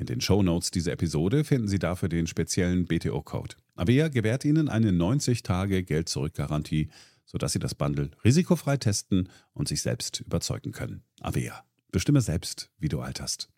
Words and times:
In 0.00 0.06
den 0.06 0.22
Shownotes 0.22 0.70
dieser 0.70 0.92
Episode 0.92 1.44
finden 1.44 1.68
Sie 1.68 1.78
dafür 1.78 2.08
den 2.08 2.26
speziellen 2.26 2.86
BTO-Code. 2.86 3.56
Avea 3.76 4.08
gewährt 4.08 4.46
Ihnen 4.46 4.70
eine 4.70 4.92
90-Tage-Geld-Zurück-Garantie, 4.92 6.88
sodass 7.26 7.52
Sie 7.52 7.58
das 7.58 7.74
Bundle 7.74 8.10
risikofrei 8.24 8.78
testen 8.78 9.28
und 9.52 9.68
sich 9.68 9.82
selbst 9.82 10.22
überzeugen 10.22 10.72
können. 10.72 11.02
Avea. 11.20 11.64
Bestimme 11.92 12.22
selbst, 12.22 12.70
wie 12.78 12.88
du 12.88 13.00
alterst. 13.00 13.50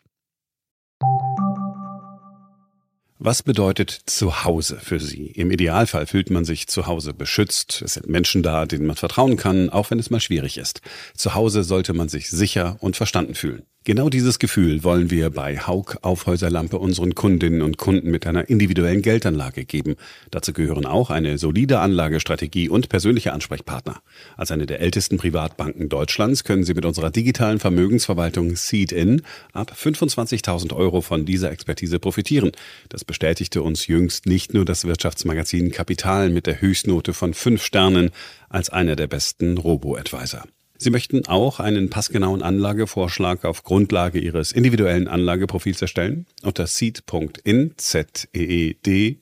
Was 3.19 3.41
bedeutet 3.41 3.91
Zuhause 4.05 4.79
für 4.81 4.99
Sie? 4.99 5.27
Im 5.27 5.49
Idealfall 5.49 6.07
fühlt 6.07 6.29
man 6.29 6.43
sich 6.43 6.67
zu 6.67 6.87
Hause 6.87 7.13
beschützt. 7.13 7.81
Es 7.81 7.93
sind 7.93 8.09
Menschen 8.09 8.43
da, 8.43 8.65
denen 8.65 8.85
man 8.85 8.97
vertrauen 8.97 9.37
kann, 9.37 9.69
auch 9.69 9.91
wenn 9.91 9.99
es 9.99 10.09
mal 10.09 10.19
schwierig 10.19 10.57
ist. 10.57 10.81
Zu 11.15 11.35
Hause 11.35 11.63
sollte 11.63 11.93
man 11.93 12.09
sich 12.09 12.29
sicher 12.29 12.75
und 12.81 12.97
verstanden 12.97 13.35
fühlen. 13.35 13.63
Genau 13.85 14.07
dieses 14.07 14.39
Gefühl 14.39 14.85
wollen 14.85 15.11
wir 15.11 15.29
bei 15.29 15.57
Haug 15.57 15.97
Aufhäuserlampe 16.03 16.79
unseren 16.79 17.15
Kundinnen 17.15 17.61
und 17.61 17.77
Kunden 17.77 18.11
mit 18.11 18.25
einer 18.25 18.47
individuellen 18.47 19.01
Geldanlage 19.01 19.65
geben. 19.65 19.97
Dazu 20.31 20.53
gehören 20.53 20.85
auch 20.85 21.09
eine 21.09 21.37
solide 21.37 21.79
Anlagestrategie 21.79 22.69
und 22.69 22.87
persönliche 22.87 23.33
Ansprechpartner. 23.33 24.01
Als 24.37 24.51
eine 24.51 24.67
der 24.67 24.79
ältesten 24.79 25.17
Privatbanken 25.17 25.89
Deutschlands 25.89 26.45
können 26.45 26.63
Sie 26.63 26.75
mit 26.75 26.85
unserer 26.85 27.11
digitalen 27.11 27.59
Vermögensverwaltung 27.59 28.55
Seed-In 28.55 29.21
ab 29.51 29.75
25.000 29.77 30.73
Euro 30.73 31.01
von 31.01 31.25
dieser 31.25 31.51
Expertise 31.51 31.99
profitieren. 31.99 32.53
Das 32.87 33.03
bestätigte 33.03 33.61
uns 33.61 33.87
jüngst 33.87 34.27
nicht 34.27 34.53
nur 34.53 34.63
das 34.63 34.85
Wirtschaftsmagazin 34.85 35.71
Kapital 35.71 36.29
mit 36.29 36.47
der 36.47 36.61
Höchstnote 36.61 37.13
von 37.13 37.33
fünf 37.33 37.61
Sternen 37.61 38.11
als 38.47 38.69
einer 38.69 38.95
der 38.95 39.07
besten 39.07 39.57
Robo-Advisor. 39.57 40.45
Sie 40.83 40.89
möchten 40.89 41.25
auch 41.27 41.61
einen 41.61 41.89
passgenauen 41.89 42.41
Anlagevorschlag 42.41 43.45
auf 43.45 43.63
Grundlage 43.63 44.19
Ihres 44.19 44.51
individuellen 44.51 45.07
Anlageprofils 45.07 45.81
erstellen? 45.81 46.25
Unter 46.41 46.67
seed.in, 46.67 47.71
Z-E-E-D, 47.77 49.19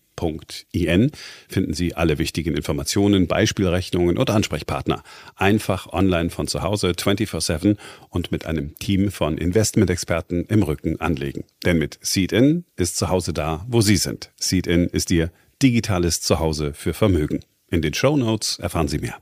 In 0.72 1.12
finden 1.48 1.74
Sie 1.74 1.94
alle 1.94 2.18
wichtigen 2.18 2.56
Informationen, 2.56 3.28
Beispielrechnungen 3.28 4.18
und 4.18 4.32
Ansprechpartner. 4.32 5.04
Einfach 5.36 5.94
online 5.94 6.32
von 6.32 6.48
zu 6.48 6.64
Hause 6.64 6.94
24-7 6.94 7.78
und 8.10 8.32
mit 8.32 8.48
einem 8.48 8.76
Team 8.80 9.12
von 9.12 9.38
Investmentexperten 9.38 10.46
im 10.46 10.64
Rücken 10.64 11.00
anlegen. 11.00 11.44
Denn 11.64 11.78
mit 11.78 12.00
Seed-In 12.02 12.66
ist 12.76 12.98
zu 12.98 13.10
Hause 13.10 13.34
da, 13.34 13.66
wo 13.68 13.82
Sie 13.82 13.98
sind. 13.98 14.32
Seed-In 14.38 14.88
ist 14.88 15.12
Ihr 15.12 15.32
digitales 15.62 16.22
Zuhause 16.22 16.74
für 16.74 16.96
Vermögen. 16.96 17.42
In 17.70 17.84
den 17.84 17.94
Show 17.94 18.18
Notes 18.18 18.58
erfahren 18.58 18.88
Sie 18.88 18.98
mehr. 18.98 19.22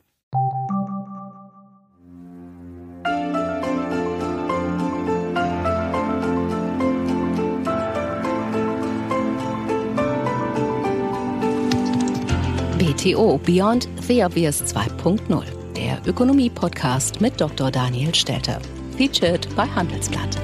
BTO 13.00 13.38
Beyond 13.46 13.88
the 14.10 14.26
Obvious 14.26 14.62
2.0, 14.62 15.46
der 15.74 16.06
Ökonomie-Podcast 16.06 17.22
mit 17.22 17.40
Dr. 17.40 17.72
Daniel 17.72 18.14
Stelter. 18.14 18.59
Featured 18.97 19.47
bei 19.56 19.66
Handelsblatt. 19.66 20.38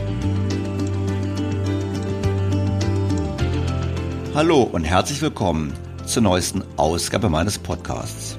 Hallo 4.34 4.64
und 4.72 4.86
herzlich 4.86 5.22
willkommen 5.22 5.74
zur 6.06 6.24
neuesten 6.24 6.64
Ausgabe 6.78 7.28
meines 7.28 7.60
Podcasts. 7.60 8.38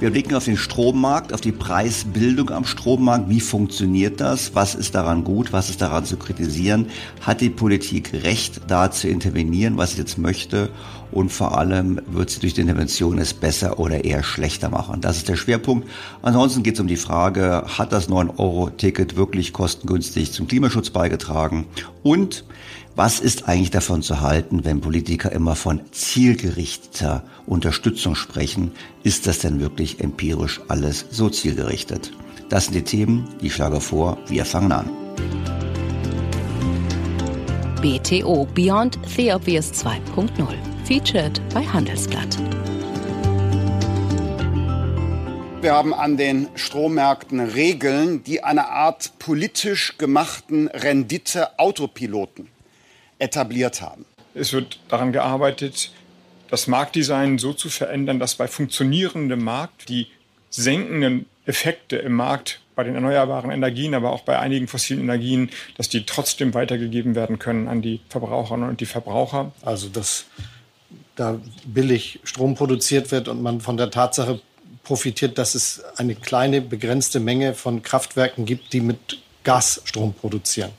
Wir 0.00 0.10
blicken 0.10 0.34
auf 0.34 0.44
den 0.44 0.56
Strommarkt, 0.56 1.32
auf 1.32 1.40
die 1.40 1.52
Preisbildung 1.52 2.50
am 2.50 2.64
Strommarkt. 2.64 3.30
Wie 3.30 3.40
funktioniert 3.40 4.20
das? 4.20 4.54
Was 4.54 4.74
ist 4.74 4.96
daran 4.96 5.22
gut? 5.22 5.52
Was 5.52 5.70
ist 5.70 5.80
daran 5.80 6.04
zu 6.04 6.16
kritisieren? 6.16 6.88
Hat 7.20 7.40
die 7.40 7.48
Politik 7.48 8.12
Recht, 8.12 8.62
da 8.66 8.90
zu 8.90 9.06
intervenieren, 9.08 9.76
was 9.76 9.92
sie 9.92 9.98
jetzt 9.98 10.18
möchte? 10.18 10.70
Und 11.12 11.30
vor 11.30 11.56
allem 11.56 12.00
wird 12.08 12.30
sie 12.30 12.40
durch 12.40 12.54
die 12.54 12.62
Intervention 12.62 13.18
es 13.18 13.34
besser 13.34 13.78
oder 13.78 14.04
eher 14.04 14.24
schlechter 14.24 14.68
machen? 14.68 15.00
Das 15.00 15.16
ist 15.16 15.28
der 15.28 15.36
Schwerpunkt. 15.36 15.88
Ansonsten 16.22 16.64
geht 16.64 16.74
es 16.74 16.80
um 16.80 16.88
die 16.88 16.96
Frage, 16.96 17.64
hat 17.78 17.92
das 17.92 18.08
9-Euro-Ticket 18.08 19.14
wirklich 19.14 19.52
kostengünstig 19.52 20.32
zum 20.32 20.48
Klimaschutz 20.48 20.90
beigetragen? 20.90 21.66
Und 22.02 22.44
was 22.96 23.18
ist 23.18 23.48
eigentlich 23.48 23.70
davon 23.70 24.02
zu 24.02 24.20
halten, 24.20 24.64
wenn 24.64 24.80
Politiker 24.80 25.32
immer 25.32 25.56
von 25.56 25.80
zielgerichteter 25.90 27.24
Unterstützung 27.46 28.14
sprechen? 28.14 28.70
Ist 29.02 29.26
das 29.26 29.40
denn 29.40 29.58
wirklich 29.58 30.00
empirisch 30.00 30.60
alles 30.68 31.06
so 31.10 31.28
zielgerichtet? 31.28 32.12
Das 32.48 32.66
sind 32.66 32.74
die 32.74 32.82
Themen, 32.82 33.28
die 33.40 33.48
ich 33.48 33.54
schlage 33.54 33.80
vor. 33.80 34.18
Wir 34.28 34.44
fangen 34.44 34.70
an. 34.70 34.90
BTO 37.82 38.46
Beyond 38.54 38.98
the 39.16 39.32
Obvious 39.32 39.72
2.0. 39.72 40.30
Featured 40.84 41.40
bei 41.52 41.64
Handelsblatt. 41.66 42.38
Wir 45.60 45.72
haben 45.72 45.94
an 45.94 46.16
den 46.16 46.48
Strommärkten 46.54 47.40
Regeln, 47.40 48.22
die 48.22 48.44
eine 48.44 48.68
Art 48.68 49.18
politisch 49.18 49.96
gemachten 49.98 50.68
Rendite-Autopiloten 50.68 52.53
etabliert 53.24 53.80
haben. 53.80 54.04
Es 54.34 54.52
wird 54.52 54.78
daran 54.88 55.12
gearbeitet, 55.12 55.90
das 56.50 56.66
Marktdesign 56.66 57.38
so 57.38 57.52
zu 57.52 57.68
verändern, 57.68 58.18
dass 58.18 58.34
bei 58.34 58.46
funktionierendem 58.46 59.42
Markt 59.42 59.88
die 59.88 60.08
senkenden 60.50 61.26
Effekte 61.46 61.96
im 61.96 62.12
Markt 62.12 62.60
bei 62.74 62.84
den 62.84 62.94
erneuerbaren 62.94 63.50
Energien, 63.50 63.94
aber 63.94 64.10
auch 64.12 64.22
bei 64.22 64.38
einigen 64.38 64.66
fossilen 64.68 65.02
Energien, 65.02 65.50
dass 65.76 65.88
die 65.88 66.06
trotzdem 66.06 66.54
weitergegeben 66.54 67.14
werden 67.14 67.38
können 67.38 67.68
an 67.68 67.82
die 67.82 68.00
Verbraucherinnen 68.08 68.68
und 68.68 68.80
die 68.80 68.86
Verbraucher. 68.86 69.52
Also 69.62 69.88
dass 69.88 70.26
da 71.16 71.40
billig 71.64 72.20
Strom 72.24 72.54
produziert 72.54 73.12
wird 73.12 73.28
und 73.28 73.42
man 73.42 73.60
von 73.60 73.76
der 73.76 73.90
Tatsache 73.90 74.40
profitiert, 74.82 75.38
dass 75.38 75.54
es 75.54 75.82
eine 75.96 76.14
kleine 76.14 76.60
begrenzte 76.60 77.20
Menge 77.20 77.54
von 77.54 77.82
Kraftwerken 77.82 78.44
gibt, 78.44 78.72
die 78.72 78.80
mit 78.80 79.18
Gas 79.44 79.80
Strom 79.84 80.14
produzieren. 80.14 80.70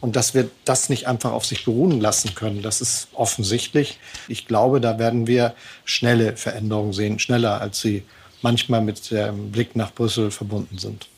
Und 0.00 0.14
dass 0.14 0.34
wir 0.34 0.48
das 0.64 0.88
nicht 0.88 1.08
einfach 1.08 1.32
auf 1.32 1.44
sich 1.44 1.64
beruhen 1.64 2.00
lassen 2.00 2.34
können, 2.34 2.62
das 2.62 2.80
ist 2.80 3.08
offensichtlich. 3.14 3.98
Ich 4.28 4.46
glaube, 4.46 4.80
da 4.80 4.98
werden 4.98 5.26
wir 5.26 5.54
schnelle 5.84 6.36
Veränderungen 6.36 6.92
sehen, 6.92 7.18
schneller 7.18 7.60
als 7.60 7.80
sie 7.80 8.04
manchmal 8.40 8.80
mit 8.80 9.10
dem 9.10 9.50
Blick 9.50 9.74
nach 9.74 9.92
Brüssel 9.92 10.30
verbunden 10.30 10.78
sind. 10.78 11.08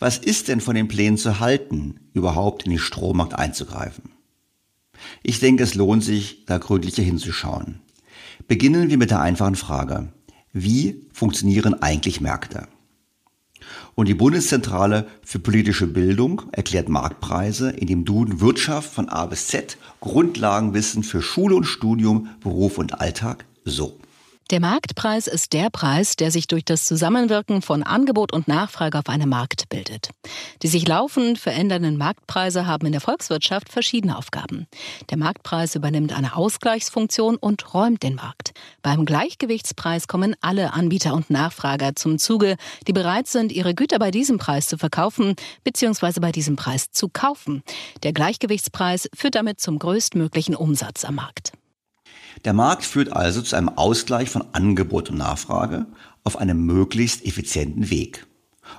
Was 0.00 0.18
ist 0.18 0.48
denn 0.48 0.60
von 0.60 0.74
den 0.74 0.88
Plänen 0.88 1.18
zu 1.18 1.40
halten, 1.40 2.00
überhaupt 2.14 2.64
in 2.64 2.70
den 2.70 2.80
Strommarkt 2.80 3.34
einzugreifen? 3.34 4.10
Ich 5.22 5.40
denke, 5.40 5.62
es 5.62 5.74
lohnt 5.74 6.02
sich, 6.02 6.44
da 6.46 6.58
gründlicher 6.58 7.02
hinzuschauen. 7.02 7.80
Beginnen 8.48 8.90
wir 8.90 8.98
mit 8.98 9.10
der 9.10 9.20
einfachen 9.20 9.54
Frage. 9.54 10.12
Wie 10.52 11.06
funktionieren 11.12 11.80
eigentlich 11.82 12.20
Märkte? 12.20 12.66
Und 14.00 14.06
die 14.06 14.14
Bundeszentrale 14.14 15.06
für 15.22 15.40
politische 15.40 15.86
Bildung 15.86 16.44
erklärt 16.52 16.88
Marktpreise 16.88 17.68
in 17.68 17.86
dem 17.86 18.06
Duden 18.06 18.40
Wirtschaft 18.40 18.90
von 18.90 19.10
A 19.10 19.26
bis 19.26 19.48
Z, 19.48 19.76
Grundlagenwissen 20.00 21.02
für 21.02 21.20
Schule 21.20 21.54
und 21.54 21.64
Studium, 21.64 22.30
Beruf 22.42 22.78
und 22.78 22.98
Alltag 22.98 23.44
so. 23.66 23.99
Der 24.50 24.58
Marktpreis 24.58 25.28
ist 25.28 25.52
der 25.52 25.70
Preis, 25.70 26.16
der 26.16 26.32
sich 26.32 26.48
durch 26.48 26.64
das 26.64 26.84
Zusammenwirken 26.84 27.62
von 27.62 27.84
Angebot 27.84 28.32
und 28.32 28.48
Nachfrage 28.48 28.98
auf 28.98 29.08
einem 29.08 29.28
Markt 29.28 29.68
bildet. 29.68 30.08
Die 30.62 30.66
sich 30.66 30.88
laufend 30.88 31.38
verändernden 31.38 31.96
Marktpreise 31.96 32.66
haben 32.66 32.86
in 32.86 32.90
der 32.90 33.00
Volkswirtschaft 33.00 33.68
verschiedene 33.68 34.18
Aufgaben. 34.18 34.66
Der 35.08 35.18
Marktpreis 35.18 35.76
übernimmt 35.76 36.12
eine 36.12 36.34
Ausgleichsfunktion 36.34 37.36
und 37.36 37.74
räumt 37.74 38.02
den 38.02 38.16
Markt. 38.16 38.52
Beim 38.82 39.04
Gleichgewichtspreis 39.04 40.08
kommen 40.08 40.34
alle 40.40 40.72
Anbieter 40.72 41.14
und 41.14 41.30
Nachfrager 41.30 41.94
zum 41.94 42.18
Zuge, 42.18 42.56
die 42.88 42.92
bereit 42.92 43.28
sind, 43.28 43.52
ihre 43.52 43.76
Güter 43.76 44.00
bei 44.00 44.10
diesem 44.10 44.38
Preis 44.38 44.66
zu 44.66 44.78
verkaufen 44.78 45.36
bzw. 45.62 46.18
bei 46.18 46.32
diesem 46.32 46.56
Preis 46.56 46.90
zu 46.90 47.08
kaufen. 47.08 47.62
Der 48.02 48.12
Gleichgewichtspreis 48.12 49.08
führt 49.14 49.36
damit 49.36 49.60
zum 49.60 49.78
größtmöglichen 49.78 50.56
Umsatz 50.56 51.04
am 51.04 51.14
Markt. 51.14 51.52
Der 52.44 52.52
Markt 52.52 52.84
führt 52.84 53.12
also 53.12 53.42
zu 53.42 53.56
einem 53.56 53.68
Ausgleich 53.68 54.30
von 54.30 54.44
Angebot 54.52 55.10
und 55.10 55.18
Nachfrage 55.18 55.86
auf 56.24 56.36
einem 56.36 56.64
möglichst 56.64 57.24
effizienten 57.24 57.90
Weg. 57.90 58.26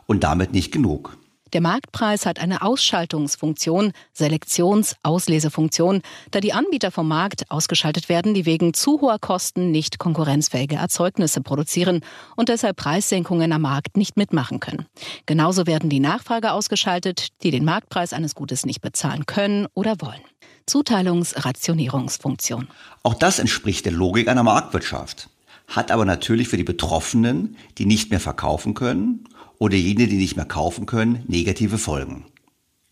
Und 0.07 0.23
damit 0.23 0.53
nicht 0.53 0.71
genug. 0.71 1.17
Der 1.53 1.59
Marktpreis 1.61 2.25
hat 2.25 2.39
eine 2.39 2.61
Ausschaltungsfunktion, 2.61 3.91
Selektions-, 4.17 4.95
Auslesefunktion, 5.03 6.01
da 6.31 6.39
die 6.39 6.53
Anbieter 6.53 6.91
vom 6.91 7.09
Markt 7.09 7.51
ausgeschaltet 7.51 8.07
werden, 8.07 8.33
die 8.33 8.45
wegen 8.45 8.73
zu 8.73 9.01
hoher 9.01 9.19
Kosten 9.19 9.69
nicht 9.69 9.99
konkurrenzfähige 9.99 10.75
Erzeugnisse 10.75 11.41
produzieren 11.41 12.01
und 12.37 12.47
deshalb 12.47 12.77
Preissenkungen 12.77 13.51
am 13.51 13.63
Markt 13.63 13.97
nicht 13.97 14.15
mitmachen 14.15 14.61
können. 14.61 14.85
Genauso 15.25 15.67
werden 15.67 15.89
die 15.89 15.99
Nachfrage 15.99 16.53
ausgeschaltet, 16.53 17.27
die 17.43 17.51
den 17.51 17.65
Marktpreis 17.65 18.13
eines 18.13 18.33
Gutes 18.33 18.65
nicht 18.65 18.79
bezahlen 18.79 19.25
können 19.25 19.67
oder 19.73 19.99
wollen. 19.99 20.21
Zuteilungsrationierungsfunktion. 20.71 22.69
Auch 23.03 23.15
das 23.15 23.39
entspricht 23.39 23.83
der 23.83 23.91
Logik 23.91 24.29
einer 24.29 24.43
Marktwirtschaft, 24.43 25.27
hat 25.67 25.91
aber 25.91 26.05
natürlich 26.05 26.47
für 26.47 26.55
die 26.55 26.63
Betroffenen, 26.63 27.57
die 27.77 27.85
nicht 27.85 28.09
mehr 28.09 28.21
verkaufen 28.21 28.73
können 28.73 29.25
oder 29.59 29.75
jene, 29.75 30.07
die 30.07 30.15
nicht 30.15 30.37
mehr 30.37 30.45
kaufen 30.45 30.85
können, 30.85 31.25
negative 31.27 31.77
Folgen. 31.77 32.23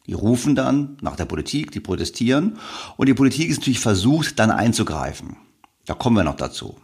Die 0.07 0.13
rufen 0.13 0.55
dann 0.55 0.97
nach 0.99 1.15
der 1.15 1.23
Politik, 1.23 1.71
die 1.71 1.79
protestieren 1.79 2.57
und 2.97 3.07
die 3.07 3.13
Politik 3.13 3.49
ist 3.49 3.59
natürlich 3.59 3.79
versucht, 3.79 4.39
dann 4.39 4.51
einzugreifen. 4.51 5.37
Da 5.85 5.93
kommen 5.93 6.17
wir 6.17 6.25
noch 6.25 6.35
dazu. 6.35 6.75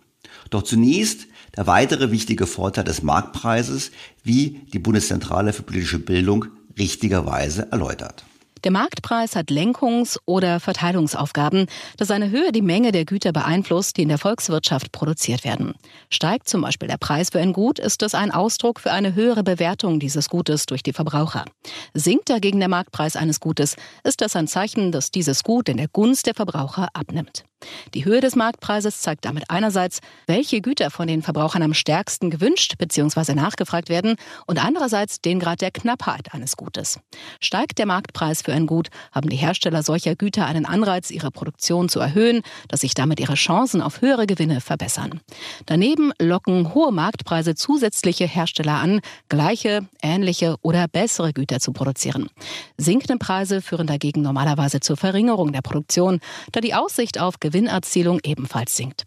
Doch 0.49 0.63
zunächst 0.63 1.27
der 1.57 1.67
weitere 1.67 2.09
wichtige 2.11 2.47
Vorteil 2.47 2.85
des 2.85 3.03
Marktpreises, 3.03 3.91
wie 4.23 4.61
die 4.71 4.79
Bundeszentrale 4.79 5.51
für 5.51 5.63
politische 5.63 5.99
Bildung 5.99 6.45
richtigerweise 6.77 7.69
erläutert. 7.69 8.23
Der 8.65 8.71
Marktpreis 8.71 9.35
hat 9.35 9.51
Lenkungs- 9.51 10.17
oder 10.25 10.59
Verteilungsaufgaben, 10.59 11.67
da 11.97 12.05
seine 12.05 12.31
Höhe 12.31 12.51
die 12.51 12.63
Menge 12.63 12.91
der 12.91 13.05
Güter 13.05 13.31
beeinflusst, 13.31 13.95
die 13.95 14.01
in 14.01 14.09
der 14.09 14.17
Volkswirtschaft 14.17 14.91
produziert 14.91 15.43
werden. 15.43 15.75
Steigt 16.09 16.49
zum 16.49 16.61
Beispiel 16.61 16.87
der 16.87 16.97
Preis 16.97 17.29
für 17.29 17.39
ein 17.39 17.53
Gut, 17.53 17.77
ist 17.77 18.01
es 18.01 18.15
ein 18.15 18.31
Ausdruck 18.31 18.79
für 18.79 18.91
eine 18.91 19.13
höhere 19.13 19.43
Bewertung 19.43 19.99
dieses 19.99 20.29
Gutes 20.29 20.65
durch 20.65 20.81
die 20.81 20.93
Verbraucher. 20.93 21.45
Sinkt 21.93 22.31
dagegen 22.31 22.57
der 22.59 22.69
Marktpreis 22.69 23.15
eines 23.15 23.39
Gutes, 23.39 23.75
ist 24.03 24.21
das 24.21 24.35
ein 24.35 24.47
Zeichen, 24.47 24.91
dass 24.91 25.11
dieses 25.11 25.43
Gut 25.43 25.69
in 25.69 25.77
der 25.77 25.87
Gunst 25.87 26.25
der 26.25 26.33
Verbraucher 26.33 26.87
abnimmt. 26.93 27.45
Die 27.93 28.05
Höhe 28.05 28.21
des 28.21 28.35
Marktpreises 28.35 29.01
zeigt 29.01 29.25
damit 29.25 29.49
einerseits, 29.49 29.99
welche 30.27 30.61
Güter 30.61 30.91
von 30.91 31.07
den 31.07 31.21
Verbrauchern 31.21 31.61
am 31.61 31.73
stärksten 31.73 32.29
gewünscht 32.29 32.75
bzw. 32.77 33.33
nachgefragt 33.33 33.89
werden 33.89 34.15
und 34.45 34.63
andererseits 34.63 35.21
den 35.21 35.39
Grad 35.39 35.61
der 35.61 35.71
Knappheit 35.71 36.33
eines 36.33 36.57
Gutes. 36.57 36.99
Steigt 37.39 37.77
der 37.77 37.85
Marktpreis 37.85 38.41
für 38.41 38.53
ein 38.53 38.67
Gut, 38.67 38.89
haben 39.11 39.29
die 39.29 39.37
Hersteller 39.37 39.83
solcher 39.83 40.15
Güter 40.15 40.45
einen 40.45 40.65
Anreiz, 40.65 41.11
ihre 41.11 41.31
Produktion 41.31 41.89
zu 41.89 41.99
erhöhen, 41.99 42.41
dass 42.67 42.81
sich 42.81 42.93
damit 42.93 43.19
ihre 43.19 43.35
Chancen 43.35 43.81
auf 43.81 44.01
höhere 44.01 44.27
Gewinne 44.27 44.61
verbessern. 44.61 45.21
Daneben 45.65 46.11
locken 46.19 46.73
hohe 46.73 46.91
Marktpreise 46.91 47.55
zusätzliche 47.55 48.25
Hersteller 48.25 48.75
an, 48.75 48.99
gleiche, 49.29 49.87
ähnliche 50.01 50.55
oder 50.61 50.87
bessere 50.87 51.33
Güter 51.33 51.59
zu 51.59 51.71
produzieren. 51.71 52.29
Sinkende 52.77 53.17
Preise 53.17 53.61
führen 53.61 53.87
dagegen 53.87 54.21
normalerweise 54.21 54.79
zur 54.79 54.97
Verringerung 54.97 55.51
der 55.51 55.61
Produktion, 55.61 56.19
da 56.51 56.61
die 56.61 56.73
Aussicht 56.73 57.19
auf 57.19 57.39
Gewinnerzielung 57.55 58.19
ebenfalls 58.25 58.75
sinkt. 58.75 59.05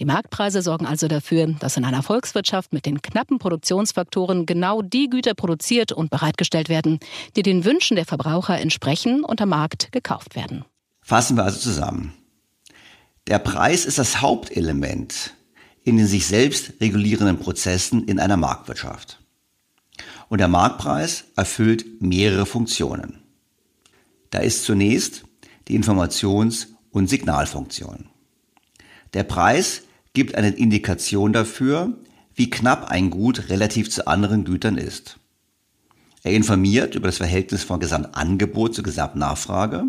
Die 0.00 0.04
Marktpreise 0.04 0.62
sorgen 0.62 0.84
also 0.84 1.06
dafür, 1.06 1.46
dass 1.60 1.76
in 1.76 1.84
einer 1.84 2.02
Volkswirtschaft 2.02 2.72
mit 2.72 2.86
den 2.86 3.02
knappen 3.02 3.38
Produktionsfaktoren 3.38 4.46
genau 4.46 4.82
die 4.82 5.08
Güter 5.08 5.34
produziert 5.34 5.92
und 5.92 6.10
bereitgestellt 6.10 6.68
werden, 6.68 6.98
die 7.36 7.42
den 7.42 7.64
Wünschen 7.64 7.94
der 7.94 8.04
Verbraucher 8.04 8.58
entsprechen 8.60 9.22
und 9.22 9.40
am 9.40 9.50
Markt 9.50 9.92
gekauft 9.92 10.34
werden. 10.34 10.64
Fassen 11.02 11.36
wir 11.36 11.44
also 11.44 11.60
zusammen. 11.60 12.12
Der 13.28 13.38
Preis 13.38 13.84
ist 13.84 13.98
das 13.98 14.20
Hauptelement 14.20 15.32
in 15.84 15.96
den 15.96 16.08
sich 16.08 16.26
selbst 16.26 16.72
regulierenden 16.80 17.38
Prozessen 17.38 18.08
in 18.08 18.18
einer 18.18 18.36
Marktwirtschaft. 18.36 19.20
Und 20.28 20.38
der 20.38 20.48
Marktpreis 20.48 21.26
erfüllt 21.36 22.02
mehrere 22.02 22.44
Funktionen. 22.44 23.22
Da 24.30 24.40
ist 24.40 24.64
zunächst 24.64 25.22
die 25.68 25.78
Informations- 25.78 26.73
und 26.94 27.08
Signalfunktion. 27.08 28.06
Der 29.12 29.24
Preis 29.24 29.82
gibt 30.14 30.36
eine 30.36 30.50
Indikation 30.50 31.32
dafür, 31.32 31.92
wie 32.34 32.48
knapp 32.48 32.90
ein 32.90 33.10
Gut 33.10 33.48
relativ 33.48 33.90
zu 33.90 34.06
anderen 34.06 34.44
Gütern 34.44 34.78
ist. 34.78 35.18
Er 36.22 36.32
informiert 36.32 36.94
über 36.94 37.08
das 37.08 37.18
Verhältnis 37.18 37.64
von 37.64 37.80
Gesamtangebot 37.80 38.74
zu 38.74 38.82
Gesamtnachfrage 38.82 39.84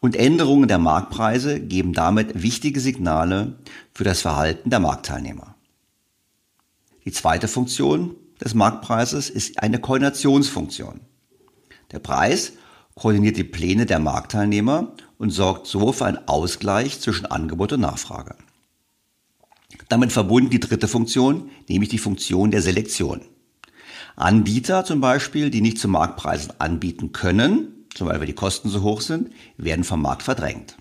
und 0.00 0.16
Änderungen 0.16 0.66
der 0.66 0.78
Marktpreise 0.78 1.60
geben 1.60 1.92
damit 1.92 2.42
wichtige 2.42 2.80
Signale 2.80 3.58
für 3.92 4.04
das 4.04 4.22
Verhalten 4.22 4.70
der 4.70 4.80
Marktteilnehmer. 4.80 5.54
Die 7.04 7.12
zweite 7.12 7.48
Funktion 7.48 8.16
des 8.42 8.54
Marktpreises 8.54 9.28
ist 9.28 9.62
eine 9.62 9.78
Koordinationsfunktion. 9.78 11.00
Der 11.92 11.98
Preis 11.98 12.52
koordiniert 12.94 13.36
die 13.36 13.44
Pläne 13.44 13.86
der 13.86 13.98
Marktteilnehmer 13.98 14.92
und 15.18 15.30
sorgt 15.30 15.66
so 15.66 15.92
für 15.92 16.06
einen 16.06 16.26
Ausgleich 16.28 17.00
zwischen 17.00 17.26
Angebot 17.26 17.72
und 17.72 17.80
Nachfrage. 17.80 18.36
Damit 19.88 20.12
verbunden 20.12 20.50
die 20.50 20.60
dritte 20.60 20.88
Funktion, 20.88 21.50
nämlich 21.68 21.90
die 21.90 21.98
Funktion 21.98 22.50
der 22.50 22.62
Selektion. 22.62 23.22
Anbieter 24.16 24.84
zum 24.84 25.00
Beispiel, 25.00 25.50
die 25.50 25.60
nicht 25.60 25.78
zu 25.78 25.88
Marktpreisen 25.88 26.52
anbieten 26.58 27.12
können, 27.12 27.86
zum 27.94 28.06
Beispiel 28.06 28.20
weil 28.20 28.26
die 28.26 28.32
Kosten 28.32 28.68
so 28.68 28.82
hoch 28.82 29.00
sind, 29.00 29.30
werden 29.56 29.84
vom 29.84 30.02
Markt 30.02 30.22
verdrängt. 30.22 30.76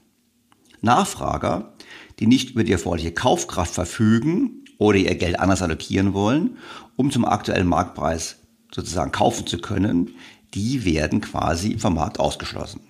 Nachfrager, 0.82 1.74
die 2.20 2.28
nicht 2.28 2.52
über 2.52 2.64
die 2.64 2.72
erforderliche 2.72 3.14
Kaufkraft 3.14 3.74
verfügen 3.74 4.64
oder 4.78 4.98
ihr 4.98 5.16
Geld 5.16 5.40
anders 5.40 5.62
allokieren 5.62 6.14
wollen, 6.14 6.58
um 6.96 7.12
zum 7.12 7.26
aktuellen 7.26 7.68
Marktpreis 7.68 8.38
sozusagen 8.74 9.12
kaufen 9.12 9.48
zu 9.48 9.58
können, 9.58 10.16
die 10.54 10.86
werden 10.86 11.22
quasi 11.22 11.78
vom 11.78 11.96
Markt 11.96 12.20
ausgeschlossen. 12.20 12.82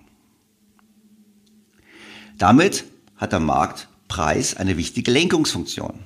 Damit 2.38 2.84
hat 3.16 3.32
der 3.32 3.40
Marktpreis 3.40 4.56
eine 4.56 4.76
wichtige 4.76 5.10
Lenkungsfunktion. 5.10 6.04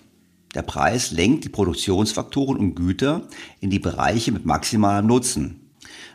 Der 0.54 0.62
Preis 0.62 1.10
lenkt 1.10 1.44
die 1.44 1.50
Produktionsfaktoren 1.50 2.56
und 2.56 2.74
Güter 2.74 3.22
in 3.60 3.68
die 3.68 3.78
Bereiche 3.78 4.32
mit 4.32 4.46
maximalem 4.46 5.06
Nutzen. 5.06 5.60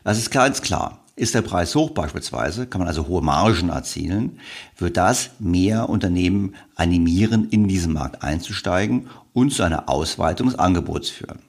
Das 0.04 0.18
ist 0.18 0.32
ganz 0.32 0.64
klar. 0.64 1.04
Ist 1.16 1.36
der 1.36 1.44
Preis 1.44 1.76
hoch 1.76 1.92
beispielsweise, 1.92 2.66
kann 2.66 2.80
man 2.80 2.88
also 2.88 3.08
hohe 3.08 3.22
Margen 3.22 3.70
erzielen, 3.70 4.40
wird 4.78 4.98
das 4.98 5.32
mehr 5.40 5.88
Unternehmen 5.88 6.56
animieren, 6.76 7.50
in 7.50 7.68
diesen 7.68 7.94
Markt 7.94 8.24
einzusteigen 8.24 9.10
und 9.34 9.54
zu 9.54 9.64
einer 9.64 9.88
Ausweitung 9.88 10.48
des 10.48 10.58
Angebots 10.60 11.10
führen. 11.10 11.40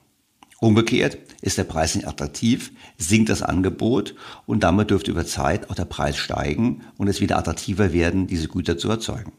Umgekehrt 0.59 1.17
ist 1.41 1.57
der 1.57 1.63
Preis 1.63 1.95
nicht 1.95 2.07
attraktiv, 2.07 2.71
sinkt 2.97 3.29
das 3.29 3.41
Angebot 3.41 4.15
und 4.45 4.63
damit 4.63 4.89
dürfte 4.89 5.11
über 5.11 5.25
Zeit 5.25 5.69
auch 5.69 5.75
der 5.75 5.85
Preis 5.85 6.17
steigen 6.17 6.81
und 6.97 7.07
es 7.07 7.21
wieder 7.21 7.37
attraktiver 7.37 7.93
werden, 7.93 8.27
diese 8.27 8.47
Güter 8.47 8.77
zu 8.77 8.89
erzeugen. 8.89 9.31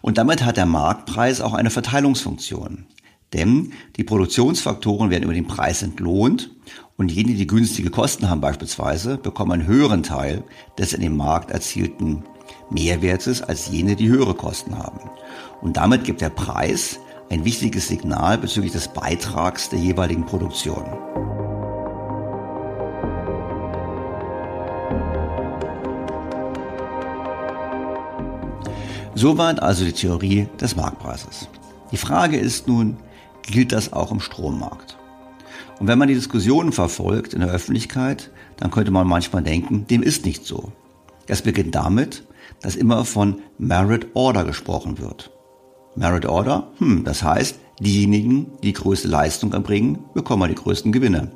Und 0.00 0.18
damit 0.18 0.44
hat 0.44 0.56
der 0.56 0.66
Marktpreis 0.66 1.40
auch 1.40 1.54
eine 1.54 1.70
Verteilungsfunktion. 1.70 2.86
Denn 3.32 3.72
die 3.96 4.04
Produktionsfaktoren 4.04 5.10
werden 5.10 5.24
über 5.24 5.34
den 5.34 5.46
Preis 5.46 5.82
entlohnt 5.82 6.50
und 6.96 7.12
jene, 7.12 7.34
die 7.34 7.46
günstige 7.46 7.90
Kosten 7.90 8.28
haben 8.28 8.40
beispielsweise, 8.40 9.18
bekommen 9.18 9.52
einen 9.52 9.66
höheren 9.66 10.02
Teil 10.02 10.42
des 10.78 10.92
in 10.92 11.00
dem 11.00 11.16
Markt 11.16 11.50
erzielten 11.50 12.24
Mehrwertes 12.70 13.42
als 13.42 13.68
jene, 13.68 13.94
die 13.96 14.08
höhere 14.08 14.34
Kosten 14.34 14.76
haben. 14.76 15.10
Und 15.60 15.76
damit 15.76 16.04
gibt 16.04 16.20
der 16.20 16.30
Preis 16.30 16.98
ein 17.30 17.44
wichtiges 17.44 17.86
Signal 17.86 18.38
bezüglich 18.38 18.72
des 18.72 18.88
Beitrags 18.88 19.68
der 19.68 19.78
jeweiligen 19.78 20.26
Produktion. 20.26 20.84
Soweit 29.14 29.62
also 29.62 29.84
die 29.84 29.92
Theorie 29.92 30.48
des 30.60 30.74
Marktpreises. 30.76 31.48
Die 31.92 31.96
Frage 31.96 32.36
ist 32.36 32.66
nun, 32.66 32.96
gilt 33.42 33.72
das 33.72 33.92
auch 33.92 34.10
im 34.10 34.20
Strommarkt? 34.20 34.96
Und 35.78 35.86
wenn 35.86 35.98
man 35.98 36.08
die 36.08 36.14
Diskussionen 36.14 36.72
verfolgt 36.72 37.32
in 37.32 37.40
der 37.40 37.50
Öffentlichkeit, 37.50 38.30
dann 38.56 38.70
könnte 38.70 38.90
man 38.90 39.06
manchmal 39.06 39.42
denken, 39.42 39.86
dem 39.86 40.02
ist 40.02 40.24
nicht 40.24 40.44
so. 40.44 40.72
Es 41.26 41.42
beginnt 41.42 41.74
damit, 41.74 42.24
dass 42.60 42.76
immer 42.76 43.04
von 43.04 43.40
Merit 43.58 44.08
Order 44.14 44.44
gesprochen 44.44 44.98
wird. 44.98 45.30
Merit 45.96 46.26
Order, 46.26 46.72
hm, 46.78 47.04
das 47.04 47.22
heißt, 47.22 47.58
diejenigen, 47.80 48.52
die 48.62 48.68
die 48.68 48.72
größte 48.72 49.08
Leistung 49.08 49.52
erbringen, 49.52 49.98
bekommen 50.14 50.48
die 50.48 50.54
größten 50.54 50.92
Gewinne. 50.92 51.32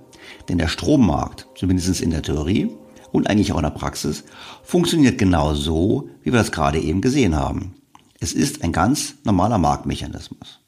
Denn 0.49 0.59
der 0.59 0.69
Strommarkt, 0.69 1.49
zumindest 1.57 2.01
in 2.01 2.11
der 2.11 2.23
Theorie, 2.23 2.71
und 3.13 3.29
eigentlich 3.29 3.53
auch 3.53 3.59
in 3.59 3.65
der 3.65 3.71
Praxis, 3.71 4.25
funktioniert 4.63 5.19
genau 5.19 5.55
so, 5.55 6.09
wie 6.23 6.33
wir 6.33 6.39
das 6.39 6.53
gerade 6.53 6.81
eben 6.81 7.01
gesehen 7.01 7.37
haben. 7.37 7.75
Es 8.19 8.33
ist 8.33 8.65
ein 8.65 8.73
ganz 8.73 9.15
normaler 9.25 9.59
Marktmechanismus. 9.59 10.61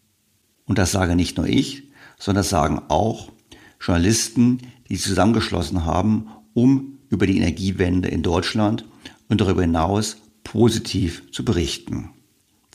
Und 0.67 0.79
das 0.79 0.93
sage 0.93 1.17
nicht 1.17 1.37
nur 1.37 1.47
ich, 1.47 1.91
sondern 2.19 2.41
das 2.41 2.51
sagen 2.51 2.83
auch 2.89 3.31
Journalisten, 3.81 4.59
die 4.89 4.97
zusammengeschlossen 4.97 5.85
haben, 5.85 6.29
um 6.55 6.99
über 7.09 7.27
die 7.27 7.37
Energiewende 7.37 8.09
in 8.09 8.23
Deutschland 8.23 8.85
und 9.29 9.41
darüber 9.41 9.63
hinaus 9.63 10.17
positiv 10.45 11.31
zu 11.33 11.45
berichten. 11.45 12.11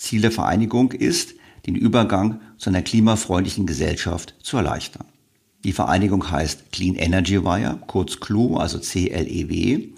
Ziel 0.01 0.21
der 0.21 0.31
Vereinigung 0.31 0.91
ist, 0.93 1.35
den 1.67 1.75
Übergang 1.75 2.41
zu 2.57 2.71
einer 2.71 2.81
klimafreundlichen 2.81 3.67
Gesellschaft 3.67 4.33
zu 4.41 4.57
erleichtern. 4.57 5.05
Die 5.63 5.73
Vereinigung 5.73 6.31
heißt 6.31 6.71
Clean 6.71 6.95
Energy 6.95 7.43
Wire, 7.43 7.77
kurz 7.85 8.19
CLU, 8.19 8.57
also 8.57 8.79
CLEW. 8.79 9.89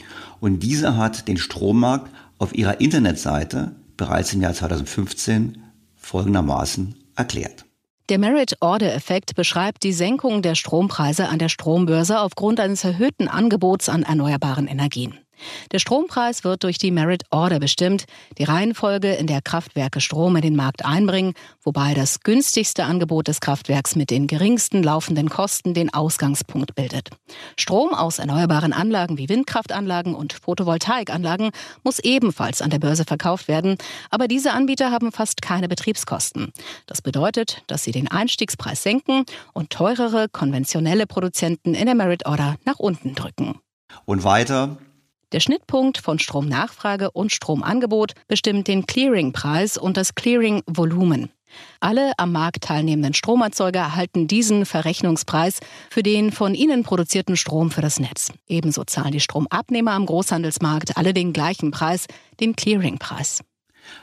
Und 0.41 0.59
diese 0.59 0.97
hat 0.97 1.29
den 1.29 1.37
Strommarkt 1.37 2.11
auf 2.37 2.53
ihrer 2.53 2.81
Internetseite 2.81 3.75
bereits 3.95 4.33
im 4.33 4.41
Jahr 4.41 4.53
2015 4.53 5.63
folgendermaßen 5.95 6.95
erklärt. 7.15 7.63
Der 8.09 8.19
Merit-Order-Effekt 8.19 9.35
beschreibt 9.35 9.83
die 9.83 9.93
Senkung 9.93 10.41
der 10.41 10.55
Strompreise 10.55 11.29
an 11.29 11.39
der 11.39 11.47
Strombörse 11.47 12.19
aufgrund 12.19 12.59
eines 12.59 12.83
erhöhten 12.83 13.29
Angebots 13.29 13.87
an 13.87 14.03
erneuerbaren 14.03 14.67
Energien. 14.67 15.22
Der 15.71 15.79
Strompreis 15.79 16.43
wird 16.43 16.63
durch 16.63 16.77
die 16.77 16.91
Merit 16.91 17.23
Order 17.31 17.59
bestimmt, 17.59 18.05
die 18.37 18.43
Reihenfolge, 18.43 19.13
in 19.13 19.27
der 19.27 19.41
Kraftwerke 19.41 20.01
Strom 20.01 20.35
in 20.35 20.41
den 20.41 20.55
Markt 20.55 20.85
einbringen, 20.85 21.33
wobei 21.61 21.93
das 21.93 22.21
günstigste 22.21 22.83
Angebot 22.85 23.27
des 23.27 23.41
Kraftwerks 23.41 23.95
mit 23.95 24.09
den 24.09 24.27
geringsten 24.27 24.83
laufenden 24.83 25.29
Kosten 25.29 25.73
den 25.73 25.93
Ausgangspunkt 25.93 26.75
bildet. 26.75 27.09
Strom 27.57 27.93
aus 27.93 28.19
erneuerbaren 28.19 28.73
Anlagen 28.73 29.17
wie 29.17 29.29
Windkraftanlagen 29.29 30.15
und 30.15 30.33
Photovoltaikanlagen 30.33 31.51
muss 31.83 31.99
ebenfalls 31.99 32.61
an 32.61 32.69
der 32.69 32.79
Börse 32.79 33.05
verkauft 33.05 33.47
werden, 33.47 33.77
aber 34.09 34.27
diese 34.27 34.51
Anbieter 34.51 34.91
haben 34.91 35.11
fast 35.11 35.41
keine 35.41 35.67
Betriebskosten. 35.67 36.51
Das 36.85 37.01
bedeutet, 37.01 37.63
dass 37.67 37.83
sie 37.83 37.91
den 37.91 38.09
Einstiegspreis 38.09 38.83
senken 38.83 39.25
und 39.53 39.69
teurere 39.69 40.27
konventionelle 40.29 41.07
Produzenten 41.07 41.73
in 41.73 41.85
der 41.85 41.95
Merit 41.95 42.25
Order 42.25 42.55
nach 42.65 42.79
unten 42.79 43.15
drücken. 43.15 43.59
Und 44.05 44.23
weiter 44.23 44.77
der 45.33 45.39
Schnittpunkt 45.39 45.97
von 45.97 46.19
Stromnachfrage 46.19 47.11
und 47.11 47.31
Stromangebot 47.31 48.13
bestimmt 48.27 48.67
den 48.67 48.85
Clearingpreis 48.85 49.77
und 49.77 49.97
das 49.97 50.15
Clearingvolumen. 50.15 51.29
Alle 51.79 52.13
am 52.17 52.31
Markt 52.31 52.61
teilnehmenden 52.63 53.13
Stromerzeuger 53.13 53.79
erhalten 53.79 54.27
diesen 54.27 54.65
Verrechnungspreis 54.65 55.59
für 55.89 56.03
den 56.03 56.31
von 56.31 56.55
ihnen 56.55 56.83
produzierten 56.83 57.37
Strom 57.37 57.71
für 57.71 57.81
das 57.81 57.99
Netz. 57.99 58.31
Ebenso 58.47 58.83
zahlen 58.83 59.11
die 59.11 59.19
Stromabnehmer 59.19 59.91
am 59.91 60.05
Großhandelsmarkt 60.05 60.97
alle 60.97 61.13
den 61.13 61.33
gleichen 61.33 61.71
Preis, 61.71 62.07
den 62.39 62.55
Clearingpreis. 62.55 63.41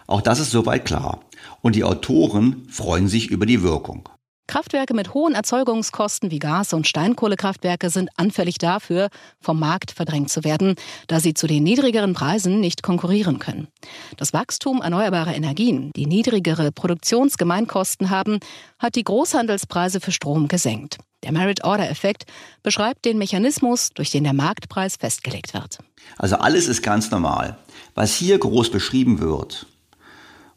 Auch 0.07 0.21
das 0.21 0.41
ist 0.41 0.51
soweit 0.51 0.85
klar. 0.85 1.21
Und 1.63 1.75
die 1.75 1.85
Autoren 1.85 2.67
freuen 2.69 3.09
sich 3.09 3.31
über 3.31 3.47
die 3.47 3.63
Wirkung. 3.63 4.09
Kraftwerke 4.51 4.95
mit 4.95 5.15
hohen 5.15 5.37
Erzeugungskosten 5.37 6.33
wie 6.33 6.41
Gas- 6.41 6.73
und 6.73 6.89
Steinkohlekraftwerke 6.89 7.89
sind 7.89 8.11
anfällig 8.17 8.59
dafür, 8.59 9.09
vom 9.41 9.61
Markt 9.61 9.93
verdrängt 9.93 10.29
zu 10.29 10.43
werden, 10.43 10.75
da 11.07 11.21
sie 11.21 11.35
zu 11.35 11.47
den 11.47 11.63
niedrigeren 11.63 12.15
Preisen 12.15 12.59
nicht 12.59 12.83
konkurrieren 12.83 13.39
können. 13.39 13.69
Das 14.17 14.33
Wachstum 14.33 14.83
erneuerbarer 14.83 15.37
Energien, 15.37 15.93
die 15.95 16.07
niedrigere 16.07 16.73
Produktionsgemeinkosten 16.73 18.11
haben, 18.11 18.41
hat 18.81 18.97
die 18.97 19.05
Großhandelspreise 19.05 20.01
für 20.01 20.11
Strom 20.11 20.49
gesenkt. 20.49 20.99
Der 21.23 21.31
Merit-Order-Effekt 21.31 22.25
beschreibt 22.65 23.05
den 23.05 23.19
Mechanismus, 23.19 23.91
durch 23.91 24.11
den 24.11 24.25
der 24.25 24.33
Marktpreis 24.33 24.97
festgelegt 24.97 25.55
wird. 25.55 25.79
Also 26.19 26.35
alles 26.35 26.67
ist 26.67 26.83
ganz 26.83 27.13
normal. 27.13 27.57
Was 27.95 28.17
hier 28.17 28.37
groß 28.37 28.73
beschrieben 28.73 29.21
wird 29.21 29.67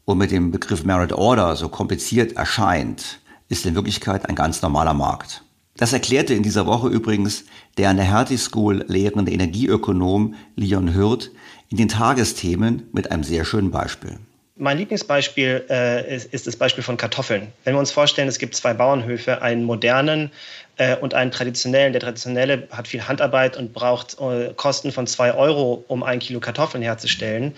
und 0.04 0.18
mit 0.18 0.32
dem 0.32 0.50
Begriff 0.50 0.82
Merit 0.82 1.12
Order 1.12 1.54
so 1.54 1.68
kompliziert 1.68 2.32
erscheint, 2.32 3.20
ist 3.54 3.66
in 3.66 3.76
Wirklichkeit 3.76 4.28
ein 4.28 4.34
ganz 4.34 4.62
normaler 4.62 4.94
Markt. 4.94 5.44
Das 5.76 5.92
erklärte 5.92 6.34
in 6.34 6.42
dieser 6.42 6.66
Woche 6.66 6.88
übrigens 6.88 7.44
der 7.78 7.88
an 7.88 7.96
der 7.96 8.04
Hertie 8.04 8.36
School 8.36 8.84
lehrende 8.88 9.30
Energieökonom 9.30 10.34
Leon 10.56 10.92
Hürth 10.92 11.30
in 11.70 11.76
den 11.76 11.88
Tagesthemen 11.88 12.88
mit 12.92 13.12
einem 13.12 13.22
sehr 13.22 13.44
schönen 13.44 13.70
Beispiel. 13.70 14.18
Mein 14.56 14.78
Lieblingsbeispiel 14.78 15.66
äh, 15.70 16.16
ist, 16.16 16.34
ist, 16.34 16.48
das 16.48 16.56
Beispiel 16.56 16.82
von 16.82 16.96
Kartoffeln. 16.96 17.52
Wenn 17.62 17.74
wir 17.74 17.78
uns 17.78 17.92
vorstellen, 17.92 18.26
es 18.26 18.38
gibt 18.38 18.56
zwei 18.56 18.74
Bauernhöfe, 18.74 19.40
einen 19.40 19.62
modernen 19.62 20.32
äh, 20.76 20.96
und 20.96 21.14
einen 21.14 21.30
traditionellen. 21.30 21.92
Der 21.92 22.00
traditionelle 22.00 22.66
hat 22.70 22.88
viel 22.88 23.06
Handarbeit 23.06 23.56
und 23.56 23.72
braucht 23.72 24.16
äh, 24.20 24.52
Kosten 24.54 24.90
von 24.90 25.06
zwei 25.06 25.32
Euro, 25.34 25.84
um 25.86 26.02
ein 26.02 26.18
Kilo 26.18 26.40
Kartoffeln 26.40 26.82
herzustellen. 26.82 27.54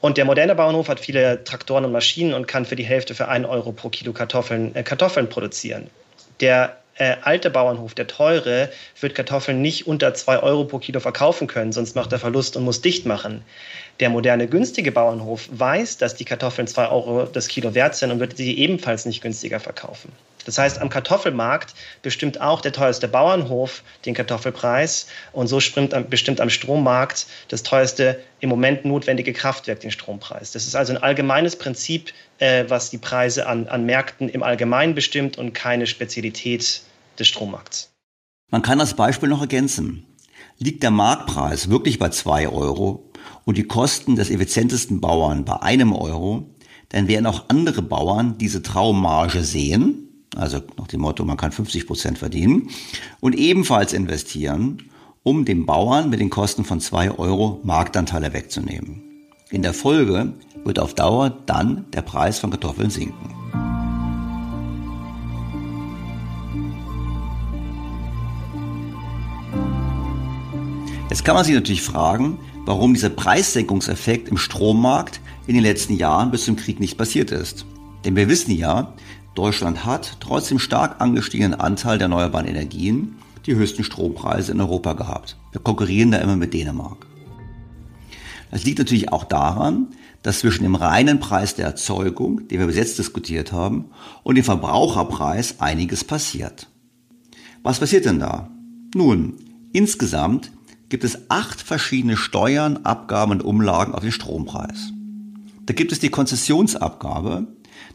Und 0.00 0.16
der 0.16 0.24
moderne 0.24 0.54
Bauernhof 0.54 0.88
hat 0.88 1.00
viele 1.00 1.42
Traktoren 1.44 1.84
und 1.84 1.92
Maschinen 1.92 2.34
und 2.34 2.46
kann 2.46 2.64
für 2.64 2.76
die 2.76 2.84
Hälfte 2.84 3.14
für 3.14 3.28
einen 3.28 3.44
Euro 3.44 3.72
pro 3.72 3.88
Kilo 3.88 4.12
Kartoffeln, 4.12 4.74
äh, 4.74 4.82
Kartoffeln 4.82 5.28
produzieren. 5.28 5.90
Der 6.40 6.76
äh, 6.98 7.16
alte 7.22 7.50
Bauernhof, 7.50 7.94
der 7.94 8.06
teure, 8.06 8.70
wird 9.00 9.14
Kartoffeln 9.14 9.60
nicht 9.60 9.86
unter 9.86 10.14
zwei 10.14 10.40
Euro 10.40 10.64
pro 10.64 10.78
Kilo 10.78 11.00
verkaufen 11.00 11.46
können, 11.46 11.72
sonst 11.72 11.96
macht 11.96 12.12
er 12.12 12.18
Verlust 12.18 12.56
und 12.56 12.64
muss 12.64 12.80
dicht 12.80 13.06
machen. 13.06 13.44
Der 14.00 14.10
moderne 14.10 14.46
günstige 14.46 14.92
Bauernhof 14.92 15.48
weiß, 15.50 15.98
dass 15.98 16.14
die 16.14 16.24
Kartoffeln 16.24 16.68
zwei 16.68 16.88
Euro 16.88 17.24
das 17.24 17.48
Kilo 17.48 17.74
wert 17.74 17.96
sind 17.96 18.12
und 18.12 18.20
wird 18.20 18.36
sie 18.36 18.56
ebenfalls 18.56 19.06
nicht 19.06 19.22
günstiger 19.22 19.58
verkaufen. 19.58 20.12
Das 20.44 20.56
heißt, 20.56 20.80
am 20.80 20.88
Kartoffelmarkt 20.88 21.74
bestimmt 22.00 22.40
auch 22.40 22.62
der 22.62 22.72
teuerste 22.72 23.06
Bauernhof 23.06 23.82
den 24.06 24.14
Kartoffelpreis 24.14 25.08
und 25.32 25.46
so 25.46 25.58
bestimmt 26.08 26.40
am 26.40 26.48
Strommarkt 26.48 27.26
das 27.48 27.62
teuerste 27.64 28.18
im 28.40 28.48
Moment 28.48 28.84
notwendige 28.84 29.32
Kraftwerk 29.34 29.80
den 29.80 29.90
Strompreis. 29.90 30.52
Das 30.52 30.66
ist 30.66 30.74
also 30.74 30.94
ein 30.94 31.02
allgemeines 31.02 31.56
Prinzip, 31.56 32.12
äh, 32.38 32.64
was 32.68 32.88
die 32.88 32.96
Preise 32.96 33.46
an, 33.46 33.68
an 33.68 33.84
Märkten 33.84 34.28
im 34.28 34.42
Allgemeinen 34.42 34.94
bestimmt 34.94 35.36
und 35.36 35.52
keine 35.52 35.86
Spezialität 35.86 36.80
des 37.18 37.28
Strommarkts. 37.28 37.90
Man 38.50 38.62
kann 38.62 38.78
das 38.78 38.94
Beispiel 38.94 39.28
noch 39.28 39.42
ergänzen. 39.42 40.06
Liegt 40.56 40.82
der 40.82 40.90
Marktpreis 40.90 41.68
wirklich 41.68 41.98
bei 41.98 42.08
zwei 42.08 42.48
Euro 42.48 43.07
und 43.48 43.56
die 43.56 43.64
Kosten 43.64 44.14
des 44.14 44.28
effizientesten 44.28 45.00
Bauern 45.00 45.46
bei 45.46 45.62
einem 45.62 45.94
Euro, 45.94 46.50
dann 46.90 47.08
werden 47.08 47.24
auch 47.24 47.48
andere 47.48 47.80
Bauern 47.80 48.36
diese 48.36 48.62
Traummarge 48.62 49.42
sehen 49.42 50.04
also 50.36 50.60
nach 50.76 50.86
dem 50.86 51.00
Motto, 51.00 51.24
man 51.24 51.38
kann 51.38 51.52
50 51.52 51.86
Prozent 51.86 52.18
verdienen, 52.18 52.68
und 53.20 53.34
ebenfalls 53.34 53.94
investieren, 53.94 54.82
um 55.22 55.46
dem 55.46 55.64
Bauern 55.64 56.10
mit 56.10 56.20
den 56.20 56.28
Kosten 56.28 56.64
von 56.64 56.80
2 56.80 57.12
Euro 57.12 57.60
Marktanteile 57.64 58.34
wegzunehmen. 58.34 59.02
In 59.50 59.62
der 59.62 59.72
Folge 59.72 60.34
wird 60.64 60.78
auf 60.78 60.92
Dauer 60.92 61.30
dann 61.30 61.86
der 61.94 62.02
Preis 62.02 62.38
von 62.38 62.50
Kartoffeln 62.50 62.90
sinken. 62.90 63.34
Jetzt 71.08 71.24
kann 71.24 71.34
man 71.34 71.44
sich 71.44 71.54
natürlich 71.54 71.82
fragen, 71.82 72.38
warum 72.68 72.92
dieser 72.92 73.08
Preissenkungseffekt 73.08 74.28
im 74.28 74.36
Strommarkt 74.36 75.22
in 75.46 75.54
den 75.54 75.62
letzten 75.62 75.94
Jahren 75.94 76.30
bis 76.30 76.44
zum 76.44 76.56
Krieg 76.56 76.80
nicht 76.80 76.98
passiert 76.98 77.30
ist. 77.30 77.64
Denn 78.04 78.14
wir 78.14 78.28
wissen 78.28 78.50
ja, 78.54 78.92
Deutschland 79.34 79.86
hat 79.86 80.18
trotz 80.20 80.48
dem 80.48 80.58
stark 80.58 81.00
angestiegenen 81.00 81.54
Anteil 81.54 81.96
der 81.96 82.04
erneuerbaren 82.04 82.46
Energien 82.46 83.16
die 83.46 83.54
höchsten 83.54 83.84
Strompreise 83.84 84.52
in 84.52 84.60
Europa 84.60 84.92
gehabt. 84.92 85.38
Wir 85.50 85.62
konkurrieren 85.62 86.10
da 86.10 86.18
immer 86.18 86.36
mit 86.36 86.52
Dänemark. 86.52 87.06
Das 88.50 88.64
liegt 88.64 88.80
natürlich 88.80 89.10
auch 89.12 89.24
daran, 89.24 89.86
dass 90.22 90.40
zwischen 90.40 90.64
dem 90.64 90.74
reinen 90.74 91.20
Preis 91.20 91.54
der 91.54 91.64
Erzeugung, 91.64 92.48
den 92.48 92.58
wir 92.58 92.66
bis 92.66 92.76
jetzt 92.76 92.98
diskutiert 92.98 93.50
haben, 93.50 93.86
und 94.24 94.34
dem 94.34 94.44
Verbraucherpreis 94.44 95.58
einiges 95.58 96.04
passiert. 96.04 96.68
Was 97.62 97.80
passiert 97.80 98.04
denn 98.04 98.18
da? 98.18 98.50
Nun, 98.94 99.36
insgesamt 99.72 100.50
gibt 100.88 101.04
es 101.04 101.30
acht 101.30 101.60
verschiedene 101.60 102.16
Steuern, 102.16 102.78
Abgaben 102.78 103.32
und 103.32 103.44
Umlagen 103.44 103.94
auf 103.94 104.00
den 104.00 104.12
Strompreis. 104.12 104.92
Da 105.66 105.74
gibt 105.74 105.92
es 105.92 105.98
die 105.98 106.08
Konzessionsabgabe, 106.08 107.46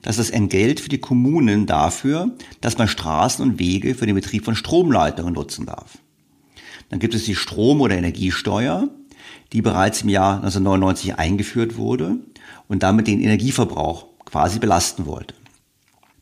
das 0.02 0.18
ist 0.18 0.30
das 0.30 0.36
Entgelt 0.36 0.80
für 0.80 0.90
die 0.90 1.00
Kommunen 1.00 1.66
dafür, 1.66 2.32
dass 2.62 2.78
man 2.78 2.88
Straßen 2.88 3.44
und 3.44 3.60
Wege 3.60 3.96
für 3.96 4.06
den 4.06 4.16
Betrieb 4.16 4.46
von 4.46 4.56
Stromleitungen 4.56 5.34
nutzen 5.34 5.66
darf. 5.66 5.98
Dann 6.90 7.00
gibt 7.00 7.16
es 7.16 7.24
die 7.24 7.36
Strom- 7.36 7.82
oder 7.82 7.98
Energiesteuer, 7.98 8.90
die 9.54 9.62
bereits 9.62 10.02
im 10.02 10.10
Jahr 10.10 10.36
1999 10.36 11.18
eingeführt 11.18 11.78
wurde 11.78 12.18
und 12.68 12.84
damit 12.84 13.08
den 13.08 13.22
Energieverbrauch 13.22 14.08
quasi 14.26 14.60
belasten 14.60 15.06
wollte. 15.06 15.36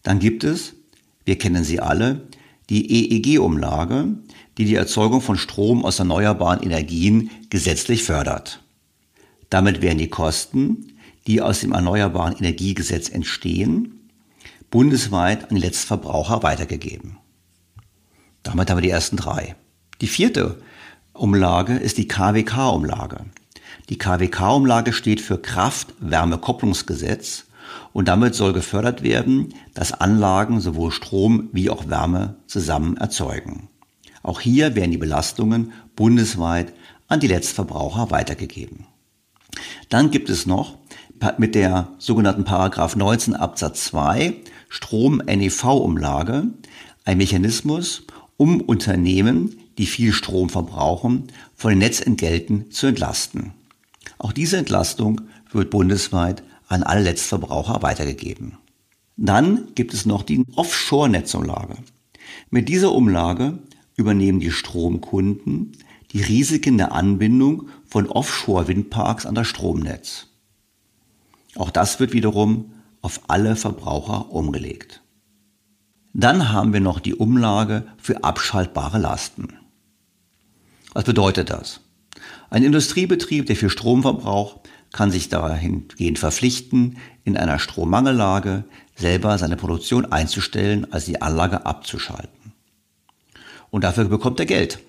Dann 0.04 0.20
gibt 0.20 0.44
es, 0.44 0.74
wir 1.26 1.38
kennen 1.38 1.64
sie 1.64 1.80
alle, 1.80 2.28
die 2.70 3.12
EEG-Umlage, 3.12 4.16
die 4.62 4.66
die 4.66 4.76
Erzeugung 4.76 5.22
von 5.22 5.40
Strom 5.40 5.84
aus 5.84 5.98
erneuerbaren 5.98 6.62
Energien 6.62 7.32
gesetzlich 7.50 8.04
fördert. 8.04 8.62
Damit 9.50 9.82
werden 9.82 9.98
die 9.98 10.08
Kosten, 10.08 11.00
die 11.26 11.42
aus 11.42 11.62
dem 11.62 11.72
Erneuerbaren 11.72 12.38
Energiegesetz 12.38 13.10
entstehen, 13.10 14.08
bundesweit 14.70 15.50
an 15.50 15.56
die 15.56 15.64
Letztverbraucher 15.64 16.44
weitergegeben. 16.44 17.18
Damit 18.44 18.70
haben 18.70 18.78
wir 18.78 18.84
die 18.84 18.92
ersten 18.92 19.18
drei. 19.18 19.56
Die 20.00 20.06
vierte 20.06 20.62
Umlage 21.14 21.74
ist 21.74 21.98
die 21.98 22.08
KWK-Umlage. 22.08 23.26
Die 23.90 23.98
KWK-Umlage 23.98 24.94
steht 24.94 25.22
für 25.22 25.40
Kraft-Wärme-Kopplungsgesetz 25.40 27.46
und 27.94 28.08
damit 28.08 28.36
soll 28.36 28.54
gefördert 28.54 29.02
werden, 29.02 29.56
dass 29.74 29.92
Anlagen 29.92 30.62
sowohl 30.62 30.92
Strom 30.92 31.50
wie 31.52 31.72
auch 31.72 31.90
Wärme 31.90 32.36
zusammen 32.46 32.98
erzeugen. 32.98 33.71
Auch 34.24 34.40
hier 34.40 34.76
werden 34.76 34.92
die 34.92 34.98
Belastungen 34.98 35.74
bundesweit 35.96 36.74
an 37.08 37.20
die 37.20 37.28
Letztverbraucher 37.28 38.12
weitergegeben. 38.12 38.86
Dann 39.90 40.12
gibt 40.12 40.30
es 40.30 40.46
noch 40.46 40.78
mit 41.38 41.56
der 41.56 41.90
sogenannten 41.98 42.46
Paragraph 42.46 42.96
19 42.96 43.36
Absatz 43.36 43.86
2 43.86 44.36
Strom-NEV-Umlage 44.70 46.48
ein 47.04 47.18
Mechanismus, 47.18 48.04
um 48.38 48.62
Unternehmen, 48.62 49.58
die 49.78 49.86
viel 49.86 50.14
Strom 50.14 50.50
verbrauchen, 50.50 51.28
von 51.56 51.72
den 51.72 51.80
Netzentgelten 51.80 52.72
zu 52.72 52.88
entlasten. 52.88 53.54
Auch 54.18 54.32
diese 54.32 54.58
Entlastung 54.58 55.22
wird 55.52 55.70
bundesweit 55.70 56.44
an 56.68 56.84
alle 56.84 57.04
Letztverbraucher 57.04 57.82
weitergegeben. 57.82 58.58
Dann 59.18 59.68
gibt 59.76 59.94
es 59.94 60.06
noch 60.06 60.24
die 60.24 60.44
Offshore-Netzumlage. 60.56 61.76
Mit 62.50 62.70
dieser 62.70 62.94
Umlage 62.94 63.60
übernehmen 63.96 64.40
die 64.40 64.52
Stromkunden 64.52 65.74
die 66.12 66.22
Risiken 66.22 66.78
der 66.78 66.92
Anbindung 66.92 67.70
von 67.86 68.08
Offshore-Windparks 68.08 69.26
an 69.26 69.36
das 69.36 69.48
Stromnetz. 69.48 70.28
Auch 71.56 71.70
das 71.70 72.00
wird 72.00 72.14
wiederum 72.14 72.74
auf 73.02 73.22
alle 73.30 73.56
Verbraucher 73.56 74.32
umgelegt. 74.32 75.02
Dann 76.14 76.52
haben 76.52 76.74
wir 76.74 76.82
noch 76.82 77.00
die 77.00 77.16
Umlage 77.16 77.88
für 77.98 78.24
abschaltbare 78.24 78.98
Lasten. 78.98 79.54
Was 80.94 81.06
bedeutet 81.06 81.50
das? 81.50 81.80
Ein 82.50 82.64
Industriebetrieb, 82.64 83.46
der 83.46 83.56
viel 83.56 83.70
Strom 83.70 84.02
verbraucht, 84.02 84.70
kann 84.92 85.10
sich 85.10 85.30
dahingehend 85.30 86.20
verpflichten, 86.20 86.98
in 87.24 87.38
einer 87.38 87.60
Strommangellage 87.60 88.66
selber 88.96 89.38
seine 89.38 89.56
Produktion 89.56 90.12
einzustellen, 90.12 90.92
also 90.92 91.12
die 91.12 91.22
Anlage 91.22 91.66
abzuschalten. 91.66 92.41
Und 93.72 93.84
dafür 93.84 94.06
bekommt 94.06 94.40
er 94.40 94.46
Geld. 94.46 94.80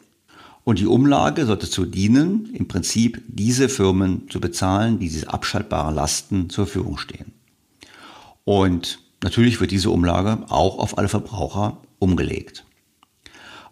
Und 0.65 0.79
die 0.79 0.87
Umlage 0.87 1.47
sollte 1.47 1.69
zu 1.69 1.87
dienen, 1.87 2.51
im 2.55 2.69
Prinzip 2.69 3.23
diese 3.27 3.69
Firmen 3.69 4.29
zu 4.29 4.39
bezahlen, 4.39 4.99
die 4.99 5.09
diese 5.09 5.33
abschaltbaren 5.33 5.95
Lasten 5.95 6.51
zur 6.51 6.67
Verfügung 6.67 6.99
stehen. 6.99 7.33
Und 8.45 8.99
natürlich 9.23 9.61
wird 9.61 9.71
diese 9.71 9.91
Umlage 9.91 10.45
auch 10.49 10.79
auf 10.79 10.99
alle 10.99 11.09
Verbraucher 11.09 11.79
umgelegt. 11.99 12.65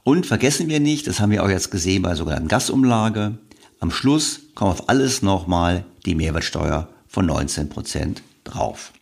Und 0.02 0.26
vergessen 0.26 0.68
wir 0.68 0.80
nicht, 0.80 1.06
das 1.06 1.20
haben 1.20 1.30
wir 1.30 1.44
auch 1.44 1.48
jetzt 1.48 1.70
gesehen 1.70 2.02
bei 2.02 2.08
der 2.08 2.16
sogenannten 2.16 2.48
Gasumlage, 2.48 3.38
am 3.80 3.90
Schluss 3.90 4.40
kommt 4.54 4.72
auf 4.72 4.88
alles 4.88 5.22
nochmal 5.22 5.84
die 6.04 6.14
Mehrwertsteuer 6.14 6.88
von 7.08 7.26
19 7.26 7.68
Prozent 7.68 8.22
drauf. 8.44 8.92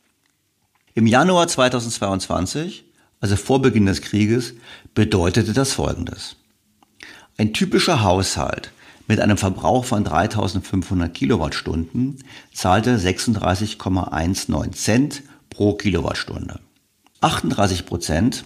Im 0.94 1.06
Januar 1.06 1.48
2022, 1.48 2.84
also 3.20 3.36
vor 3.36 3.62
Beginn 3.62 3.86
des 3.86 4.02
Krieges, 4.02 4.54
bedeutete 4.94 5.52
das 5.52 5.72
Folgendes. 5.72 6.36
Ein 7.36 7.52
typischer 7.52 8.02
Haushalt 8.02 8.72
mit 9.06 9.20
einem 9.20 9.38
Verbrauch 9.38 9.84
von 9.84 10.04
3500 10.04 11.12
Kilowattstunden 11.14 12.22
zahlte 12.52 12.98
36,19 12.98 14.72
Cent 14.72 15.22
pro 15.50 15.74
Kilowattstunde. 15.74 16.60
38 17.20 17.86
Prozent 17.86 18.44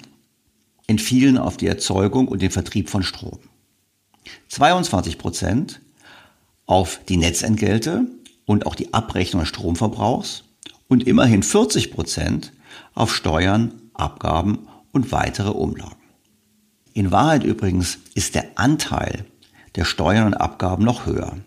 entfielen 0.87 1.37
auf 1.37 1.57
die 1.57 1.67
Erzeugung 1.67 2.29
und 2.29 2.43
den 2.43 2.51
Vertrieb 2.51 2.89
von 2.89 3.03
Strom. 3.03 3.39
22 4.49 5.19
Prozent 5.19 5.81
auf 6.67 7.01
die 7.09 7.17
Netzentgelte 7.17 8.07
und 8.47 8.67
auch 8.67 8.75
die 8.75 8.95
Abrechnung 8.95 9.43
des 9.43 9.49
Stromverbrauchs 9.49 10.45
und 10.89 11.07
immerhin 11.07 11.43
40 11.43 11.91
Prozent 11.91 12.53
auf 12.95 13.15
Steuern, 13.15 13.82
Abgaben 13.95 14.69
und 14.93 15.13
weitere 15.13 15.51
Umlagen. 15.51 15.97
In 16.95 17.11
Wahrheit 17.11 17.45
übrigens 17.45 17.99
ist 18.15 18.35
der 18.35 18.59
Anteil 18.59 19.25
der 19.77 19.85
Steuern 19.85 20.27
und 20.27 20.35
Abgaben 20.35 20.85
noch 20.85 21.07
höher. 21.07 21.39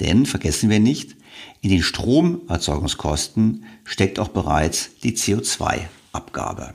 Denn, 0.00 0.26
vergessen 0.26 0.68
wir 0.70 0.80
nicht, 0.80 1.16
in 1.60 1.70
den 1.70 1.82
Stromerzeugungskosten 1.82 3.64
steckt 3.84 4.18
auch 4.18 4.28
bereits 4.28 4.98
die 5.02 5.16
CO2-Abgabe. 5.16 6.74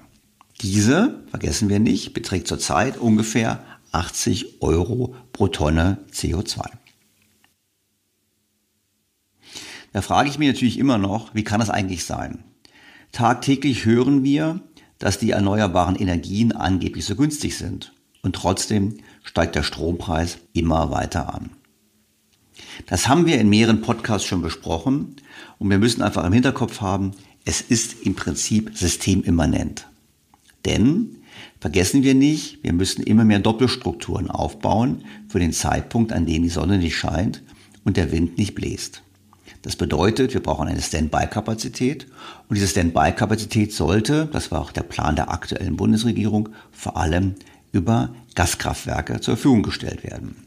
Diese, 0.61 1.23
vergessen 1.29 1.69
wir 1.69 1.79
nicht, 1.79 2.13
beträgt 2.13 2.47
zurzeit 2.47 2.97
ungefähr 2.97 3.63
80 3.91 4.61
Euro 4.61 5.15
pro 5.33 5.47
Tonne 5.47 5.99
CO2. 6.11 6.69
Da 9.93 10.01
frage 10.01 10.29
ich 10.29 10.39
mich 10.39 10.47
natürlich 10.47 10.79
immer 10.79 10.97
noch, 10.97 11.33
wie 11.35 11.43
kann 11.43 11.59
das 11.59 11.69
eigentlich 11.69 12.05
sein? 12.05 12.43
Tagtäglich 13.11 13.85
hören 13.85 14.23
wir, 14.23 14.61
dass 14.99 15.19
die 15.19 15.31
erneuerbaren 15.31 15.95
Energien 15.95 16.51
angeblich 16.51 17.05
so 17.05 17.15
günstig 17.15 17.57
sind 17.57 17.93
und 18.21 18.35
trotzdem 18.35 18.97
steigt 19.23 19.55
der 19.55 19.63
Strompreis 19.63 20.39
immer 20.53 20.91
weiter 20.91 21.33
an. 21.33 21.51
Das 22.87 23.07
haben 23.07 23.25
wir 23.25 23.39
in 23.39 23.49
mehreren 23.49 23.81
Podcasts 23.81 24.27
schon 24.27 24.41
besprochen 24.41 25.15
und 25.59 25.69
wir 25.69 25.77
müssen 25.77 26.01
einfach 26.01 26.25
im 26.25 26.33
Hinterkopf 26.33 26.81
haben, 26.81 27.11
es 27.45 27.61
ist 27.61 28.01
im 28.05 28.15
Prinzip 28.15 28.71
systemimmanent. 28.77 29.87
Denn 30.65 31.17
vergessen 31.59 32.03
wir 32.03 32.13
nicht, 32.13 32.63
wir 32.63 32.73
müssen 32.73 33.03
immer 33.03 33.23
mehr 33.23 33.39
Doppelstrukturen 33.39 34.29
aufbauen 34.29 35.03
für 35.29 35.39
den 35.39 35.53
Zeitpunkt, 35.53 36.11
an 36.11 36.25
dem 36.25 36.43
die 36.43 36.49
Sonne 36.49 36.77
nicht 36.77 36.97
scheint 36.97 37.41
und 37.83 37.97
der 37.97 38.11
Wind 38.11 38.37
nicht 38.37 38.55
bläst. 38.55 39.01
Das 39.67 39.75
bedeutet, 39.75 40.33
wir 40.33 40.41
brauchen 40.41 40.69
eine 40.69 40.81
Standby-Kapazität 40.81 42.07
und 42.47 42.55
diese 42.55 42.69
Standby-Kapazität 42.69 43.73
sollte, 43.73 44.29
das 44.31 44.49
war 44.49 44.61
auch 44.61 44.71
der 44.71 44.83
Plan 44.83 45.17
der 45.17 45.29
aktuellen 45.29 45.75
Bundesregierung, 45.75 46.47
vor 46.71 46.95
allem 46.95 47.35
über 47.73 48.15
Gaskraftwerke 48.33 49.19
zur 49.19 49.35
Verfügung 49.35 49.63
gestellt 49.63 50.05
werden. 50.05 50.37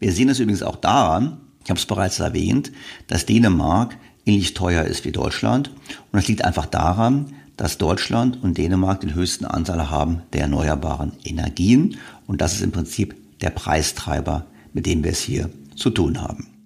Wir 0.00 0.10
sehen 0.10 0.28
es 0.28 0.40
übrigens 0.40 0.64
auch 0.64 0.74
daran, 0.74 1.38
ich 1.62 1.70
habe 1.70 1.78
es 1.78 1.86
bereits 1.86 2.18
erwähnt, 2.18 2.72
dass 3.06 3.26
Dänemark 3.26 3.96
ähnlich 4.26 4.54
teuer 4.54 4.82
ist 4.82 5.04
wie 5.04 5.12
Deutschland. 5.12 5.68
Und 5.68 6.14
das 6.14 6.26
liegt 6.26 6.44
einfach 6.44 6.66
daran, 6.66 7.34
dass 7.56 7.78
Deutschland 7.78 8.42
und 8.42 8.58
Dänemark 8.58 9.02
den 9.02 9.14
höchsten 9.14 9.44
Anteil 9.44 9.88
haben 9.88 10.22
der 10.32 10.40
erneuerbaren 10.40 11.12
Energien. 11.22 11.96
Und 12.26 12.40
das 12.40 12.54
ist 12.54 12.62
im 12.62 12.72
Prinzip 12.72 13.14
der 13.40 13.50
Preistreiber, 13.50 14.46
mit 14.72 14.84
dem 14.84 15.04
wir 15.04 15.12
es 15.12 15.20
hier 15.20 15.48
zu 15.76 15.90
tun 15.90 16.20
haben. 16.20 16.57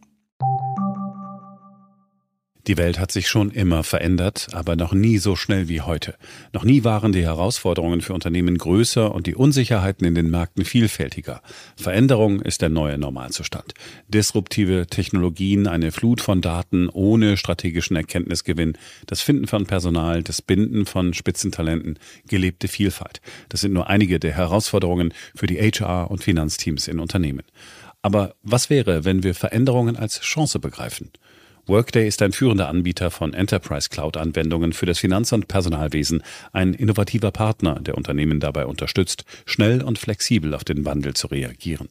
Die 2.69 2.77
Welt 2.77 3.01
hat 3.01 3.11
sich 3.11 3.27
schon 3.27 3.51
immer 3.51 3.83
verändert, 3.83 4.47
aber 4.53 4.77
noch 4.77 4.93
nie 4.93 5.19
so 5.19 5.35
schnell 5.35 5.69
wie 5.69 5.81
heute. 5.81 6.15
Noch 6.53 6.63
nie 6.63 6.85
waren 6.85 7.11
die 7.11 7.25
Herausforderungen 7.25 8.03
für 8.03 8.15
Unternehmen 8.15 8.57
größer 8.57 9.13
und 9.13 9.27
die 9.27 9.35
Unsicherheiten 9.35 10.07
in 10.07 10.15
den 10.15 10.31
Märkten 10.31 10.65
vielfältiger. 10.65 11.43
Veränderung 11.75 12.41
ist 12.41 12.63
der 12.63 12.69
neue 12.69 12.99
Normalzustand. 12.99 13.75
Disruptive 14.07 14.87
Technologien, 14.87 15.67
eine 15.67 15.91
Flut 15.91 16.21
von 16.21 16.41
Daten 16.41 16.89
ohne 16.89 17.37
strategischen 17.37 17.97
Erkenntnisgewinn, 17.97 18.79
das 19.07 19.23
Finden 19.23 19.49
von 19.49 19.67
Personal, 19.67 20.23
das 20.23 20.41
Binden 20.41 20.87
von 20.87 21.15
Spitzentalenten, 21.15 21.99
gelebte 22.29 22.69
Vielfalt. 22.69 23.21
Das 23.49 23.61
sind 23.61 23.73
nur 23.73 23.89
einige 23.89 24.21
der 24.21 24.35
Herausforderungen 24.35 25.13
für 25.35 25.49
die 25.49 25.59
HR- 25.59 26.13
und 26.13 26.23
Finanzteams 26.23 26.87
in 26.87 27.01
Unternehmen. 27.01 27.43
Aber 28.03 28.37
was 28.45 28.71
wäre, 28.71 29.05
wenn 29.05 29.25
wir 29.25 29.35
Veränderungen 29.35 29.97
als 29.97 30.21
Chance 30.21 30.61
begreifen? 30.61 31.11
Workday 31.67 32.09
ist 32.09 32.21
ein 32.23 32.33
führender 32.33 32.69
Anbieter 32.69 33.13
von 33.13 33.35
Enterprise 33.35 33.89
Cloud-Anwendungen 33.89 34.73
für 34.73 34.87
das 34.87 34.99
Finanz- 34.99 35.31
und 35.31 35.47
Personalwesen, 35.47 36.25
ein 36.53 36.75
innovativer 36.75 37.31
Partner, 37.31 37.79
der 37.81 37.97
Unternehmen 37.97 38.41
dabei 38.41 38.67
unterstützt, 38.67 39.25
schnell 39.47 39.81
und 39.81 39.97
flexibel 39.97 40.55
auf 40.55 40.65
den 40.65 40.85
Wandel 40.85 41.15
zu 41.15 41.29
reagieren. 41.29 41.89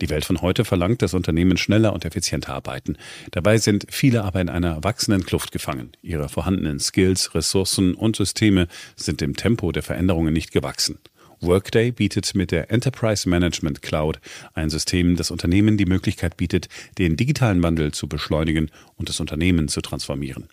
Die 0.00 0.08
Welt 0.08 0.24
von 0.24 0.40
heute 0.40 0.64
verlangt, 0.64 1.02
dass 1.02 1.12
Unternehmen 1.12 1.58
schneller 1.58 1.92
und 1.92 2.06
effizienter 2.06 2.54
arbeiten. 2.54 2.96
Dabei 3.32 3.58
sind 3.58 3.86
viele 3.90 4.24
aber 4.24 4.40
in 4.40 4.48
einer 4.48 4.82
wachsenden 4.82 5.26
Kluft 5.26 5.52
gefangen. 5.52 5.92
Ihre 6.00 6.30
vorhandenen 6.30 6.80
Skills, 6.80 7.34
Ressourcen 7.34 7.92
und 7.92 8.16
Systeme 8.16 8.66
sind 8.96 9.20
dem 9.20 9.36
Tempo 9.36 9.72
der 9.72 9.82
Veränderungen 9.82 10.32
nicht 10.32 10.52
gewachsen. 10.52 10.98
Workday 11.42 11.90
bietet 11.90 12.34
mit 12.34 12.52
der 12.52 12.70
Enterprise 12.70 13.28
Management 13.28 13.82
Cloud 13.82 14.20
ein 14.54 14.70
System, 14.70 15.16
das 15.16 15.32
Unternehmen 15.32 15.76
die 15.76 15.86
Möglichkeit 15.86 16.36
bietet, 16.36 16.68
den 16.98 17.16
digitalen 17.16 17.62
Wandel 17.62 17.92
zu 17.92 18.08
beschleunigen 18.08 18.70
und 18.96 19.08
das 19.08 19.18
Unternehmen 19.18 19.66
zu 19.66 19.80
transformieren. 19.80 20.48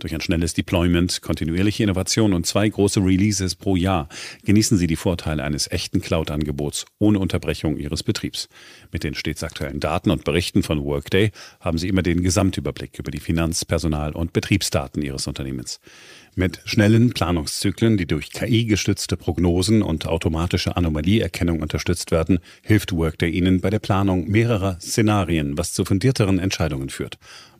Durch 0.00 0.14
ein 0.14 0.20
schnelles 0.20 0.52
Deployment, 0.54 1.22
kontinuierliche 1.22 1.84
Innovation 1.84 2.32
und 2.32 2.44
zwei 2.44 2.68
große 2.68 2.98
Releases 2.98 3.54
pro 3.54 3.76
Jahr 3.76 4.08
genießen 4.44 4.76
Sie 4.76 4.88
die 4.88 4.96
Vorteile 4.96 5.44
eines 5.44 5.70
echten 5.70 6.00
Cloud-Angebots 6.00 6.86
ohne 6.98 7.20
Unterbrechung 7.20 7.76
Ihres 7.76 8.02
Betriebs. 8.02 8.48
Mit 8.90 9.04
den 9.04 9.14
stets 9.14 9.44
aktuellen 9.44 9.78
Daten 9.78 10.10
und 10.10 10.24
Berichten 10.24 10.64
von 10.64 10.82
Workday 10.82 11.30
haben 11.60 11.78
Sie 11.78 11.86
immer 11.88 12.02
den 12.02 12.24
Gesamtüberblick 12.24 12.98
über 12.98 13.12
die 13.12 13.20
Finanz-, 13.20 13.64
Personal- 13.64 14.16
und 14.16 14.32
Betriebsdaten 14.32 15.02
Ihres 15.02 15.28
Unternehmens. 15.28 15.78
Mit 16.34 16.62
schnellen 16.64 17.10
Planungszyklen, 17.10 17.98
die 17.98 18.06
durch 18.06 18.30
KI-gestützte 18.30 19.18
Prognosen 19.18 19.82
und 19.82 20.06
automatische 20.06 20.78
Anomalieerkennung 20.78 21.60
unterstützt 21.60 22.10
werden, 22.10 22.38
hilft 22.62 22.92
Workday 22.92 23.30
Ihnen 23.30 23.60
bei 23.60 23.68
der 23.68 23.80
Planung 23.80 24.30
mehrerer 24.30 24.78
Szenarien, 24.80 25.58
was 25.58 25.74
zu 25.74 25.84
fundierteren 25.84 26.38
Entscheidungen 26.38 26.88
führt. 26.88 27.18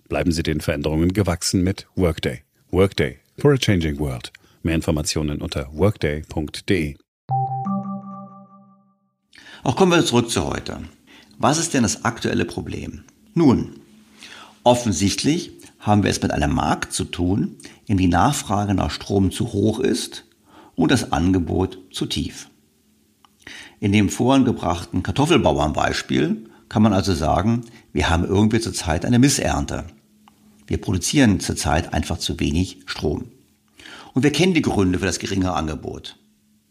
Bleiben 0.08 0.32
Sie 0.32 0.42
den 0.42 0.62
Veränderungen 0.62 1.12
gewachsen 1.12 1.62
mit 1.62 1.87
Workday. 1.96 2.44
Workday 2.70 3.18
for 3.38 3.52
a 3.52 3.58
changing 3.58 3.98
world. 3.98 4.32
Mehr 4.62 4.76
Informationen 4.76 5.42
unter 5.42 5.68
workday.de. 5.74 6.96
Auch 9.64 9.76
kommen 9.76 9.92
wir 9.92 10.04
zurück 10.04 10.30
zu 10.30 10.46
heute. 10.46 10.78
Was 11.38 11.58
ist 11.58 11.74
denn 11.74 11.82
das 11.82 12.06
aktuelle 12.06 12.46
Problem? 12.46 13.04
Nun, 13.35 13.80
offensichtlich 14.64 15.62
haben 15.83 16.05
wir 16.05 16.11
es 16.11 16.23
mit 16.23 16.31
einem 16.31 16.55
Markt 16.55 16.92
zu 16.92 17.05
tun, 17.05 17.57
in 17.87 17.99
die 17.99 18.09
Nachfrage 18.09 18.73
nach 18.73 18.90
Strom 18.90 19.31
zu 19.31 19.53
hoch 19.53 19.81
ist 19.81 20.25
und 20.75 20.90
das 20.90 21.12
Angebot 21.12 21.79
zu 21.90 22.07
tief. 22.07 22.49
In 23.81 23.92
dem 23.92 24.09
vorhin 24.09 24.45
gebrachten 24.45 25.03
Kartoffelbauernbeispiel 25.03 26.49
kann 26.68 26.83
man 26.83 26.92
also 26.92 27.12
sagen, 27.12 27.64
wir 27.92 28.09
haben 28.09 28.25
irgendwie 28.25 28.61
zurzeit 28.61 29.05
eine 29.05 29.18
Missernte. 29.18 29.85
Wir 30.68 30.81
produzieren 30.81 31.40
zurzeit 31.40 31.92
einfach 31.92 32.18
zu 32.18 32.38
wenig 32.38 32.79
Strom. 32.87 33.25
Und 34.14 34.23
wir 34.23 34.31
kennen 34.31 34.55
die 34.55 34.62
Gründe 34.62 35.01
für 35.01 35.07
das 35.07 35.18
geringe 35.18 35.53
Angebot. 35.53 36.16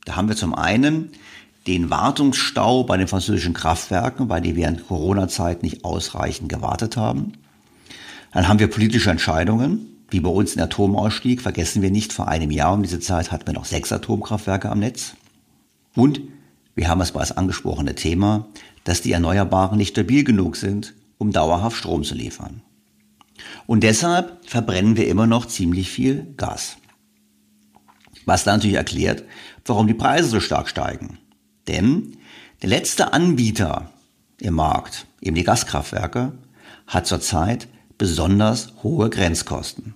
Da 0.05 0.15
haben 0.15 0.29
wir 0.29 0.37
zum 0.37 0.55
einen 0.55 1.11
den 1.67 1.89
Wartungsstau 1.89 2.85
bei 2.85 2.95
den 2.95 3.09
französischen 3.09 3.53
Kraftwerken, 3.53 4.29
weil 4.29 4.41
die 4.41 4.55
während 4.55 4.87
Corona-Zeit 4.87 5.63
nicht 5.63 5.83
ausreichend 5.83 6.47
gewartet 6.47 6.95
haben. 6.95 7.33
Dann 8.31 8.47
haben 8.47 8.59
wir 8.59 8.67
politische 8.67 9.11
Entscheidungen, 9.11 9.87
wie 10.09 10.19
bei 10.19 10.29
uns 10.29 10.53
den 10.53 10.61
Atomausstieg. 10.61 11.41
Vergessen 11.41 11.81
wir 11.81 11.91
nicht, 11.91 12.13
vor 12.13 12.27
einem 12.27 12.51
Jahr 12.51 12.73
um 12.73 12.83
diese 12.83 12.99
Zeit 12.99 13.31
hatten 13.31 13.47
wir 13.47 13.53
noch 13.53 13.65
sechs 13.65 13.91
Atomkraftwerke 13.91 14.69
am 14.69 14.79
Netz. 14.79 15.15
Und 15.95 16.21
wir 16.75 16.87
haben 16.87 17.01
es 17.01 17.11
bereits 17.11 17.33
angesprochene 17.33 17.95
Thema, 17.95 18.47
dass 18.83 19.01
die 19.01 19.11
Erneuerbaren 19.11 19.77
nicht 19.77 19.91
stabil 19.91 20.23
genug 20.23 20.55
sind, 20.55 20.93
um 21.17 21.31
dauerhaft 21.31 21.77
Strom 21.77 22.03
zu 22.03 22.15
liefern. 22.15 22.61
Und 23.67 23.83
deshalb 23.83 24.45
verbrennen 24.47 24.97
wir 24.97 25.07
immer 25.07 25.27
noch 25.27 25.45
ziemlich 25.45 25.89
viel 25.89 26.33
Gas. 26.37 26.77
Was 28.25 28.43
dann 28.43 28.57
natürlich 28.57 28.77
erklärt, 28.77 29.23
warum 29.65 29.87
die 29.87 29.93
Preise 29.93 30.29
so 30.29 30.39
stark 30.39 30.69
steigen. 30.69 31.17
Denn 31.67 32.17
der 32.61 32.69
letzte 32.69 33.13
Anbieter 33.13 33.89
im 34.39 34.55
Markt, 34.55 35.05
eben 35.21 35.35
die 35.35 35.43
Gaskraftwerke, 35.43 36.33
hat 36.87 37.07
zurzeit 37.07 37.67
besonders 38.01 38.73
hohe 38.81 39.11
Grenzkosten. 39.11 39.93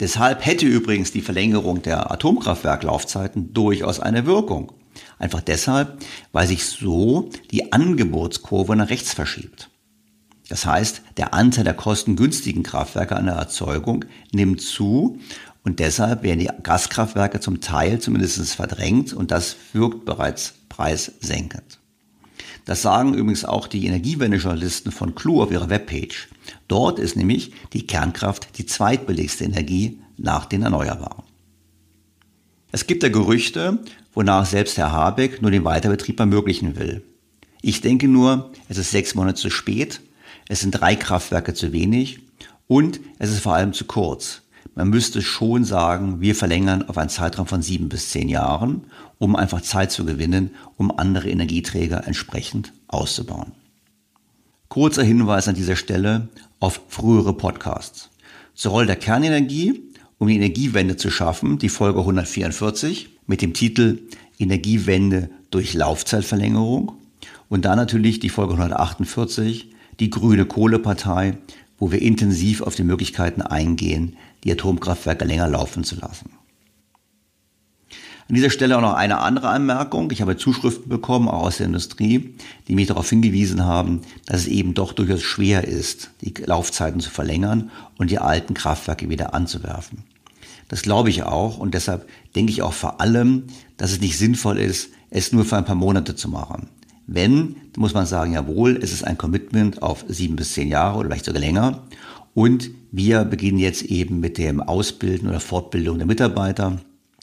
Deshalb 0.00 0.44
hätte 0.44 0.66
übrigens 0.66 1.12
die 1.12 1.20
Verlängerung 1.20 1.82
der 1.82 2.10
Atomkraftwerklaufzeiten 2.10 3.54
durchaus 3.54 4.00
eine 4.00 4.26
Wirkung. 4.26 4.72
Einfach 5.20 5.40
deshalb, 5.40 5.98
weil 6.32 6.48
sich 6.48 6.66
so 6.66 7.30
die 7.52 7.72
Angebotskurve 7.72 8.74
nach 8.74 8.90
rechts 8.90 9.14
verschiebt. 9.14 9.70
Das 10.48 10.66
heißt, 10.66 11.02
der 11.16 11.32
Anteil 11.32 11.62
der 11.62 11.74
kostengünstigen 11.74 12.64
Kraftwerke 12.64 13.14
an 13.14 13.26
der 13.26 13.36
Erzeugung 13.36 14.04
nimmt 14.32 14.60
zu 14.60 15.20
und 15.62 15.78
deshalb 15.78 16.24
werden 16.24 16.40
die 16.40 16.50
Gaskraftwerke 16.64 17.38
zum 17.38 17.60
Teil 17.60 18.00
zumindest 18.00 18.52
verdrängt 18.52 19.12
und 19.12 19.30
das 19.30 19.54
wirkt 19.74 20.04
bereits 20.06 20.54
preissenkend. 20.68 21.78
Das 22.64 22.82
sagen 22.82 23.14
übrigens 23.14 23.44
auch 23.44 23.66
die 23.66 23.86
Energiewende-Journalisten 23.86 24.90
von 24.90 25.14
Clue 25.14 25.42
auf 25.42 25.50
ihrer 25.50 25.68
Webpage. 25.68 26.28
Dort 26.68 26.98
ist 26.98 27.16
nämlich 27.16 27.52
die 27.72 27.86
Kernkraft 27.86 28.58
die 28.58 28.66
zweitbilligste 28.66 29.44
Energie 29.44 29.98
nach 30.16 30.46
den 30.46 30.62
Erneuerbaren. 30.62 31.24
Es 32.72 32.86
gibt 32.86 33.02
ja 33.02 33.08
Gerüchte, 33.08 33.78
wonach 34.14 34.46
selbst 34.46 34.78
Herr 34.78 34.92
Habeck 34.92 35.42
nur 35.42 35.50
den 35.50 35.64
Weiterbetrieb 35.64 36.18
ermöglichen 36.18 36.76
will. 36.76 37.04
Ich 37.62 37.80
denke 37.80 38.08
nur, 38.08 38.50
es 38.68 38.78
ist 38.78 38.90
sechs 38.90 39.14
Monate 39.14 39.40
zu 39.40 39.50
spät, 39.50 40.00
es 40.48 40.60
sind 40.60 40.72
drei 40.72 40.96
Kraftwerke 40.96 41.54
zu 41.54 41.72
wenig 41.72 42.20
und 42.66 43.00
es 43.18 43.30
ist 43.30 43.40
vor 43.40 43.54
allem 43.54 43.72
zu 43.72 43.84
kurz. 43.84 44.42
Man 44.74 44.90
müsste 44.90 45.22
schon 45.22 45.64
sagen, 45.64 46.20
wir 46.20 46.34
verlängern 46.34 46.82
auf 46.88 46.98
einen 46.98 47.08
Zeitraum 47.08 47.46
von 47.46 47.62
sieben 47.62 47.88
bis 47.88 48.10
zehn 48.10 48.28
Jahren, 48.28 48.84
um 49.18 49.36
einfach 49.36 49.60
Zeit 49.60 49.92
zu 49.92 50.04
gewinnen, 50.04 50.50
um 50.76 50.96
andere 50.98 51.30
Energieträger 51.30 52.06
entsprechend 52.06 52.72
auszubauen. 52.88 53.52
Kurzer 54.68 55.04
Hinweis 55.04 55.46
an 55.46 55.54
dieser 55.54 55.76
Stelle 55.76 56.28
auf 56.58 56.80
frühere 56.88 57.34
Podcasts. 57.34 58.10
Zur 58.54 58.72
Rolle 58.72 58.86
der 58.86 58.96
Kernenergie, 58.96 59.82
um 60.18 60.26
die 60.26 60.36
Energiewende 60.36 60.96
zu 60.96 61.10
schaffen, 61.10 61.58
die 61.58 61.68
Folge 61.68 62.00
144 62.00 63.10
mit 63.26 63.42
dem 63.42 63.54
Titel 63.54 64.00
Energiewende 64.38 65.30
durch 65.50 65.74
Laufzeitverlängerung 65.74 66.92
und 67.48 67.64
dann 67.64 67.76
natürlich 67.76 68.18
die 68.18 68.30
Folge 68.30 68.54
148, 68.54 69.70
die 70.00 70.10
Grüne 70.10 70.44
Kohlepartei, 70.44 71.38
wo 71.84 71.92
wir 71.92 72.00
intensiv 72.00 72.62
auf 72.62 72.74
die 72.74 72.82
Möglichkeiten 72.82 73.42
eingehen, 73.42 74.16
die 74.42 74.50
Atomkraftwerke 74.50 75.26
länger 75.26 75.48
laufen 75.48 75.84
zu 75.84 75.96
lassen. 75.96 76.30
An 78.26 78.34
dieser 78.34 78.48
Stelle 78.48 78.78
auch 78.78 78.80
noch 78.80 78.94
eine 78.94 79.18
andere 79.18 79.50
Anmerkung. 79.50 80.10
Ich 80.10 80.22
habe 80.22 80.38
Zuschriften 80.38 80.88
bekommen, 80.88 81.28
auch 81.28 81.42
aus 81.42 81.58
der 81.58 81.66
Industrie, 81.66 82.36
die 82.68 82.74
mich 82.74 82.86
darauf 82.86 83.10
hingewiesen 83.10 83.66
haben, 83.66 84.00
dass 84.24 84.40
es 84.40 84.46
eben 84.46 84.72
doch 84.72 84.94
durchaus 84.94 85.20
schwer 85.20 85.68
ist, 85.68 86.10
die 86.22 86.32
Laufzeiten 86.46 87.02
zu 87.02 87.10
verlängern 87.10 87.70
und 87.98 88.10
die 88.10 88.18
alten 88.18 88.54
Kraftwerke 88.54 89.10
wieder 89.10 89.34
anzuwerfen. 89.34 90.04
Das 90.68 90.80
glaube 90.80 91.10
ich 91.10 91.24
auch 91.24 91.58
und 91.58 91.74
deshalb 91.74 92.08
denke 92.34 92.50
ich 92.50 92.62
auch 92.62 92.72
vor 92.72 93.02
allem, 93.02 93.42
dass 93.76 93.92
es 93.92 94.00
nicht 94.00 94.16
sinnvoll 94.16 94.56
ist, 94.56 94.88
es 95.10 95.32
nur 95.32 95.44
für 95.44 95.58
ein 95.58 95.66
paar 95.66 95.74
Monate 95.74 96.16
zu 96.16 96.30
machen. 96.30 96.70
Wenn, 97.06 97.56
muss 97.76 97.94
man 97.94 98.06
sagen, 98.06 98.32
jawohl, 98.32 98.78
es 98.82 98.92
ist 98.92 99.04
ein 99.04 99.18
Commitment 99.18 99.82
auf 99.82 100.04
sieben 100.08 100.36
bis 100.36 100.54
zehn 100.54 100.68
Jahre 100.68 100.98
oder 100.98 101.08
vielleicht 101.08 101.26
sogar 101.26 101.40
länger. 101.40 101.82
Und 102.32 102.70
wir 102.92 103.24
beginnen 103.24 103.58
jetzt 103.58 103.82
eben 103.82 104.20
mit 104.20 104.38
dem 104.38 104.60
Ausbilden 104.60 105.28
oder 105.28 105.40
Fortbildung 105.40 105.98
der 105.98 106.06
Mitarbeiter. 106.06 106.80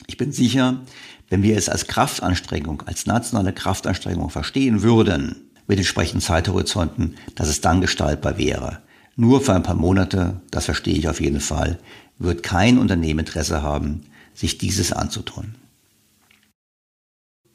Ich 0.07 0.17
bin 0.17 0.31
sicher, 0.31 0.81
wenn 1.29 1.43
wir 1.43 1.57
es 1.57 1.69
als 1.69 1.87
Kraftanstrengung, 1.87 2.83
als 2.85 3.05
nationale 3.05 3.53
Kraftanstrengung 3.53 4.29
verstehen 4.29 4.81
würden, 4.83 5.49
mit 5.67 5.77
entsprechenden 5.77 6.21
Zeithorizonten, 6.21 7.15
dass 7.35 7.47
es 7.47 7.61
dann 7.61 7.81
gestaltbar 7.81 8.37
wäre. 8.37 8.79
Nur 9.15 9.41
für 9.41 9.53
ein 9.53 9.63
paar 9.63 9.75
Monate, 9.75 10.41
das 10.51 10.65
verstehe 10.65 10.95
ich 10.95 11.07
auf 11.07 11.21
jeden 11.21 11.39
Fall, 11.39 11.79
wird 12.17 12.43
kein 12.43 12.77
Unternehmen 12.77 13.19
Interesse 13.19 13.61
haben, 13.61 14.01
sich 14.33 14.57
dieses 14.57 14.91
anzutun. 14.91 15.55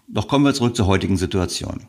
Doch 0.09 0.29
kommen 0.29 0.45
wir 0.45 0.55
zurück 0.55 0.77
zur 0.77 0.87
heutigen 0.87 1.17
Situation. 1.17 1.81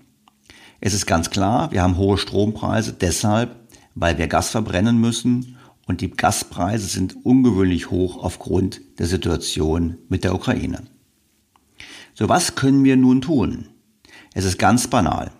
Es 0.79 0.93
ist 0.93 1.05
ganz 1.05 1.29
klar, 1.29 1.71
wir 1.71 1.81
haben 1.81 1.97
hohe 1.97 2.17
Strompreise 2.17 2.93
deshalb, 2.93 3.55
weil 3.95 4.17
wir 4.17 4.27
Gas 4.27 4.49
verbrennen 4.49 4.99
müssen 4.99 5.57
und 5.87 6.01
die 6.01 6.11
Gaspreise 6.11 6.87
sind 6.87 7.25
ungewöhnlich 7.25 7.89
hoch 7.89 8.23
aufgrund 8.23 8.81
der 8.99 9.07
Situation 9.07 9.97
mit 10.09 10.23
der 10.23 10.35
Ukraine. 10.35 10.83
So 12.13 12.29
was 12.29 12.55
können 12.55 12.83
wir 12.83 12.97
nun 12.97 13.21
tun? 13.21 13.69
Es 14.33 14.45
ist 14.45 14.59
ganz 14.59 14.87
banal. 14.87 15.31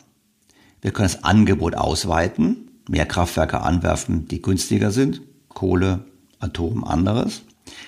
Wir 0.82 0.92
können 0.92 1.10
das 1.12 1.24
Angebot 1.24 1.76
ausweiten, 1.76 2.72
mehr 2.90 3.06
Kraftwerke 3.06 3.62
anwerfen, 3.62 4.28
die 4.28 4.42
günstiger 4.42 4.92
sind, 4.92 5.22
Kohle, 5.50 6.06
Atom, 6.40 6.84
anderes. 6.84 7.44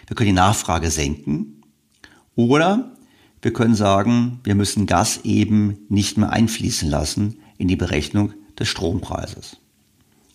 Wir 0.07 0.15
können 0.15 0.29
die 0.29 0.33
Nachfrage 0.33 0.91
senken. 0.91 1.61
Oder 2.35 2.91
wir 3.41 3.53
können 3.53 3.75
sagen, 3.75 4.39
wir 4.43 4.55
müssen 4.55 4.85
Gas 4.85 5.21
eben 5.23 5.77
nicht 5.89 6.17
mehr 6.17 6.31
einfließen 6.31 6.89
lassen 6.89 7.37
in 7.57 7.67
die 7.67 7.75
Berechnung 7.75 8.33
des 8.57 8.67
Strompreises. 8.67 9.57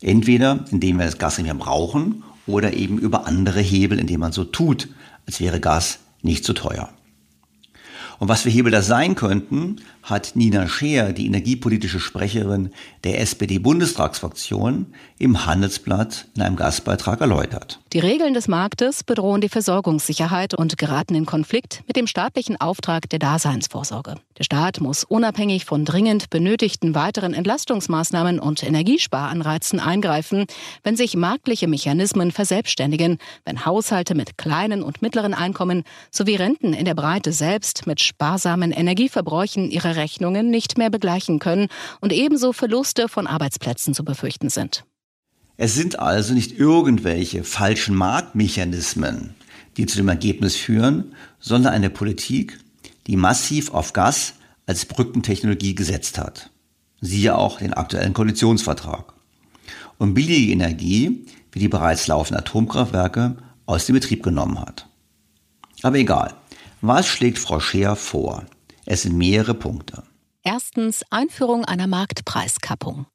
Entweder 0.01 0.65
indem 0.71 0.99
wir 0.99 1.07
das 1.07 1.19
Gas 1.19 1.39
nicht 1.39 1.47
mehr 1.47 1.55
brauchen 1.55 2.23
oder 2.47 2.75
eben 2.75 2.99
über 2.99 3.27
andere 3.27 3.61
Hebel, 3.61 3.99
indem 3.99 4.21
man 4.21 4.33
so 4.33 4.45
tut, 4.45 4.89
als 5.27 5.41
wäre 5.41 5.61
Gas 5.61 6.01
nicht 6.23 6.45
zu 6.45 6.53
teuer. 6.53 6.91
Und 8.19 8.29
was 8.29 8.43
für 8.43 8.51
Hebel 8.51 8.71
das 8.71 8.87
sein 8.87 9.15
könnten, 9.15 9.77
hat 10.05 10.33
Nina 10.35 10.69
Scheer, 10.69 11.13
die 11.13 11.27
energiepolitische 11.27 11.99
Sprecherin 11.99 12.71
der 13.05 13.21
SPD-Bundestagsfraktion, 13.21 14.87
im 15.19 15.47
Handelsblatt 15.47 16.27
in 16.37 16.43
einem 16.43 16.57
Gastbeitrag 16.57 17.21
erläutert. 17.21 17.81
Die 17.93 18.01
Regeln 18.01 18.35
des 18.35 18.47
Marktes 18.47 19.03
bedrohen 19.03 19.41
die 19.41 19.49
Versorgungssicherheit 19.49 20.53
und 20.55 20.77
geraten 20.77 21.15
in 21.15 21.25
Konflikt 21.25 21.83
mit 21.87 21.97
dem 21.97 22.07
staatlichen 22.07 22.61
Auftrag 22.61 23.09
der 23.09 23.19
Daseinsvorsorge. 23.19 24.17
Der 24.37 24.45
Staat 24.45 24.81
muss 24.81 25.05
unabhängig 25.05 25.65
von 25.65 25.85
dringend 25.85 26.29
benötigten 26.29 26.95
weiteren 26.95 27.33
Entlastungsmaßnahmen 27.33 28.41
und 28.41 28.63
Energiesparanreizen 28.63 29.81
eingreifen, 29.81 30.47
wenn 30.83 30.97
sich 30.97 31.17
marktliche 31.17 31.69
Mechanismen 31.69 32.33
verselbstständigen, 32.33 33.19
wenn 33.45 33.65
Haushalte 33.65 34.15
mit 34.15 34.37
kleinen 34.37 34.83
und 34.83 35.01
mittleren 35.01 35.33
Einkommen 35.35 35.85
sowie 36.11 36.35
Renten 36.35 36.75
in 36.75 36.85
der 36.85 36.95
Breite 36.95 37.33
selbst 37.33 37.87
mit 37.87 38.01
sparsamen 38.01 38.73
Energieverbräuchen 38.73 39.71
ihre 39.71 39.94
Rechnungen 39.97 40.51
nicht 40.51 40.79
mehr 40.79 40.91
begleichen 40.91 41.39
können 41.39 41.69
und 42.01 42.13
ebenso 42.13 42.53
Verluste 42.53 43.09
von 43.09 43.27
Arbeitsplätzen 43.27 43.95
zu 43.95 44.05
befürchten 44.05 44.51
sind. 44.51 44.85
Es 45.57 45.75
sind 45.75 45.99
also 45.99 46.35
nicht 46.35 46.59
irgendwelche 46.59 47.45
falschen 47.45 47.95
Marktmechanismen, 47.95 49.35
die 49.77 49.87
zu 49.87 49.97
dem 49.97 50.09
Ergebnis 50.09 50.57
führen, 50.57 51.15
sondern 51.39 51.73
eine 51.73 51.91
Politik, 51.91 52.59
die 53.07 53.17
massiv 53.17 53.73
auf 53.73 53.93
Gas 53.93 54.35
als 54.67 54.87
Brückentechnologie 54.87 55.75
gesetzt 55.75 56.19
hat. 56.19 56.51
Siehe 57.01 57.37
auch 57.37 57.59
den 57.59 57.75
aktuellen 57.75 58.15
Koalitionsvertrag. 58.15 59.13
Und 59.99 60.15
billige 60.15 60.53
Energie, 60.53 61.25
wie 61.53 61.59
die 61.59 61.69
bereits 61.69 62.07
laufenden 62.07 62.41
Atomkraftwerke, 62.41 63.37
aus 63.67 63.87
dem 63.87 63.95
Betrieb 63.95 64.23
genommen 64.23 64.59
hat. 64.61 64.89
Aber 65.83 65.99
egal. 65.99 66.35
Was 66.81 67.07
schlägt 67.07 67.39
Frau 67.39 67.61
Scheer 67.61 67.97
vor? 67.97 68.45
Es 68.87 69.03
sind 69.03 69.17
mehrere 69.17 69.55
Punkte. 69.55 70.03
Erstens 70.43 71.03
Einführung 71.11 71.65
einer 71.65 71.87
Marktpreiskappung. 71.87 73.07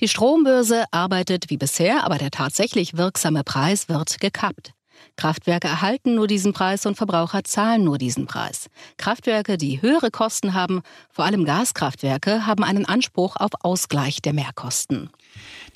Die 0.00 0.08
Strombörse 0.08 0.84
arbeitet 0.90 1.50
wie 1.50 1.56
bisher, 1.56 2.04
aber 2.04 2.18
der 2.18 2.32
tatsächlich 2.32 2.96
wirksame 2.96 3.44
Preis 3.44 3.88
wird 3.88 4.20
gekappt. 4.20 4.72
Kraftwerke 5.16 5.68
erhalten 5.68 6.16
nur 6.16 6.26
diesen 6.26 6.52
Preis 6.52 6.86
und 6.86 6.96
Verbraucher 6.96 7.44
zahlen 7.44 7.84
nur 7.84 7.98
diesen 7.98 8.26
Preis. 8.26 8.66
Kraftwerke, 8.96 9.56
die 9.56 9.80
höhere 9.80 10.10
Kosten 10.10 10.54
haben, 10.54 10.82
vor 11.10 11.24
allem 11.24 11.44
Gaskraftwerke, 11.44 12.46
haben 12.46 12.64
einen 12.64 12.84
Anspruch 12.84 13.36
auf 13.36 13.50
Ausgleich 13.60 14.22
der 14.22 14.32
Mehrkosten. 14.32 15.10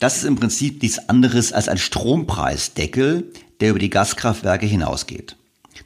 Das 0.01 0.17
ist 0.17 0.25
im 0.25 0.37
Prinzip 0.37 0.83
nichts 0.83 1.09
anderes 1.09 1.53
als 1.53 1.69
ein 1.69 1.79
Strompreisdeckel, 1.79 3.33
der 3.61 3.71
über 3.71 3.79
die 3.79 3.91
Gaskraftwerke 3.91 4.67
hinausgeht. 4.67 5.37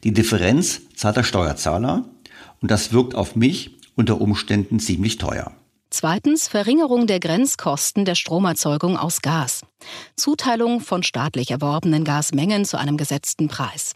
Die 0.05 0.13
Differenz 0.13 0.81
zahlt 0.97 1.17
der 1.17 1.23
Steuerzahler 1.23 2.05
und 2.63 2.71
das 2.71 2.93
wirkt 2.93 3.15
auf 3.15 3.37
mich 3.37 3.77
unter 3.95 4.21
Umständen 4.21 4.81
ziemlich 4.81 5.19
teuer. 5.19 5.53
Zweitens 5.91 6.49
Verringerung 6.49 7.07
der 7.07 7.21
Grenzkosten 7.21 8.07
der 8.07 8.15
Stromerzeugung 8.15 8.97
aus 8.97 9.21
Gas. 9.21 9.61
Zuteilung 10.17 10.81
von 10.81 11.03
staatlich 11.03 11.51
erworbenen 11.51 12.03
Gasmengen 12.03 12.65
zu 12.65 12.79
einem 12.79 12.97
gesetzten 12.97 13.49
Preis. 13.49 13.93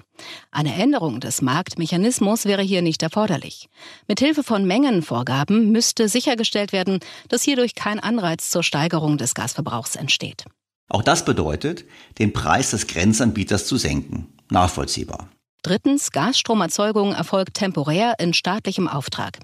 Eine 0.50 0.74
Änderung 0.74 1.20
des 1.20 1.40
Marktmechanismus 1.40 2.44
wäre 2.44 2.60
hier 2.60 2.82
nicht 2.82 3.02
erforderlich. 3.02 3.70
Mithilfe 4.08 4.42
von 4.42 4.66
Mengenvorgaben 4.66 5.72
müsste 5.72 6.10
sichergestellt 6.10 6.72
werden, 6.72 7.00
dass 7.30 7.44
hierdurch 7.44 7.74
kein 7.74 7.98
Anreiz 7.98 8.50
zur 8.50 8.62
Steigerung 8.62 9.16
des 9.16 9.34
Gasverbrauchs 9.34 9.96
entsteht. 9.96 10.44
Auch 10.90 11.02
das 11.02 11.24
bedeutet, 11.24 11.86
den 12.18 12.34
Preis 12.34 12.72
des 12.72 12.88
Grenzanbieters 12.88 13.66
zu 13.66 13.78
senken. 13.78 14.34
Nachvollziehbar. 14.50 15.30
Drittens, 15.66 16.12
Gasstromerzeugung 16.12 17.12
erfolgt 17.12 17.54
temporär 17.54 18.14
in 18.20 18.34
staatlichem 18.34 18.86
Auftrag. 18.86 19.40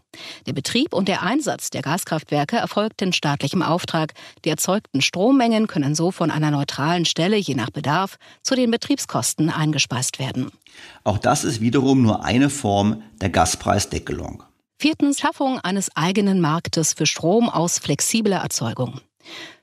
Der 0.47 0.53
Betrieb 0.53 0.95
und 0.95 1.09
der 1.09 1.25
Einsatz 1.25 1.71
der 1.71 1.83
Gaskraftwerke 1.83 2.59
erfolgt 2.59 3.03
in 3.03 3.13
staatlichem 3.13 3.61
Auftrag. 3.61 4.13
Die 4.45 4.49
erzeugten 4.49 5.03
Strommengen 5.03 5.67
können 5.67 5.97
so 5.97 6.13
von 6.13 6.31
einer 6.31 6.53
neutralen 6.53 7.07
Stelle 7.07 7.39
je 7.39 7.57
nach 7.57 7.71
Bedarf 7.71 8.19
zu 8.45 8.55
den 8.55 8.71
Betriebskosten 8.71 9.51
eingespeist 9.51 10.21
werden. 10.21 10.53
Auch 11.03 11.19
das 11.19 11.43
ist 11.43 11.61
wiederum 11.61 12.03
nur 12.03 12.25
eine 12.25 12.51
Form 12.51 13.03
der 13.21 13.31
Gaspreisdeckelung. 13.31 14.45
Viertens, 14.79 15.19
Schaffung 15.19 15.59
eines 15.59 15.91
eigenen 15.97 16.41
Marktes 16.41 16.93
für 16.93 17.07
Strom 17.07 17.49
aus 17.49 17.81
flexibler 17.81 18.37
Erzeugung. 18.37 19.01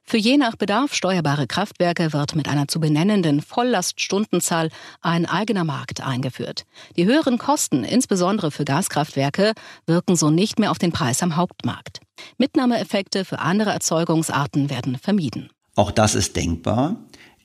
Für 0.09 0.17
je 0.17 0.37
nach 0.37 0.55
Bedarf 0.55 0.95
steuerbare 0.95 1.45
Kraftwerke 1.45 2.13
wird 2.13 2.35
mit 2.35 2.47
einer 2.47 2.67
zu 2.67 2.79
benennenden 2.79 3.43
Volllaststundenzahl 3.43 4.71
ein 5.01 5.27
eigener 5.27 5.63
Markt 5.63 6.01
eingeführt. 6.01 6.65
Die 6.97 7.05
höheren 7.05 7.37
Kosten, 7.37 7.83
insbesondere 7.83 8.49
für 8.49 8.65
Gaskraftwerke, 8.65 9.53
wirken 9.85 10.15
so 10.15 10.31
nicht 10.31 10.57
mehr 10.57 10.71
auf 10.71 10.79
den 10.79 10.91
Preis 10.91 11.21
am 11.21 11.35
Hauptmarkt. 11.35 11.99
Mitnahmeeffekte 12.39 13.23
für 13.23 13.37
andere 13.37 13.69
Erzeugungsarten 13.69 14.71
werden 14.71 14.97
vermieden. 14.97 15.51
Auch 15.75 15.91
das 15.91 16.15
ist 16.15 16.35
denkbar, 16.35 16.95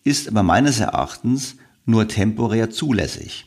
ist 0.03 0.27
aber 0.27 0.43
meines 0.43 0.81
Erachtens 0.81 1.57
nur 1.85 2.09
temporär 2.09 2.71
zulässig. 2.71 3.45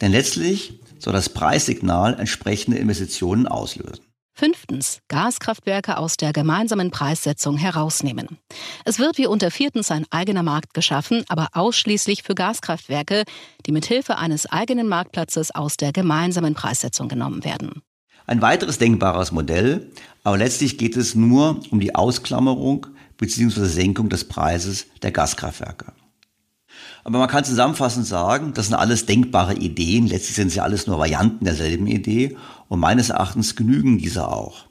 Denn 0.00 0.12
letztlich 0.12 0.78
soll 1.00 1.14
das 1.14 1.30
Preissignal 1.30 2.14
entsprechende 2.14 2.78
Investitionen 2.78 3.48
auslösen. 3.48 4.05
Fünftens, 4.38 5.00
Gaskraftwerke 5.08 5.96
aus 5.96 6.18
der 6.18 6.34
gemeinsamen 6.34 6.90
Preissetzung 6.90 7.56
herausnehmen. 7.56 8.36
Es 8.84 8.98
wird 8.98 9.16
wie 9.16 9.26
unter 9.26 9.50
viertens 9.50 9.90
ein 9.90 10.04
eigener 10.10 10.42
Markt 10.42 10.74
geschaffen, 10.74 11.24
aber 11.28 11.48
ausschließlich 11.54 12.22
für 12.22 12.34
Gaskraftwerke, 12.34 13.24
die 13.64 13.72
mit 13.72 13.86
Hilfe 13.86 14.18
eines 14.18 14.44
eigenen 14.44 14.88
Marktplatzes 14.88 15.54
aus 15.54 15.78
der 15.78 15.92
gemeinsamen 15.92 16.52
Preissetzung 16.52 17.08
genommen 17.08 17.44
werden. 17.44 17.80
Ein 18.26 18.42
weiteres 18.42 18.76
denkbares 18.76 19.32
Modell, 19.32 19.90
aber 20.22 20.36
letztlich 20.36 20.76
geht 20.76 20.98
es 20.98 21.14
nur 21.14 21.62
um 21.70 21.80
die 21.80 21.94
Ausklammerung 21.94 22.88
bzw. 23.16 23.64
Senkung 23.64 24.10
des 24.10 24.28
Preises 24.28 24.86
der 25.00 25.12
Gaskraftwerke. 25.12 25.94
Aber 27.06 27.20
man 27.20 27.28
kann 27.28 27.44
zusammenfassend 27.44 28.04
sagen, 28.04 28.52
das 28.52 28.66
sind 28.66 28.74
alles 28.74 29.06
denkbare 29.06 29.54
Ideen. 29.54 30.08
Letztlich 30.08 30.34
sind 30.34 30.50
sie 30.50 30.60
alles 30.60 30.88
nur 30.88 30.98
Varianten 30.98 31.44
derselben 31.44 31.86
Idee. 31.86 32.36
Und 32.66 32.80
meines 32.80 33.10
Erachtens 33.10 33.54
genügen 33.54 33.96
diese 33.98 34.26
auch. 34.26 34.64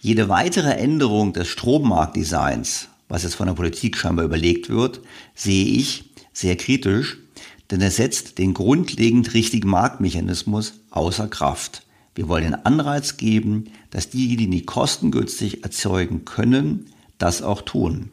Jede 0.00 0.28
weitere 0.28 0.74
Änderung 0.74 1.32
des 1.32 1.48
Strommarktdesigns, 1.48 2.86
was 3.08 3.24
jetzt 3.24 3.34
von 3.34 3.48
der 3.48 3.54
Politik 3.54 3.96
scheinbar 3.96 4.24
überlegt 4.24 4.70
wird, 4.70 5.00
sehe 5.34 5.64
ich 5.64 6.04
sehr 6.32 6.54
kritisch, 6.54 7.18
denn 7.72 7.80
er 7.80 7.90
setzt 7.90 8.38
den 8.38 8.54
grundlegend 8.54 9.34
richtigen 9.34 9.68
Marktmechanismus 9.68 10.74
außer 10.92 11.26
Kraft. 11.26 11.82
Wir 12.14 12.28
wollen 12.28 12.44
den 12.44 12.64
Anreiz 12.64 13.16
geben, 13.16 13.72
dass 13.90 14.08
diejenigen, 14.08 14.52
die 14.52 14.64
kostengünstig 14.64 15.64
erzeugen 15.64 16.24
können, 16.24 16.86
das 17.18 17.42
auch 17.42 17.62
tun. 17.62 18.10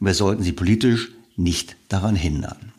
Und 0.00 0.06
wir 0.06 0.14
sollten 0.14 0.42
sie 0.42 0.52
politisch 0.52 1.10
nicht 1.36 1.76
daran 1.90 2.16
hindern. 2.16 2.72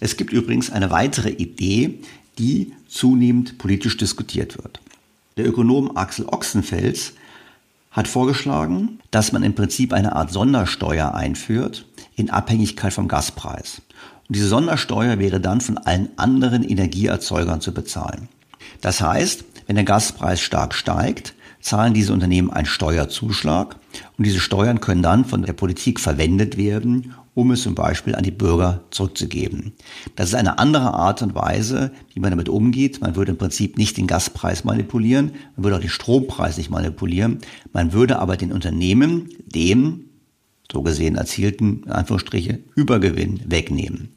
Es 0.00 0.16
gibt 0.16 0.32
übrigens 0.32 0.70
eine 0.70 0.90
weitere 0.90 1.30
Idee, 1.30 2.00
die 2.38 2.72
zunehmend 2.88 3.58
politisch 3.58 3.96
diskutiert 3.96 4.56
wird. 4.56 4.80
Der 5.36 5.46
Ökonom 5.46 5.96
Axel 5.96 6.26
Ochsenfels 6.26 7.12
hat 7.90 8.08
vorgeschlagen, 8.08 9.00
dass 9.10 9.32
man 9.32 9.42
im 9.42 9.54
Prinzip 9.54 9.92
eine 9.92 10.14
Art 10.14 10.32
Sondersteuer 10.32 11.14
einführt 11.14 11.86
in 12.16 12.30
Abhängigkeit 12.30 12.92
vom 12.92 13.08
Gaspreis. 13.08 13.82
Und 14.28 14.36
diese 14.36 14.48
Sondersteuer 14.48 15.18
wäre 15.18 15.40
dann 15.40 15.60
von 15.60 15.78
allen 15.78 16.10
anderen 16.16 16.62
Energieerzeugern 16.62 17.60
zu 17.60 17.72
bezahlen. 17.72 18.28
Das 18.80 19.00
heißt, 19.00 19.44
wenn 19.66 19.76
der 19.76 19.84
Gaspreis 19.84 20.40
stark 20.40 20.74
steigt, 20.74 21.34
zahlen 21.60 21.94
diese 21.94 22.12
Unternehmen 22.12 22.50
einen 22.50 22.66
Steuerzuschlag 22.66 23.76
und 24.16 24.24
diese 24.24 24.40
Steuern 24.40 24.80
können 24.80 25.02
dann 25.02 25.24
von 25.24 25.42
der 25.42 25.52
Politik 25.52 25.98
verwendet 25.98 26.56
werden, 26.56 27.14
um 27.38 27.52
es 27.52 27.62
zum 27.62 27.76
Beispiel 27.76 28.16
an 28.16 28.24
die 28.24 28.32
Bürger 28.32 28.82
zurückzugeben. 28.90 29.72
Das 30.16 30.30
ist 30.30 30.34
eine 30.34 30.58
andere 30.58 30.92
Art 30.92 31.22
und 31.22 31.36
Weise, 31.36 31.92
wie 32.12 32.18
man 32.18 32.30
damit 32.30 32.48
umgeht. 32.48 33.00
Man 33.00 33.14
würde 33.14 33.30
im 33.30 33.38
Prinzip 33.38 33.78
nicht 33.78 33.96
den 33.96 34.08
Gaspreis 34.08 34.64
manipulieren, 34.64 35.30
man 35.54 35.62
würde 35.62 35.76
auch 35.76 35.80
den 35.80 35.88
Strompreis 35.88 36.58
nicht 36.58 36.68
manipulieren, 36.68 37.38
man 37.72 37.92
würde 37.92 38.18
aber 38.18 38.36
den 38.36 38.50
Unternehmen 38.50 39.28
dem 39.46 40.06
so 40.72 40.82
gesehen 40.82 41.14
erzielten, 41.14 41.84
in 41.86 41.92
Anführungsstriche, 41.92 42.58
Übergewinn 42.74 43.40
wegnehmen. 43.46 44.08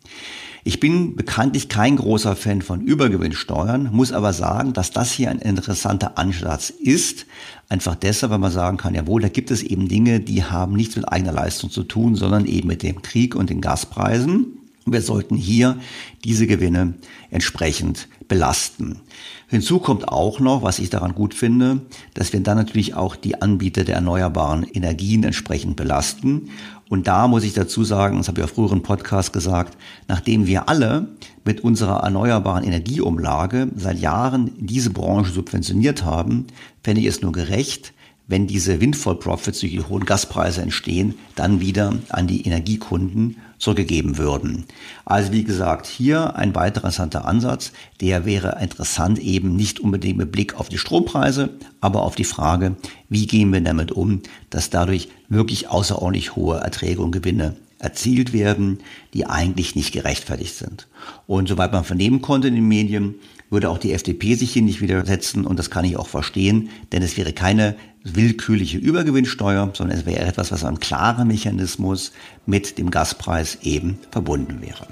Ich 0.63 0.79
bin 0.79 1.15
bekanntlich 1.15 1.69
kein 1.69 1.95
großer 1.95 2.35
Fan 2.35 2.61
von 2.61 2.81
Übergewinnsteuern, 2.81 3.89
muss 3.91 4.11
aber 4.11 4.31
sagen, 4.31 4.73
dass 4.73 4.91
das 4.91 5.11
hier 5.11 5.31
ein 5.31 5.39
interessanter 5.39 6.19
Ansatz 6.19 6.69
ist. 6.69 7.25
Einfach 7.67 7.95
deshalb, 7.95 8.31
weil 8.31 8.39
man 8.39 8.51
sagen 8.51 8.77
kann, 8.77 8.93
jawohl, 8.93 9.21
da 9.21 9.29
gibt 9.29 9.49
es 9.49 9.63
eben 9.63 9.87
Dinge, 9.87 10.19
die 10.19 10.43
haben 10.43 10.73
nichts 10.73 10.95
mit 10.95 11.09
eigener 11.09 11.31
Leistung 11.31 11.71
zu 11.71 11.83
tun, 11.83 12.15
sondern 12.15 12.45
eben 12.45 12.67
mit 12.67 12.83
dem 12.83 13.01
Krieg 13.01 13.35
und 13.35 13.49
den 13.49 13.61
Gaspreisen. 13.61 14.60
Wir 14.85 15.01
sollten 15.01 15.35
hier 15.35 15.77
diese 16.23 16.47
Gewinne 16.47 16.95
entsprechend 17.29 18.07
belasten. 18.27 19.01
Hinzu 19.47 19.79
kommt 19.79 20.07
auch 20.07 20.39
noch, 20.39 20.63
was 20.63 20.79
ich 20.79 20.89
daran 20.89 21.13
gut 21.13 21.33
finde, 21.33 21.81
dass 22.13 22.33
wir 22.33 22.39
dann 22.39 22.57
natürlich 22.57 22.95
auch 22.95 23.15
die 23.15 23.41
Anbieter 23.41 23.83
der 23.83 23.95
erneuerbaren 23.95 24.63
Energien 24.63 25.23
entsprechend 25.23 25.75
belasten. 25.75 26.49
Und 26.89 27.07
da 27.07 27.27
muss 27.27 27.43
ich 27.43 27.53
dazu 27.53 27.83
sagen, 27.83 28.17
das 28.17 28.27
habe 28.27 28.39
ich 28.39 28.43
auf 28.45 28.51
früheren 28.51 28.81
Podcast 28.81 29.33
gesagt, 29.33 29.77
nachdem 30.07 30.47
wir 30.47 30.67
alle 30.67 31.09
mit 31.45 31.63
unserer 31.63 32.03
erneuerbaren 32.03 32.63
Energieumlage 32.63 33.69
seit 33.75 33.99
Jahren 33.99 34.51
diese 34.57 34.89
Branche 34.89 35.31
subventioniert 35.31 36.03
haben, 36.05 36.47
fände 36.83 37.01
ich 37.01 37.07
es 37.07 37.21
nur 37.21 37.33
gerecht, 37.33 37.93
wenn 38.31 38.47
diese 38.47 38.81
Windfall 38.81 39.15
Profits 39.15 39.59
durch 39.59 39.73
die 39.73 39.81
hohen 39.81 40.05
Gaspreise 40.05 40.61
entstehen, 40.61 41.15
dann 41.35 41.59
wieder 41.59 41.93
an 42.09 42.27
die 42.27 42.45
Energiekunden 42.45 43.37
zurückgegeben 43.59 44.17
würden. 44.17 44.65
Also 45.05 45.31
wie 45.31 45.43
gesagt, 45.43 45.85
hier 45.85 46.35
ein 46.35 46.55
weiterer 46.55 46.91
interessanter 46.91 47.25
Ansatz, 47.25 47.71
der 48.01 48.25
wäre 48.25 48.57
interessant 48.61 49.19
eben 49.19 49.55
nicht 49.55 49.79
unbedingt 49.79 50.17
mit 50.17 50.31
Blick 50.31 50.59
auf 50.59 50.67
die 50.67 50.77
Strompreise, 50.77 51.49
aber 51.79 52.01
auf 52.01 52.15
die 52.15 52.23
Frage, 52.23 52.75
wie 53.07 53.27
gehen 53.27 53.53
wir 53.53 53.61
damit 53.61 53.91
um, 53.91 54.21
dass 54.49 54.69
dadurch 54.69 55.09
wirklich 55.29 55.69
außerordentlich 55.69 56.35
hohe 56.35 56.57
Erträge 56.57 57.01
und 57.01 57.11
Gewinne 57.11 57.55
erzielt 57.79 58.33
werden, 58.33 58.79
die 59.13 59.25
eigentlich 59.25 59.75
nicht 59.75 59.91
gerechtfertigt 59.91 60.55
sind. 60.55 60.87
Und 61.27 61.47
soweit 61.47 61.71
man 61.71 61.83
vernehmen 61.83 62.21
konnte 62.21 62.47
in 62.47 62.55
den 62.55 62.67
Medien, 62.67 63.15
würde 63.51 63.69
auch 63.69 63.77
die 63.77 63.93
FDP 63.93 64.33
sich 64.33 64.53
hier 64.53 64.61
nicht 64.63 64.81
widersetzen 64.81 65.45
und 65.45 65.59
das 65.59 65.69
kann 65.69 65.85
ich 65.85 65.97
auch 65.97 66.07
verstehen, 66.07 66.69
denn 66.91 67.03
es 67.03 67.17
wäre 67.17 67.33
keine 67.33 67.75
willkürliche 68.03 68.77
Übergewinnsteuer, 68.77 69.69
sondern 69.73 69.99
es 69.99 70.05
wäre 70.05 70.25
etwas, 70.25 70.51
was 70.51 70.63
ein 70.63 70.79
klarer 70.79 71.25
Mechanismus 71.25 72.13
mit 72.45 72.79
dem 72.79 72.89
Gaspreis 72.89 73.59
eben 73.61 73.99
verbunden 74.09 74.61
wäre. 74.61 74.87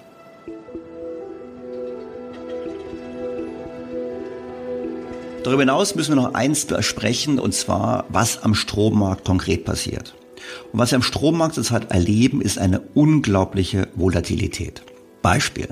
Darüber 5.44 5.62
hinaus 5.62 5.96
müssen 5.96 6.12
wir 6.12 6.22
noch 6.22 6.34
eins 6.34 6.66
besprechen, 6.66 7.40
und 7.40 7.54
zwar, 7.54 8.06
was 8.10 8.44
am 8.44 8.54
Strommarkt 8.54 9.24
konkret 9.24 9.64
passiert. 9.64 10.14
Und 10.74 10.80
was 10.80 10.92
wir 10.92 10.98
am 10.98 11.02
Strommarkt 11.02 11.56
zurzeit 11.56 11.92
erleben, 11.92 12.42
ist 12.42 12.60
eine 12.60 12.82
unglaubliche 12.94 13.88
Volatilität. 13.96 14.84
Beispiel. 15.22 15.70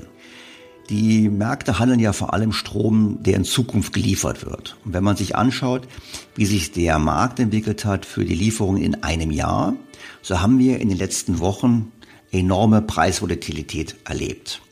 Die 0.88 1.28
Märkte 1.28 1.78
handeln 1.78 2.00
ja 2.00 2.14
vor 2.14 2.32
allem 2.32 2.52
Strom, 2.52 3.22
der 3.22 3.36
in 3.36 3.44
Zukunft 3.44 3.92
geliefert 3.92 4.46
wird. 4.46 4.76
Und 4.84 4.94
wenn 4.94 5.04
man 5.04 5.16
sich 5.16 5.36
anschaut, 5.36 5.86
wie 6.34 6.46
sich 6.46 6.72
der 6.72 6.98
Markt 6.98 7.40
entwickelt 7.40 7.84
hat 7.84 8.06
für 8.06 8.24
die 8.24 8.34
Lieferung 8.34 8.78
in 8.78 9.02
einem 9.02 9.30
Jahr, 9.30 9.74
so 10.22 10.40
haben 10.40 10.58
wir 10.58 10.80
in 10.80 10.88
den 10.88 10.96
letzten 10.96 11.40
Wochen 11.40 11.92
enorme 12.30 12.80
Preisvolatilität 12.80 13.96
erlebt. 14.04 14.62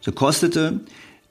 So 0.00 0.12
kostete 0.12 0.80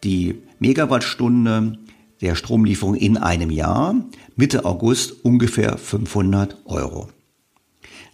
die 0.03 0.41
Megawattstunde 0.59 1.77
der 2.19 2.35
Stromlieferung 2.35 2.95
in 2.95 3.17
einem 3.17 3.51
Jahr 3.51 3.95
Mitte 4.35 4.65
August 4.65 5.23
ungefähr 5.23 5.77
500 5.77 6.57
Euro. 6.65 7.09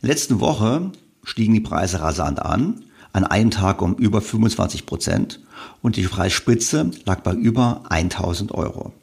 Letzte 0.02 0.40
Woche 0.40 0.92
stiegen 1.24 1.54
die 1.54 1.62
Preise 1.62 2.02
rasant 2.02 2.40
an, 2.40 2.84
an 3.14 3.24
einem 3.24 3.52
Tag 3.52 3.82
um 3.82 3.96
über 3.96 4.22
25 4.22 4.86
Prozent 4.86 5.40
und 5.82 5.96
die 5.96 6.04
Preisspitze 6.04 6.92
lag 7.06 7.22
bei 7.22 7.34
über 7.34 7.84
1000 7.90 8.54
Euro. 8.54 8.94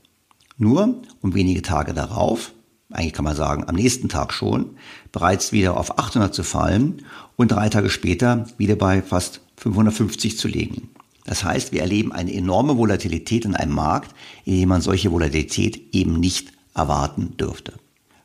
Nur 0.56 1.02
um 1.20 1.34
wenige 1.34 1.62
Tage 1.62 1.94
darauf, 1.94 2.52
eigentlich 2.90 3.12
kann 3.12 3.24
man 3.24 3.36
sagen 3.36 3.64
am 3.68 3.74
nächsten 3.74 4.08
Tag 4.08 4.32
schon, 4.32 4.76
bereits 5.12 5.52
wieder 5.52 5.76
auf 5.76 5.98
800 5.98 6.34
zu 6.34 6.42
fallen 6.42 7.02
und 7.36 7.52
drei 7.52 7.68
Tage 7.68 7.90
später 7.90 8.46
wieder 8.56 8.76
bei 8.76 9.02
fast 9.02 9.40
550 9.56 10.38
zu 10.38 10.48
liegen. 10.48 10.88
Das 11.24 11.44
heißt, 11.44 11.72
wir 11.72 11.82
erleben 11.82 12.12
eine 12.12 12.32
enorme 12.32 12.78
Volatilität 12.78 13.44
in 13.44 13.54
einem 13.54 13.74
Markt, 13.74 14.14
in 14.44 14.54
dem 14.58 14.68
man 14.70 14.80
solche 14.80 15.12
Volatilität 15.12 15.94
eben 15.94 16.18
nicht 16.18 16.52
erwarten 16.74 17.36
dürfte. 17.36 17.74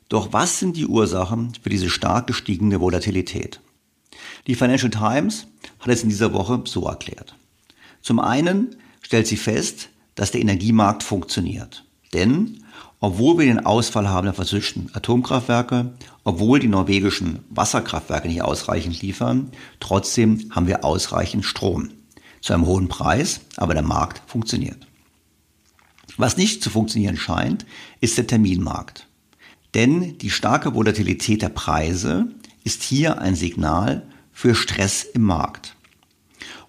Doch 0.07 0.31
was 0.31 0.59
sind 0.59 0.77
die 0.77 0.85
Ursachen 0.85 1.51
für 1.61 1.69
diese 1.69 1.89
stark 1.89 2.27
gestiegene 2.27 2.79
Volatilität? 2.79 3.59
Die 4.47 4.55
Financial 4.55 4.91
Times 4.91 5.47
hat 5.79 5.89
es 5.89 6.03
in 6.03 6.09
dieser 6.09 6.33
Woche 6.33 6.61
so 6.65 6.85
erklärt. 6.85 7.35
Zum 8.03 8.19
einen 8.19 8.75
stellt 9.01 9.27
sie 9.27 9.37
fest, 9.37 9.89
dass 10.13 10.31
der 10.31 10.41
Energiemarkt 10.41 11.01
funktioniert. 11.01 11.85
Denn 12.13 12.63
obwohl 12.99 13.39
wir 13.39 13.45
den 13.45 13.65
Ausfall 13.65 14.07
haben 14.07 14.25
der 14.25 14.33
französischen 14.33 14.89
Atomkraftwerke, 14.93 15.93
obwohl 16.23 16.59
die 16.59 16.67
norwegischen 16.67 17.39
Wasserkraftwerke 17.49 18.27
nicht 18.27 18.41
ausreichend 18.41 19.01
liefern, 19.01 19.51
trotzdem 19.79 20.51
haben 20.51 20.67
wir 20.67 20.85
ausreichend 20.85 21.43
Strom. 21.45 21.89
Zu 22.41 22.53
einem 22.53 22.65
hohen 22.65 22.89
Preis, 22.89 23.41
aber 23.55 23.73
der 23.73 23.83
Markt 23.83 24.21
funktioniert. 24.29 24.85
Was 26.17 26.37
nicht 26.37 26.61
zu 26.61 26.69
funktionieren 26.69 27.17
scheint, 27.17 27.65
ist 28.01 28.17
der 28.17 28.27
Terminmarkt. 28.27 29.07
Denn 29.73 30.17
die 30.17 30.29
starke 30.29 30.75
Volatilität 30.75 31.41
der 31.41 31.49
Preise 31.49 32.27
ist 32.63 32.83
hier 32.83 33.19
ein 33.19 33.35
Signal 33.35 34.07
für 34.31 34.55
Stress 34.55 35.03
im 35.03 35.23
Markt. 35.23 35.72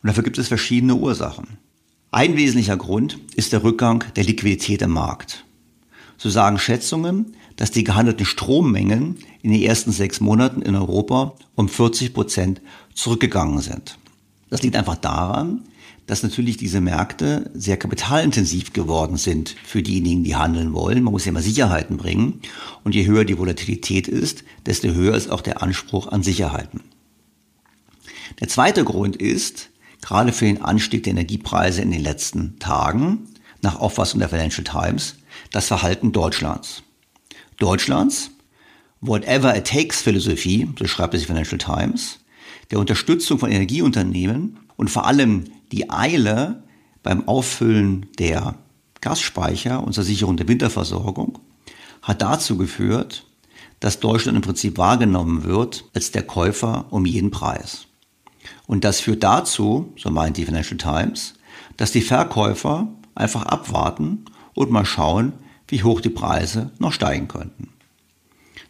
Und 0.05 0.09
dafür 0.09 0.23
gibt 0.23 0.37
es 0.37 0.49
verschiedene 0.49 0.97
Ursachen. 0.97 1.57
Ein 2.11 2.37
wesentlicher 2.37 2.77
Grund 2.77 3.19
ist 3.37 3.55
der 3.55 3.65
Rückgang 3.65 4.05
der 4.17 4.25
Liquidität 4.25 4.83
im 4.83 4.91
Markt. 4.91 5.47
So 6.19 6.29
sagen 6.29 6.59
Schätzungen, 6.59 7.35
dass 7.57 7.71
die 7.71 7.85
gehandelten 7.85 8.27
Strommengen 8.27 9.17
in 9.41 9.51
den 9.51 9.63
ersten 9.63 9.93
sechs 9.93 10.21
Monaten 10.21 10.61
in 10.61 10.77
Europa 10.77 11.37
um 11.55 11.71
40 11.71 12.13
Prozent 12.13 12.61
zurückgegangen 12.93 13.61
sind. 13.61 13.99
Das 14.51 14.63
liegt 14.63 14.77
einfach 14.77 14.97
daran, 14.97 15.63
dass 16.07 16.23
natürlich 16.23 16.59
diese 16.59 16.83
Märkte 16.83 17.51
sehr 17.55 17.79
kapitalintensiv 17.79 18.75
geworden 18.75 19.17
sind 19.17 19.57
für 19.65 19.83
diejenigen, 19.83 20.23
die 20.23 20.37
handeln 20.37 20.75
wollen. 20.75 21.03
Man 21.03 21.15
muss 21.15 21.25
ja 21.25 21.31
immer 21.31 21.41
Sicherheiten 21.41 21.97
bringen. 21.97 22.43
Und 22.85 22.95
je 22.95 23.07
höher 23.07 23.25
die 23.25 23.39
Volatilität 23.39 24.07
ist, 24.07 24.45
desto 24.67 24.89
höher 24.89 25.15
ist 25.15 25.31
auch 25.31 25.41
der 25.41 25.63
Anspruch 25.63 26.09
an 26.09 26.23
Sicherheiten. 26.23 26.83
Der 28.41 28.49
zweite 28.49 28.85
Grund 28.85 29.17
ist, 29.17 29.71
gerade 30.05 30.33
für 30.33 30.45
den 30.45 30.61
Anstieg 30.61 31.03
der 31.05 31.13
Energiepreise 31.13 31.81
in 31.81 31.91
den 31.91 32.03
letzten 32.03 32.59
Tagen, 32.59 33.27
nach 33.63 33.81
Auffassung 33.81 34.21
der 34.21 34.29
Financial 34.29 34.63
Times, 34.63 35.17
das 35.51 35.67
Verhalten 35.67 36.13
Deutschlands. 36.13 36.83
Deutschlands, 37.59 38.31
whatever 39.01 39.57
it 39.57 39.67
takes 39.67 40.03
Philosophie, 40.03 40.69
so 40.79 40.87
schreibt 40.87 41.15
es 41.15 41.23
die 41.23 41.27
Financial 41.27 41.57
Times, 41.57 42.19
der 42.71 42.81
Unterstützung 42.81 43.39
von 43.39 43.51
Energieunternehmen 43.51 44.59
und 44.77 44.91
vor 44.91 45.07
allem 45.07 45.45
die 45.73 45.89
Eile 45.89 46.63
beim 47.03 47.27
Auffüllen 47.27 48.07
der 48.19 48.57
Gasspeicher 49.01 49.83
und 49.83 49.95
zur 49.95 50.05
Sicherung 50.05 50.37
der 50.37 50.49
Winterversorgung 50.49 51.39
hat 52.03 52.21
dazu 52.21 52.59
geführt, 52.59 53.25
dass 53.81 54.01
Deutschland 54.01 54.37
im 54.37 54.43
Prinzip 54.43 54.77
wahrgenommen 54.77 55.45
wird 55.45 55.87
als 55.95 56.11
der 56.11 56.25
Käufer 56.25 56.85
um 56.91 57.07
jeden 57.07 57.31
Preis. 57.31 57.87
Und 58.67 58.85
das 58.85 59.01
führt 59.01 59.23
dazu, 59.23 59.93
so 59.97 60.11
meint 60.11 60.37
die 60.37 60.47
Financial 60.47 60.79
Times, 60.79 61.35
dass 61.77 61.93
die 61.93 62.01
Verkäufer 62.01 62.89
einfach 63.15 63.43
abwarten 63.45 64.25
und 64.55 64.71
mal 64.71 64.87
schauen, 64.87 65.33
wie 65.69 65.83
hoch 65.83 66.01
die 66.01 66.11
Preise 66.11 66.71
noch 66.79 66.93
steigen 66.93 67.29
könnten. 67.29 67.69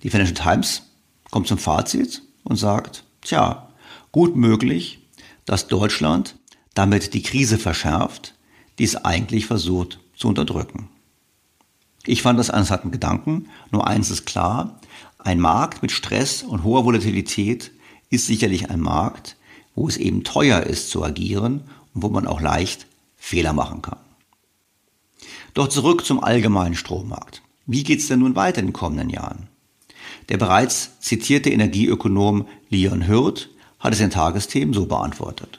Die 0.02 0.10
Financial 0.10 0.34
Times 0.34 0.82
kommt 1.30 1.48
zum 1.48 1.58
Fazit 1.58 2.22
und 2.44 2.56
sagt, 2.56 3.04
tja, 3.22 3.68
gut 4.12 4.36
möglich, 4.36 5.00
dass 5.44 5.68
Deutschland 5.68 6.36
damit 6.74 7.14
die 7.14 7.22
Krise 7.22 7.58
verschärft, 7.58 8.34
die 8.78 8.84
es 8.84 8.96
eigentlich 8.96 9.46
versucht 9.46 10.00
zu 10.16 10.28
unterdrücken. 10.28 10.88
Ich 12.06 12.22
fand 12.22 12.38
das 12.38 12.50
einen 12.50 12.62
interessanten 12.62 12.90
Gedanken. 12.90 13.48
Nur 13.70 13.86
eins 13.86 14.10
ist 14.10 14.26
klar, 14.26 14.78
ein 15.18 15.40
Markt 15.40 15.82
mit 15.82 15.90
Stress 15.90 16.42
und 16.42 16.64
hoher 16.64 16.84
Volatilität 16.84 17.72
ist 18.10 18.26
sicherlich 18.26 18.70
ein 18.70 18.80
Markt, 18.80 19.36
wo 19.74 19.88
es 19.88 19.96
eben 19.96 20.24
teuer 20.24 20.62
ist 20.62 20.90
zu 20.90 21.04
agieren 21.04 21.62
und 21.94 22.02
wo 22.02 22.08
man 22.08 22.26
auch 22.26 22.40
leicht 22.40 22.86
Fehler 23.16 23.52
machen 23.52 23.82
kann. 23.82 23.98
Doch 25.54 25.68
zurück 25.68 26.04
zum 26.04 26.22
allgemeinen 26.22 26.74
Strommarkt. 26.74 27.42
Wie 27.66 27.84
geht 27.84 28.00
es 28.00 28.08
denn 28.08 28.20
nun 28.20 28.36
weiter 28.36 28.60
in 28.60 28.66
den 28.66 28.72
kommenden 28.72 29.10
Jahren? 29.10 29.48
Der 30.28 30.36
bereits 30.36 31.00
zitierte 31.00 31.50
Energieökonom 31.50 32.46
Leon 32.68 33.06
Hürth 33.06 33.48
hat 33.78 33.92
es 33.92 34.00
in 34.00 34.10
Tagesthemen 34.10 34.74
so 34.74 34.86
beantwortet. 34.86 35.58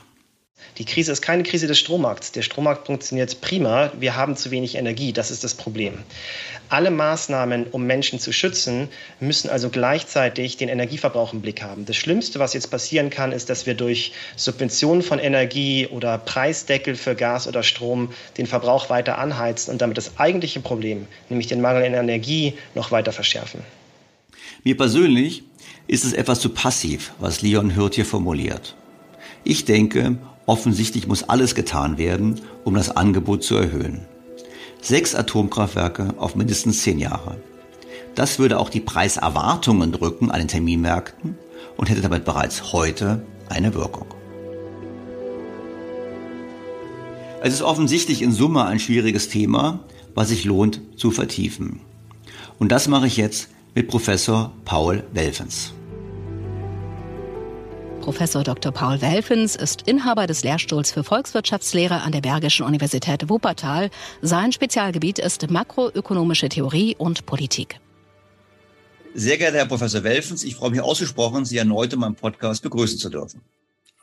Die 0.77 0.85
Krise 0.85 1.11
ist 1.11 1.21
keine 1.21 1.43
Krise 1.43 1.67
des 1.67 1.79
Strommarkts. 1.79 2.31
Der 2.31 2.41
Strommarkt 2.41 2.87
funktioniert 2.87 3.39
prima. 3.41 3.91
Wir 3.99 4.15
haben 4.15 4.35
zu 4.35 4.51
wenig 4.51 4.75
Energie. 4.75 5.13
Das 5.13 5.31
ist 5.31 5.43
das 5.43 5.53
Problem. 5.53 5.99
Alle 6.69 6.91
Maßnahmen, 6.91 7.67
um 7.67 7.85
Menschen 7.85 8.19
zu 8.19 8.33
schützen, 8.33 8.89
müssen 9.19 9.49
also 9.49 9.69
gleichzeitig 9.69 10.57
den 10.57 10.67
Energieverbrauch 10.67 11.31
im 11.31 11.41
Blick 11.41 11.61
haben. 11.61 11.85
Das 11.85 11.95
Schlimmste, 11.95 12.39
was 12.39 12.53
jetzt 12.53 12.71
passieren 12.71 13.09
kann, 13.09 13.31
ist, 13.31 13.49
dass 13.49 13.65
wir 13.65 13.75
durch 13.75 14.13
Subventionen 14.35 15.03
von 15.03 15.19
Energie 15.19 15.87
oder 15.87 16.17
Preisdeckel 16.17 16.95
für 16.95 17.15
Gas 17.15 17.47
oder 17.47 17.61
Strom 17.63 18.09
den 18.37 18.47
Verbrauch 18.47 18.89
weiter 18.89 19.19
anheizen 19.19 19.71
und 19.71 19.81
damit 19.81 19.97
das 19.97 20.17
eigentliche 20.17 20.59
Problem, 20.59 21.07
nämlich 21.29 21.47
den 21.47 21.61
Mangel 21.61 21.85
an 21.85 21.93
Energie, 21.93 22.53
noch 22.73 22.91
weiter 22.91 23.11
verschärfen. 23.11 23.61
Mir 24.63 24.75
persönlich 24.75 25.43
ist 25.87 26.03
es 26.03 26.13
etwas 26.13 26.39
zu 26.39 26.49
passiv, 26.49 27.13
was 27.19 27.41
Leon 27.41 27.75
Hürth 27.75 27.95
hier 27.95 28.05
formuliert. 28.05 28.75
Ich 29.43 29.65
denke, 29.65 30.17
offensichtlich 30.45 31.07
muss 31.07 31.23
alles 31.23 31.55
getan 31.55 31.97
werden, 31.97 32.41
um 32.63 32.73
das 32.75 32.95
Angebot 32.95 33.43
zu 33.43 33.55
erhöhen. 33.55 34.05
Sechs 34.81 35.15
Atomkraftwerke 35.15 36.13
auf 36.17 36.35
mindestens 36.35 36.81
zehn 36.81 36.99
Jahre. 36.99 37.37
Das 38.13 38.39
würde 38.39 38.59
auch 38.59 38.69
die 38.69 38.79
Preiserwartungen 38.79 39.91
drücken 39.91 40.31
an 40.31 40.39
den 40.39 40.47
Terminmärkten 40.47 41.37
und 41.75 41.89
hätte 41.89 42.01
damit 42.01 42.25
bereits 42.25 42.71
heute 42.71 43.23
eine 43.49 43.73
Wirkung. 43.73 44.07
Es 47.41 47.53
ist 47.53 47.61
offensichtlich 47.61 48.21
in 48.21 48.31
Summe 48.31 48.65
ein 48.65 48.79
schwieriges 48.79 49.29
Thema, 49.29 49.81
was 50.15 50.29
sich 50.29 50.45
lohnt 50.45 50.81
zu 50.95 51.11
vertiefen. 51.11 51.81
Und 52.57 52.71
das 52.71 52.87
mache 52.87 53.05
ich 53.07 53.17
jetzt 53.17 53.49
mit 53.75 53.87
Professor 53.87 54.51
Paul 54.63 55.03
Welfens. 55.13 55.74
Professor 58.05 58.43
Dr. 58.43 58.71
Paul 58.71 59.01
Welfens 59.01 59.55
ist 59.55 59.87
Inhaber 59.87 60.27
des 60.27 60.43
Lehrstuhls 60.43 60.91
für 60.91 61.03
Volkswirtschaftslehre 61.03 62.03
an 62.03 62.11
der 62.11 62.21
Bergischen 62.21 62.63
Universität 62.63 63.27
Wuppertal. 63.29 63.89
Sein 64.21 64.51
Spezialgebiet 64.51 65.17
ist 65.17 65.49
makroökonomische 65.49 66.47
Theorie 66.47 66.95
und 66.99 67.25
Politik. 67.25 67.79
Sehr 69.15 69.39
geehrter 69.39 69.57
Herr 69.57 69.65
Professor 69.65 70.03
Welfens, 70.03 70.43
ich 70.43 70.55
freue 70.55 70.69
mich 70.69 70.81
ausgesprochen, 70.81 71.45
Sie 71.45 71.57
erneut 71.57 71.93
in 71.93 71.99
meinem 71.99 72.13
Podcast 72.13 72.61
begrüßen 72.61 72.99
zu 72.99 73.09
dürfen. 73.09 73.41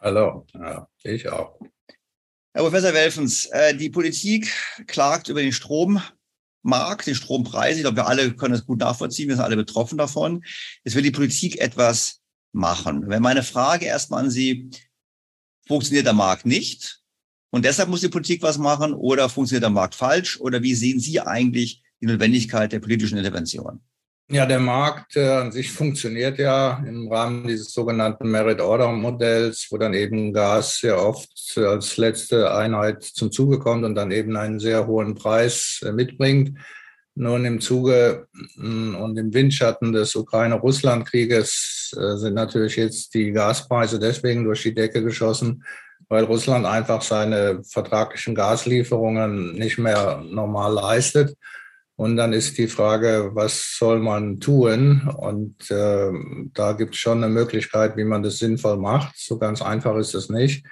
Hallo, 0.01 0.47
ja, 0.53 0.89
ich 1.05 1.29
auch. 1.29 1.61
Herr 2.55 2.63
Professor 2.63 2.93
Welfens, 2.93 3.47
äh, 3.53 3.73
die 3.77 3.91
Politik 3.91 4.53
klagt 4.89 5.29
über 5.29 5.43
den 5.43 5.53
Strom, 5.53 6.03
Markt, 6.63 7.07
den 7.07 7.15
Strompreis. 7.15 7.77
Ich 7.77 7.83
glaube, 7.83 7.99
wir 7.99 8.09
alle 8.09 8.33
können 8.35 8.55
das 8.55 8.67
gut 8.67 8.81
nachvollziehen. 8.81 9.29
Wir 9.29 9.37
sind 9.37 9.45
alle 9.45 9.57
betroffen 9.57 9.97
davon. 9.97 10.45
Jetzt 10.83 10.97
will 10.97 11.05
die 11.05 11.13
Politik 11.13 11.61
etwas 11.61 12.22
machen. 12.53 13.09
Wenn 13.09 13.23
meine 13.23 13.43
Frage 13.43 13.87
erstmal 13.87 14.25
an 14.25 14.31
Sie, 14.31 14.71
funktioniert 15.67 16.07
der 16.07 16.13
Markt 16.13 16.47
nicht? 16.47 17.01
Und 17.51 17.65
deshalb 17.65 17.89
muss 17.89 18.01
die 18.01 18.09
Politik 18.09 18.43
was 18.43 18.59
machen 18.59 18.95
oder 18.95 19.29
funktioniert 19.29 19.65
der 19.65 19.71
Markt 19.71 19.95
falsch? 19.95 20.41
Oder 20.41 20.63
wie 20.63 20.75
sehen 20.75 21.01
Sie 21.01 21.21
eigentlich 21.21 21.83
die 22.01 22.07
Notwendigkeit 22.07 22.73
der 22.73 22.81
politischen 22.81 23.19
Intervention? 23.19 23.81
Ja, 24.31 24.47
der 24.47 24.61
Markt 24.61 25.17
äh, 25.17 25.29
an 25.29 25.53
sich 25.53 25.71
funktioniert 25.71 26.39
ja 26.39 26.83
im 26.87 27.13
Rahmen 27.13 27.47
dieses 27.47 27.73
sogenannten 27.73 28.31
Merit-Order-Modells, 28.31 29.67
wo 29.71 29.77
dann 29.77 29.93
eben 29.93 30.33
Gas 30.33 30.79
sehr 30.79 30.99
oft 30.99 31.29
als 31.59 31.99
letzte 31.99 32.55
Einheit 32.55 33.03
zum 33.03 33.31
Zuge 33.31 33.59
kommt 33.59 33.85
und 33.85 33.95
dann 33.95 34.11
eben 34.11 34.37
einen 34.37 34.59
sehr 34.59 34.87
hohen 34.87 35.15
Preis 35.15 35.81
äh, 35.85 35.93
mitbringt. 35.93 36.57
Nun 37.15 37.45
im 37.45 37.61
Zuge 37.61 38.27
mm, 38.57 38.95
und 38.95 39.19
im 39.19 39.35
Windschatten 39.35 39.93
des 39.93 40.15
Ukraine-Russland-Krieges 40.15 41.95
äh, 41.99 42.17
sind 42.17 42.35
natürlich 42.35 42.77
jetzt 42.77 43.13
die 43.15 43.33
Gaspreise 43.33 43.99
deswegen 43.99 44.45
durch 44.45 44.63
die 44.63 44.75
Decke 44.75 45.03
geschossen, 45.03 45.65
weil 46.09 46.25
Russland 46.25 46.65
einfach 46.65 47.03
seine 47.03 47.63
vertraglichen 47.65 48.35
Gaslieferungen 48.35 49.55
nicht 49.55 49.79
mehr 49.79 50.23
normal 50.25 50.73
leistet. 50.73 51.37
Und 51.97 52.17
dann 52.17 52.33
ist 52.33 52.57
die 52.57 52.69
Frage, 52.69 53.31
was 53.35 53.77
soll 53.79 54.01
man 54.01 54.41
tun? 54.41 55.09
Und 55.17 55.71
äh, 55.71 56.11
da 56.55 56.73
gibt 56.73 56.95
es 56.95 57.01
schon 57.01 57.23
eine 57.23 57.33
Möglichkeit, 57.33 57.97
wie 57.97 58.05
man 58.05 58.23
das 58.23 58.39
sinnvoll 58.39 58.79
macht. 58.79 59.15
So 59.19 59.39
ganz 59.39 59.61
einfach 59.61 59.97
ist 59.97 60.15
es 60.15 60.31
nicht. 60.31 60.65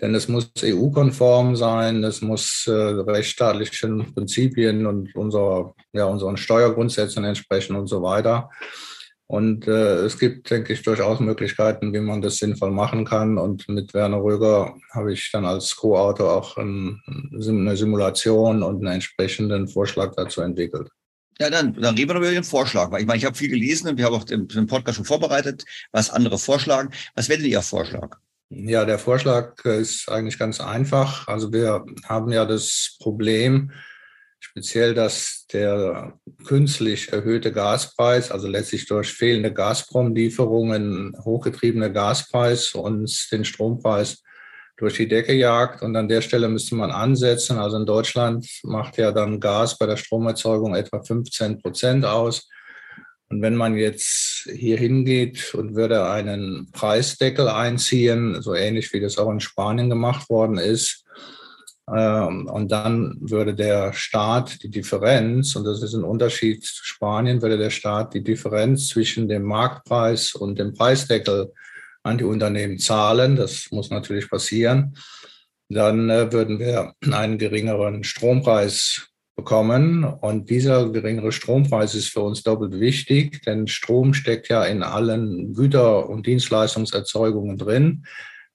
Denn 0.00 0.14
es 0.14 0.26
muss 0.28 0.50
EU-konform 0.62 1.54
sein, 1.54 2.02
es 2.02 2.22
muss 2.22 2.66
äh, 2.66 2.72
rechtsstaatlichen 2.72 4.14
Prinzipien 4.14 4.86
und 4.86 5.14
unserer, 5.14 5.74
ja, 5.92 6.06
unseren 6.06 6.36
Steuergrundsätzen 6.36 7.24
entsprechen 7.24 7.76
und 7.76 7.86
so 7.86 8.02
weiter. 8.02 8.50
Und 9.32 9.66
äh, 9.66 10.04
es 10.04 10.18
gibt, 10.18 10.50
denke 10.50 10.74
ich, 10.74 10.82
durchaus 10.82 11.18
Möglichkeiten, 11.20 11.94
wie 11.94 12.00
man 12.00 12.20
das 12.20 12.36
sinnvoll 12.36 12.70
machen 12.70 13.06
kann. 13.06 13.38
Und 13.38 13.66
mit 13.66 13.94
Werner 13.94 14.22
Röger 14.22 14.74
habe 14.90 15.12
ich 15.14 15.30
dann 15.32 15.46
als 15.46 15.74
Co-Autor 15.74 16.36
auch 16.36 16.58
ein, 16.58 17.00
eine 17.06 17.76
Simulation 17.76 18.62
und 18.62 18.84
einen 18.84 18.94
entsprechenden 18.94 19.68
Vorschlag 19.68 20.14
dazu 20.16 20.42
entwickelt. 20.42 20.90
Ja, 21.38 21.48
dann, 21.48 21.72
dann 21.72 21.94
reden 21.94 22.10
wir 22.10 22.16
über 22.16 22.30
den 22.30 22.44
Vorschlag. 22.44 22.90
Weil 22.90 23.00
ich 23.00 23.06
meine, 23.06 23.18
ich 23.18 23.24
habe 23.24 23.34
viel 23.34 23.48
gelesen 23.48 23.88
und 23.88 23.96
wir 23.96 24.04
haben 24.04 24.14
auch 24.14 24.24
den, 24.24 24.48
den 24.48 24.66
Podcast 24.66 24.96
schon 24.96 25.06
vorbereitet, 25.06 25.64
was 25.92 26.10
andere 26.10 26.38
vorschlagen. 26.38 26.90
Was 27.14 27.30
wäre 27.30 27.40
denn 27.40 27.50
Ihr 27.50 27.62
Vorschlag? 27.62 28.18
Ja, 28.54 28.84
der 28.84 28.98
Vorschlag 28.98 29.64
ist 29.64 30.10
eigentlich 30.10 30.38
ganz 30.38 30.60
einfach. 30.60 31.26
Also 31.26 31.54
wir 31.54 31.86
haben 32.06 32.30
ja 32.32 32.44
das 32.44 32.98
Problem, 33.00 33.72
speziell, 34.40 34.92
dass 34.92 35.46
der 35.50 36.18
künstlich 36.44 37.14
erhöhte 37.14 37.50
Gaspreis, 37.50 38.30
also 38.30 38.48
letztlich 38.48 38.86
durch 38.86 39.10
fehlende 39.10 39.54
Gazprom-Lieferungen 39.54 41.16
hochgetriebene 41.24 41.90
Gaspreis 41.92 42.74
uns 42.74 43.28
den 43.30 43.46
Strompreis 43.46 44.22
durch 44.76 44.96
die 44.98 45.08
Decke 45.08 45.32
jagt. 45.32 45.80
Und 45.80 45.96
an 45.96 46.08
der 46.08 46.20
Stelle 46.20 46.48
müsste 46.50 46.74
man 46.74 46.90
ansetzen. 46.90 47.56
Also 47.56 47.78
in 47.78 47.86
Deutschland 47.86 48.46
macht 48.64 48.98
ja 48.98 49.12
dann 49.12 49.40
Gas 49.40 49.78
bei 49.78 49.86
der 49.86 49.96
Stromerzeugung 49.96 50.74
etwa 50.74 51.02
15 51.02 51.58
Prozent 51.58 52.04
aus. 52.04 52.50
Und 53.30 53.40
wenn 53.40 53.56
man 53.56 53.76
jetzt 53.78 54.31
hier 54.50 54.76
hingeht 54.76 55.54
und 55.54 55.74
würde 55.74 56.08
einen 56.08 56.70
Preisdeckel 56.72 57.48
einziehen, 57.48 58.40
so 58.42 58.54
ähnlich 58.54 58.92
wie 58.92 59.00
das 59.00 59.18
auch 59.18 59.30
in 59.30 59.40
Spanien 59.40 59.90
gemacht 59.90 60.28
worden 60.30 60.58
ist, 60.58 61.02
ähm, 61.90 62.46
und 62.46 62.70
dann 62.70 63.16
würde 63.20 63.54
der 63.54 63.92
Staat 63.92 64.62
die 64.62 64.70
Differenz, 64.70 65.56
und 65.56 65.64
das 65.64 65.82
ist 65.82 65.94
ein 65.94 66.04
Unterschied 66.04 66.64
zu 66.64 66.84
Spanien, 66.84 67.42
würde 67.42 67.58
der 67.58 67.70
Staat 67.70 68.14
die 68.14 68.22
Differenz 68.22 68.88
zwischen 68.88 69.28
dem 69.28 69.42
Marktpreis 69.42 70.34
und 70.34 70.58
dem 70.58 70.74
Preisdeckel 70.74 71.52
an 72.04 72.18
die 72.18 72.24
Unternehmen 72.24 72.78
zahlen. 72.78 73.36
Das 73.36 73.68
muss 73.70 73.90
natürlich 73.90 74.30
passieren. 74.30 74.96
Dann 75.68 76.08
äh, 76.08 76.32
würden 76.32 76.58
wir 76.58 76.94
einen 77.10 77.38
geringeren 77.38 78.04
Strompreis 78.04 79.08
bekommen. 79.42 80.04
Und 80.04 80.50
dieser 80.50 80.88
geringere 80.90 81.32
Strompreis 81.32 81.94
ist 81.94 82.08
für 82.08 82.20
uns 82.20 82.42
doppelt 82.42 82.78
wichtig, 82.78 83.42
denn 83.42 83.66
Strom 83.66 84.14
steckt 84.14 84.48
ja 84.48 84.64
in 84.64 84.82
allen 84.82 85.52
Güter- 85.52 86.08
und 86.08 86.26
Dienstleistungserzeugungen 86.26 87.58
drin. 87.58 88.04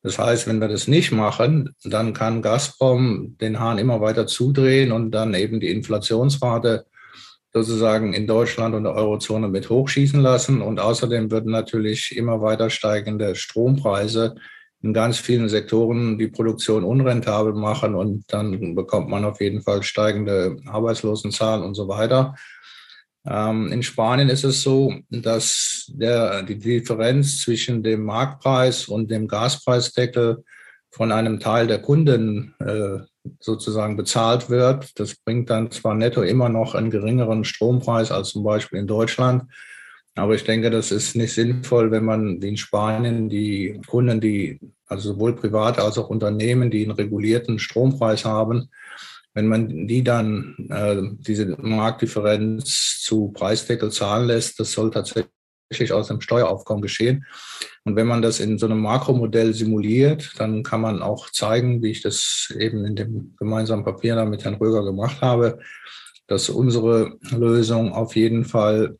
Das 0.01 0.17
heißt, 0.17 0.47
wenn 0.47 0.61
wir 0.61 0.69
das 0.69 0.87
nicht 0.87 1.11
machen, 1.11 1.75
dann 1.83 2.13
kann 2.13 2.41
Gazprom 2.41 3.35
den 3.41 3.59
Hahn 3.59 3.77
immer 3.77 3.99
weiter 3.99 4.27
zudrehen 4.27 4.93
und 4.93 5.11
dann 5.11 5.33
eben 5.33 5.59
die 5.59 5.71
Inflationsrate 5.71 6.85
sozusagen 7.53 8.13
in 8.13 8.25
Deutschland 8.25 8.73
und 8.73 8.83
der 8.83 8.93
Eurozone 8.93 9.49
mit 9.49 9.69
hochschießen 9.69 10.21
lassen. 10.21 10.61
Und 10.61 10.79
außerdem 10.79 11.31
würden 11.31 11.51
natürlich 11.51 12.15
immer 12.15 12.41
weiter 12.41 12.69
steigende 12.69 13.35
Strompreise 13.35 14.35
in 14.81 14.93
ganz 14.93 15.17
vielen 15.17 15.49
Sektoren 15.49 16.17
die 16.17 16.27
Produktion 16.27 16.83
unrentabel 16.83 17.53
machen 17.53 17.95
und 17.95 18.25
dann 18.27 18.75
bekommt 18.75 19.09
man 19.09 19.25
auf 19.25 19.41
jeden 19.41 19.61
Fall 19.61 19.83
steigende 19.83 20.57
Arbeitslosenzahlen 20.67 21.63
und 21.63 21.75
so 21.75 21.87
weiter. 21.87 22.35
Ähm, 23.27 23.71
in 23.71 23.83
Spanien 23.83 24.29
ist 24.29 24.43
es 24.43 24.61
so, 24.61 24.93
dass 25.09 25.91
der, 25.93 26.43
die 26.43 26.57
Differenz 26.57 27.41
zwischen 27.41 27.83
dem 27.83 28.03
Marktpreis 28.03 28.87
und 28.87 29.11
dem 29.11 29.27
Gaspreisdeckel 29.27 30.43
von 30.91 31.11
einem 31.11 31.39
Teil 31.39 31.67
der 31.67 31.81
Kunden 31.81 32.55
äh, 32.59 32.99
sozusagen 33.39 33.97
bezahlt 33.97 34.49
wird. 34.49 34.97
Das 34.99 35.15
bringt 35.15 35.49
dann 35.49 35.71
zwar 35.71 35.95
netto 35.95 36.21
immer 36.21 36.49
noch 36.49 36.75
einen 36.75 36.89
geringeren 36.91 37.43
Strompreis 37.43 38.11
als 38.11 38.29
zum 38.29 38.43
Beispiel 38.43 38.79
in 38.79 38.87
Deutschland, 38.87 39.43
aber 40.17 40.33
ich 40.35 40.43
denke, 40.43 40.69
das 40.69 40.91
ist 40.91 41.15
nicht 41.15 41.33
sinnvoll, 41.33 41.91
wenn 41.91 42.03
man 42.03 42.41
wie 42.41 42.49
in 42.49 42.57
Spanien 42.57 43.29
die 43.29 43.79
Kunden, 43.85 44.19
die 44.19 44.59
also 44.87 45.13
sowohl 45.13 45.35
private 45.35 45.83
als 45.83 45.97
auch 45.97 46.09
Unternehmen, 46.09 46.71
die 46.71 46.83
einen 46.83 46.91
regulierten 46.91 47.59
Strompreis 47.59 48.25
haben, 48.25 48.69
wenn 49.33 49.47
man 49.47 49.87
die 49.87 50.03
dann 50.03 50.55
äh, 50.69 50.97
diese 51.19 51.55
Marktdifferenz 51.61 52.99
zu 53.01 53.29
Preisdeckel 53.29 53.91
zahlen 53.91 54.25
lässt, 54.25 54.59
das 54.59 54.71
soll 54.71 54.89
tatsächlich 54.89 55.93
aus 55.93 56.07
dem 56.07 56.21
Steueraufkommen 56.21 56.81
geschehen. 56.81 57.25
Und 57.83 57.95
wenn 57.95 58.07
man 58.07 58.23
das 58.23 58.39
in 58.39 58.57
so 58.57 58.65
einem 58.65 58.81
Makromodell 58.81 59.53
simuliert, 59.53 60.33
dann 60.39 60.63
kann 60.63 60.81
man 60.81 61.03
auch 61.03 61.29
zeigen, 61.29 61.83
wie 61.83 61.91
ich 61.91 62.01
das 62.01 62.51
eben 62.57 62.83
in 62.85 62.95
dem 62.95 63.35
gemeinsamen 63.37 63.85
Papier 63.85 64.15
da 64.15 64.25
mit 64.25 64.43
Herrn 64.43 64.55
Röger 64.55 64.83
gemacht 64.83 65.21
habe, 65.21 65.59
dass 66.25 66.49
unsere 66.49 67.17
Lösung 67.29 67.93
auf 67.93 68.15
jeden 68.15 68.43
Fall 68.43 68.97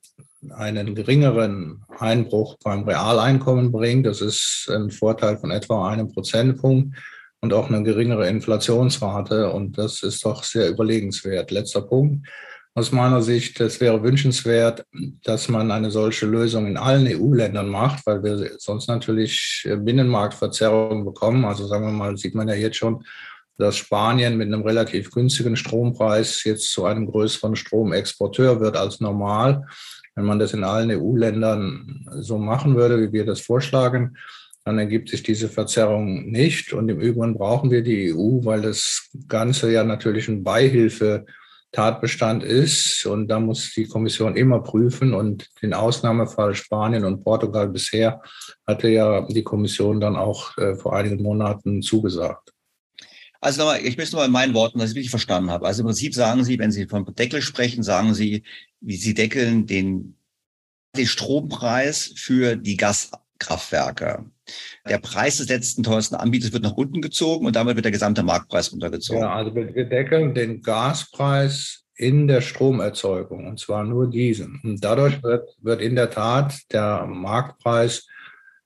einen 0.52 0.96
geringeren 0.96 1.84
Einbruch 2.00 2.58
beim 2.64 2.84
Realeinkommen 2.84 3.72
bringt. 3.72 4.06
Das 4.06 4.22
ist 4.22 4.70
ein 4.72 4.92
Vorteil 4.92 5.38
von 5.38 5.52
etwa 5.52 5.90
einem 5.90 6.12
Prozentpunkt 6.12 6.98
und 7.42 7.54
auch 7.54 7.70
eine 7.70 7.84
geringere 7.84 8.28
Inflationsrate. 8.28 9.52
Und 9.52 9.78
das 9.78 10.04
ist 10.04 10.24
doch 10.26 10.44
sehr 10.44 10.70
überlegenswert. 10.70 11.52
Letzter 11.52 11.82
Punkt. 11.82 12.28
Aus 12.76 12.92
meiner 12.92 13.24
Sicht, 13.24 13.60
es 13.60 13.82
wäre 13.82 14.04
wünschenswert, 14.04 14.86
dass 15.24 15.50
man 15.50 15.72
eine 15.72 15.90
solche 15.90 16.28
Lösung 16.28 16.68
in 16.68 16.78
allen 16.78 17.08
EU-Ländern 17.08 17.70
macht, 17.70 18.06
weil 18.06 18.22
wir 18.22 18.52
sonst 18.60 18.88
natürlich 18.88 19.68
Binnenmarktverzerrungen 19.68 21.04
bekommen. 21.04 21.44
Also 21.46 21.66
sagen 21.66 21.88
wir 21.88 21.92
mal, 21.92 22.16
sieht 22.18 22.36
man 22.36 22.48
ja 22.48 22.54
jetzt 22.54 22.78
schon, 22.78 23.04
dass 23.58 23.78
Spanien 23.78 24.38
mit 24.38 24.48
einem 24.48 24.62
relativ 24.62 25.10
günstigen 25.10 25.56
Strompreis 25.56 26.44
jetzt 26.44 26.72
zu 26.72 26.86
einem 26.86 27.08
größeren 27.08 27.56
Stromexporteur 27.56 28.60
wird 28.60 28.78
als 28.78 29.00
normal. 29.00 29.66
Wenn 30.18 30.26
man 30.26 30.40
das 30.40 30.54
in 30.56 30.64
allen 30.64 30.90
EU-Ländern 30.90 32.08
so 32.20 32.40
machen 32.40 32.76
würde, 32.76 33.00
wie 33.00 33.14
wir 33.14 33.24
das 33.24 33.40
vorschlagen, 33.40 34.18
dann 34.66 34.80
ergibt 34.80 35.10
sich 35.10 35.22
diese 35.22 35.48
Verzerrung 35.48 36.32
nicht. 36.32 36.74
Und 36.74 36.90
im 36.90 37.00
Übrigen 37.00 37.36
brauchen 37.36 37.70
wir 37.70 37.84
die 37.84 38.12
EU, 38.12 38.44
weil 38.44 38.64
das 38.64 39.12
Ganze 39.28 39.72
ja 39.72 39.84
natürlich 39.84 40.28
ein 40.28 40.44
Beihilfe-Tatbestand 40.44 42.44
ist. 42.44 43.06
Und 43.06 43.28
da 43.28 43.40
muss 43.40 43.76
die 43.76 43.86
Kommission 43.86 44.36
immer 44.36 44.64
prüfen. 44.64 45.14
Und 45.14 45.50
den 45.62 45.76
Ausnahmefall 45.76 46.56
Spanien 46.56 47.06
und 47.06 47.24
Portugal 47.24 47.70
bisher 47.70 48.20
hatte 48.66 48.90
ja 48.90 49.22
die 49.22 49.44
Kommission 49.44 50.00
dann 50.00 50.16
auch 50.16 50.58
äh, 50.58 50.76
vor 50.76 50.96
einigen 50.96 51.22
Monaten 51.22 51.84
zugesagt. 51.84 52.54
Also 53.40 53.60
nochmal, 53.60 53.80
ich 53.86 53.98
möchte 53.98 54.16
nochmal 54.16 54.28
in 54.28 54.34
meinen 54.34 54.54
Worten, 54.54 54.80
dass 54.80 54.90
ich 54.90 54.96
wirklich 54.96 55.10
verstanden 55.10 55.52
habe. 55.52 55.68
Also 55.68 55.82
im 55.82 55.88
Prinzip 55.88 56.14
sagen 56.14 56.44
Sie, 56.44 56.58
wenn 56.60 56.72
Sie 56.72 56.88
vom 56.88 57.06
Deckel 57.16 57.42
sprechen, 57.42 57.84
sagen 57.84 58.14
Sie, 58.14 58.44
wie 58.82 58.98
Sie 58.98 59.14
deckeln 59.14 59.66
den, 59.66 60.16
den 60.96 61.08
Strompreis 61.08 62.14
für 62.16 62.56
die 62.56 62.78
Gaskraftwerke. 62.78 64.26
Der 64.88 65.00
Preis 65.00 65.38
des 65.38 65.50
letzten 65.50 65.84
teuersten 65.84 66.16
Anbieters 66.16 66.54
wird 66.54 66.64
nach 66.64 66.74
unten 66.74 67.02
gezogen 67.02 67.46
und 67.46 67.56
damit 67.56 67.76
wird 67.76 67.86
der 67.86 67.92
gesamte 67.92 68.24
Marktpreis 68.24 68.72
runtergezogen. 68.72 69.22
Ja, 69.22 69.36
also 69.36 69.54
wir 69.54 69.86
deckeln 69.86 70.34
den 70.34 70.62
Gaspreis 70.62 71.84
in 71.96 72.28
der 72.28 72.42
Stromerzeugung 72.42 73.48
und 73.48 73.60
zwar 73.60 73.84
nur 73.84 74.10
diesen. 74.10 74.62
Und 74.64 74.84
dadurch 74.84 75.22
wird, 75.24 75.50
wird 75.62 75.82
in 75.82 75.96
der 75.96 76.10
Tat 76.10 76.56
der 76.72 77.06
Marktpreis 77.06 78.08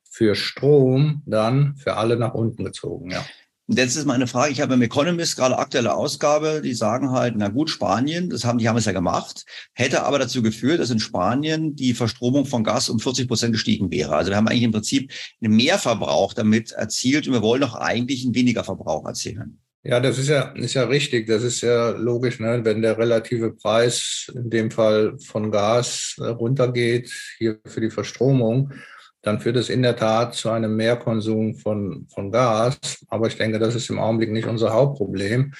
für 0.03 0.35
Strom 0.35 1.23
dann 1.25 1.75
für 1.77 1.95
alle 1.95 2.17
nach 2.17 2.33
unten 2.33 2.65
gezogen. 2.65 3.09
Ja. 3.09 3.25
Und 3.71 3.77
jetzt 3.77 3.95
ist 3.95 4.05
meine 4.05 4.27
Frage, 4.27 4.51
ich 4.51 4.59
habe 4.59 4.73
im 4.73 4.81
Economist 4.81 5.37
gerade 5.37 5.57
aktuelle 5.57 5.93
Ausgabe, 5.93 6.61
die 6.61 6.73
sagen 6.73 7.11
halt, 7.11 7.35
na 7.37 7.47
gut, 7.47 7.69
Spanien, 7.69 8.29
das 8.29 8.43
haben, 8.43 8.57
die 8.57 8.67
haben 8.67 8.75
es 8.75 8.83
ja 8.83 8.91
gemacht, 8.91 9.45
hätte 9.71 10.03
aber 10.03 10.19
dazu 10.19 10.41
geführt, 10.41 10.81
dass 10.81 10.89
in 10.89 10.99
Spanien 10.99 11.73
die 11.73 11.93
Verstromung 11.93 12.45
von 12.45 12.65
Gas 12.65 12.89
um 12.89 12.99
40 12.99 13.29
Prozent 13.29 13.53
gestiegen 13.53 13.89
wäre. 13.89 14.13
Also 14.13 14.29
wir 14.29 14.35
haben 14.35 14.49
eigentlich 14.49 14.63
im 14.63 14.73
Prinzip 14.73 15.09
einen 15.41 15.55
Mehrverbrauch 15.55 16.33
damit 16.33 16.73
erzielt 16.73 17.29
und 17.29 17.33
wir 17.33 17.41
wollen 17.41 17.61
doch 17.61 17.75
eigentlich 17.75 18.25
einen 18.25 18.35
weniger 18.35 18.65
Verbrauch 18.65 19.05
erzielen. 19.05 19.61
Ja, 19.83 20.01
das 20.01 20.17
ist 20.17 20.27
ja, 20.27 20.51
ist 20.51 20.73
ja 20.73 20.83
richtig. 20.83 21.27
Das 21.27 21.41
ist 21.41 21.61
ja 21.61 21.91
logisch, 21.91 22.41
ne? 22.41 22.59
wenn 22.65 22.81
der 22.81 22.97
relative 22.97 23.53
Preis 23.53 24.29
in 24.35 24.49
dem 24.49 24.69
Fall 24.69 25.17
von 25.17 25.49
Gas 25.49 26.17
runtergeht, 26.19 27.09
hier 27.37 27.57
für 27.65 27.79
die 27.79 27.89
Verstromung, 27.89 28.73
dann 29.21 29.39
führt 29.39 29.57
es 29.57 29.69
in 29.69 29.81
der 29.81 29.95
Tat 29.95 30.33
zu 30.33 30.49
einem 30.49 30.75
Mehrkonsum 30.75 31.55
von, 31.55 32.07
von 32.13 32.31
Gas. 32.31 32.79
Aber 33.09 33.27
ich 33.27 33.37
denke, 33.37 33.59
das 33.59 33.75
ist 33.75 33.89
im 33.89 33.99
Augenblick 33.99 34.31
nicht 34.31 34.47
unser 34.47 34.73
Hauptproblem, 34.73 35.53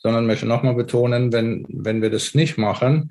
sondern 0.00 0.26
möchte 0.26 0.46
nochmal 0.46 0.74
betonen, 0.74 1.32
wenn, 1.32 1.64
wenn 1.68 2.02
wir 2.02 2.10
das 2.10 2.34
nicht 2.34 2.58
machen, 2.58 3.10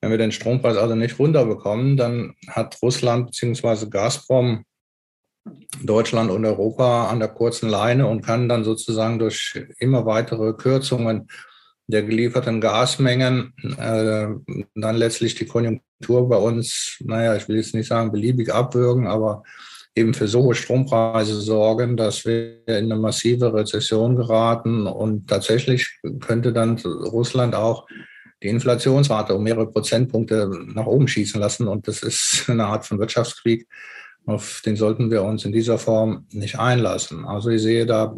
wenn 0.00 0.10
wir 0.10 0.18
den 0.18 0.32
Strompreis 0.32 0.76
also 0.76 0.94
nicht 0.94 1.18
runterbekommen, 1.18 1.96
dann 1.96 2.34
hat 2.48 2.78
Russland 2.82 3.26
bzw. 3.26 3.86
Gazprom 3.88 4.64
Deutschland 5.82 6.30
und 6.30 6.44
Europa 6.44 7.08
an 7.08 7.18
der 7.18 7.28
kurzen 7.28 7.68
Leine 7.68 8.06
und 8.06 8.22
kann 8.22 8.48
dann 8.48 8.64
sozusagen 8.64 9.18
durch 9.18 9.58
immer 9.78 10.04
weitere 10.06 10.52
Kürzungen 10.52 11.28
der 11.90 12.02
gelieferten 12.02 12.60
Gasmengen 12.60 13.52
äh, 13.78 14.28
dann 14.74 14.96
letztlich 14.96 15.34
die 15.34 15.46
Konjunktur 15.46 16.28
bei 16.28 16.36
uns, 16.36 16.96
naja, 17.00 17.36
ich 17.36 17.48
will 17.48 17.56
jetzt 17.56 17.74
nicht 17.74 17.88
sagen 17.88 18.12
beliebig 18.12 18.52
abwürgen, 18.52 19.06
aber 19.06 19.42
eben 19.94 20.14
für 20.14 20.28
so 20.28 20.42
hohe 20.42 20.54
Strompreise 20.54 21.40
sorgen, 21.40 21.96
dass 21.96 22.24
wir 22.24 22.66
in 22.66 22.90
eine 22.90 22.96
massive 22.96 23.52
Rezession 23.52 24.16
geraten. 24.16 24.86
Und 24.86 25.28
tatsächlich 25.28 25.98
könnte 26.20 26.52
dann 26.52 26.78
Russland 26.78 27.54
auch 27.54 27.86
die 28.42 28.48
Inflationsrate 28.48 29.34
um 29.34 29.42
mehrere 29.42 29.70
Prozentpunkte 29.70 30.50
nach 30.66 30.86
oben 30.86 31.08
schießen 31.08 31.40
lassen. 31.40 31.68
Und 31.68 31.88
das 31.88 32.02
ist 32.02 32.48
eine 32.48 32.66
Art 32.66 32.86
von 32.86 32.98
Wirtschaftskrieg, 32.98 33.66
auf 34.26 34.62
den 34.64 34.76
sollten 34.76 35.10
wir 35.10 35.22
uns 35.22 35.44
in 35.44 35.52
dieser 35.52 35.78
Form 35.78 36.26
nicht 36.30 36.58
einlassen. 36.58 37.24
Also 37.24 37.50
ich 37.50 37.62
sehe 37.62 37.86
da 37.86 38.14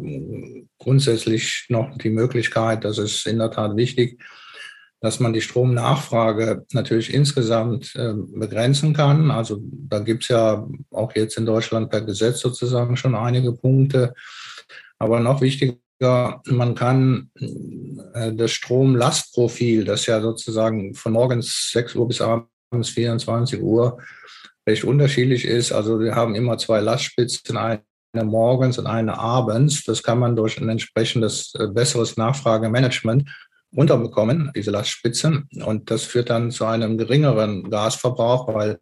grundsätzlich 0.77 1.65
noch 1.69 1.97
die 1.97 2.09
Möglichkeit, 2.09 2.83
das 2.83 2.97
ist 2.97 3.25
in 3.25 3.39
der 3.39 3.51
Tat 3.51 3.75
wichtig, 3.75 4.19
dass 5.03 5.19
man 5.19 5.33
die 5.33 5.41
Stromnachfrage 5.41 6.65
natürlich 6.71 7.13
insgesamt 7.13 7.93
äh, 7.95 8.13
begrenzen 8.15 8.93
kann. 8.93 9.31
Also 9.31 9.59
da 9.61 9.99
gibt 9.99 10.23
es 10.23 10.29
ja 10.29 10.65
auch 10.91 11.13
jetzt 11.13 11.37
in 11.37 11.45
Deutschland 11.45 11.89
per 11.89 12.01
Gesetz 12.01 12.39
sozusagen 12.39 12.95
schon 12.95 13.13
einige 13.13 13.51
Punkte. 13.51 14.13
Aber 14.99 15.19
noch 15.19 15.41
wichtiger, 15.41 16.41
man 16.45 16.75
kann 16.75 17.29
äh, 18.13 18.31
das 18.33 18.51
Stromlastprofil, 18.51 19.83
das 19.83 20.05
ja 20.05 20.21
sozusagen 20.21 20.93
von 20.93 21.11
morgens 21.11 21.71
6 21.73 21.95
Uhr 21.95 22.07
bis 22.07 22.21
abends 22.21 22.89
24 22.89 23.61
Uhr 23.61 23.97
recht 24.67 24.83
unterschiedlich 24.83 25.45
ist. 25.45 25.71
Also 25.71 25.99
wir 25.99 26.15
haben 26.15 26.35
immer 26.35 26.57
zwei 26.57 26.79
Lastspitzen, 26.79 27.57
eine 27.57 27.81
morgens 28.13 28.77
und 28.77 28.87
eine 28.87 29.17
abends. 29.17 29.83
Das 29.83 30.03
kann 30.03 30.19
man 30.19 30.35
durch 30.35 30.59
ein 30.59 30.69
entsprechendes 30.69 31.53
äh, 31.55 31.67
besseres 31.67 32.17
Nachfragemanagement 32.17 33.29
unterbekommen, 33.75 34.51
diese 34.55 34.71
Lastspitzen. 34.71 35.49
Und 35.65 35.89
das 35.89 36.03
führt 36.03 36.29
dann 36.29 36.51
zu 36.51 36.65
einem 36.65 36.97
geringeren 36.97 37.69
Gasverbrauch, 37.69 38.53
weil 38.53 38.79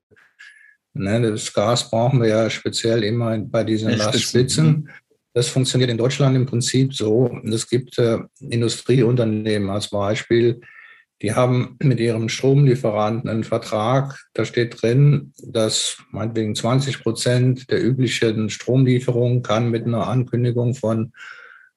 ne, 0.94 1.32
das 1.32 1.54
Gas 1.54 1.90
brauchen 1.90 2.22
wir 2.22 2.30
ja 2.30 2.50
speziell 2.50 3.04
immer 3.04 3.38
bei 3.38 3.64
diesen 3.64 3.92
Lastspitzen. 3.92 4.90
Das 5.34 5.48
funktioniert 5.48 5.90
in 5.90 5.98
Deutschland 5.98 6.36
im 6.36 6.46
Prinzip 6.46 6.94
so. 6.94 7.32
Es 7.46 7.70
gibt 7.70 7.98
äh, 7.98 8.20
Industrieunternehmen 8.42 9.70
als 9.70 9.90
Beispiel, 9.90 10.60
die 11.22 11.34
haben 11.34 11.78
mit 11.82 12.00
ihrem 12.00 12.30
Stromlieferanten 12.30 13.30
einen 13.30 13.44
Vertrag. 13.44 14.26
Da 14.34 14.44
steht 14.44 14.82
drin, 14.82 15.34
dass 15.44 15.98
meinetwegen 16.10 16.56
20 16.56 17.04
Prozent 17.04 17.70
der 17.70 17.84
üblichen 17.84 18.50
Stromlieferung 18.50 19.44
kann 19.44 19.70
mit 19.70 19.86
einer 19.86 20.08
Ankündigung 20.08 20.74
von, 20.74 21.14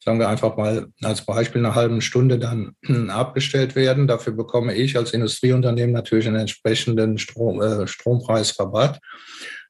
sagen 0.02 0.18
wir 0.18 0.30
einfach 0.30 0.56
mal 0.56 0.86
als 1.02 1.26
Beispiel, 1.26 1.64
einer 1.64 1.74
halben 1.74 2.00
Stunde 2.00 2.38
dann 2.38 2.74
abgestellt 3.10 3.76
werden. 3.76 4.06
Dafür 4.06 4.32
bekomme 4.32 4.74
ich 4.74 4.96
als 4.96 5.12
Industrieunternehmen 5.12 5.92
natürlich 5.92 6.26
einen 6.26 6.36
entsprechenden 6.36 7.18
Strom, 7.18 7.60
äh, 7.60 7.86
Strompreisrabatt. 7.86 9.00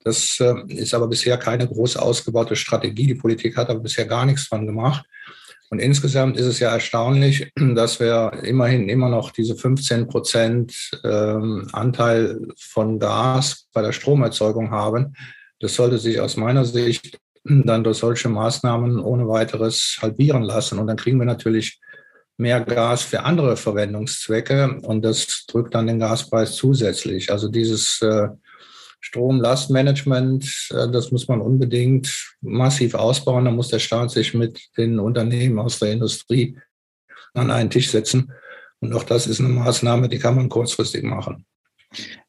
Das 0.04 0.38
äh, 0.38 0.54
ist 0.68 0.94
aber 0.94 1.08
bisher 1.08 1.36
keine 1.36 1.66
groß 1.66 1.96
ausgebaute 1.96 2.54
Strategie. 2.54 3.08
Die 3.08 3.14
Politik 3.14 3.56
hat 3.56 3.70
aber 3.70 3.80
bisher 3.80 4.04
gar 4.04 4.24
nichts 4.24 4.48
dran 4.48 4.66
gemacht. 4.66 5.04
Und 5.70 5.78
insgesamt 5.78 6.36
ist 6.36 6.46
es 6.46 6.60
ja 6.60 6.70
erstaunlich, 6.70 7.52
dass 7.74 8.00
wir 8.00 8.32
immerhin 8.42 8.88
immer 8.88 9.08
noch 9.08 9.30
diese 9.30 9.56
15 9.56 10.06
Prozent 10.06 11.00
ähm, 11.04 11.68
Anteil 11.72 12.40
von 12.56 12.98
Gas 12.98 13.66
bei 13.72 13.82
der 13.82 13.92
Stromerzeugung 13.92 14.70
haben. 14.70 15.14
Das 15.60 15.74
sollte 15.74 15.98
sich 15.98 16.20
aus 16.20 16.36
meiner 16.36 16.64
Sicht 16.64 17.18
dann 17.44 17.84
durch 17.84 17.98
solche 17.98 18.28
Maßnahmen 18.28 19.00
ohne 19.00 19.28
weiteres 19.28 19.98
halbieren 20.00 20.42
lassen. 20.42 20.78
Und 20.78 20.86
dann 20.86 20.96
kriegen 20.96 21.18
wir 21.18 21.26
natürlich 21.26 21.80
mehr 22.36 22.60
Gas 22.60 23.02
für 23.02 23.22
andere 23.22 23.56
Verwendungszwecke 23.56 24.80
und 24.82 25.02
das 25.02 25.44
drückt 25.46 25.74
dann 25.74 25.86
den 25.86 26.00
Gaspreis 26.00 26.56
zusätzlich. 26.56 27.30
Also 27.30 27.48
dieses 27.48 28.02
äh, 28.02 28.28
Stromlastmanagement, 29.04 30.70
äh, 30.70 30.90
das 30.90 31.10
muss 31.10 31.28
man 31.28 31.42
unbedingt 31.42 32.34
massiv 32.40 32.94
ausbauen. 32.94 33.44
Da 33.44 33.50
muss 33.50 33.68
der 33.68 33.78
Staat 33.78 34.10
sich 34.10 34.32
mit 34.32 34.62
den 34.78 34.98
Unternehmen 34.98 35.58
aus 35.58 35.78
der 35.78 35.92
Industrie 35.92 36.56
an 37.34 37.50
einen 37.50 37.68
Tisch 37.68 37.90
setzen. 37.90 38.32
Und 38.80 38.94
auch 38.94 39.04
das 39.04 39.26
ist 39.26 39.40
eine 39.40 39.50
Maßnahme, 39.50 40.08
die 40.08 40.18
kann 40.18 40.36
man 40.36 40.48
kurzfristig 40.48 41.02
machen. 41.02 41.44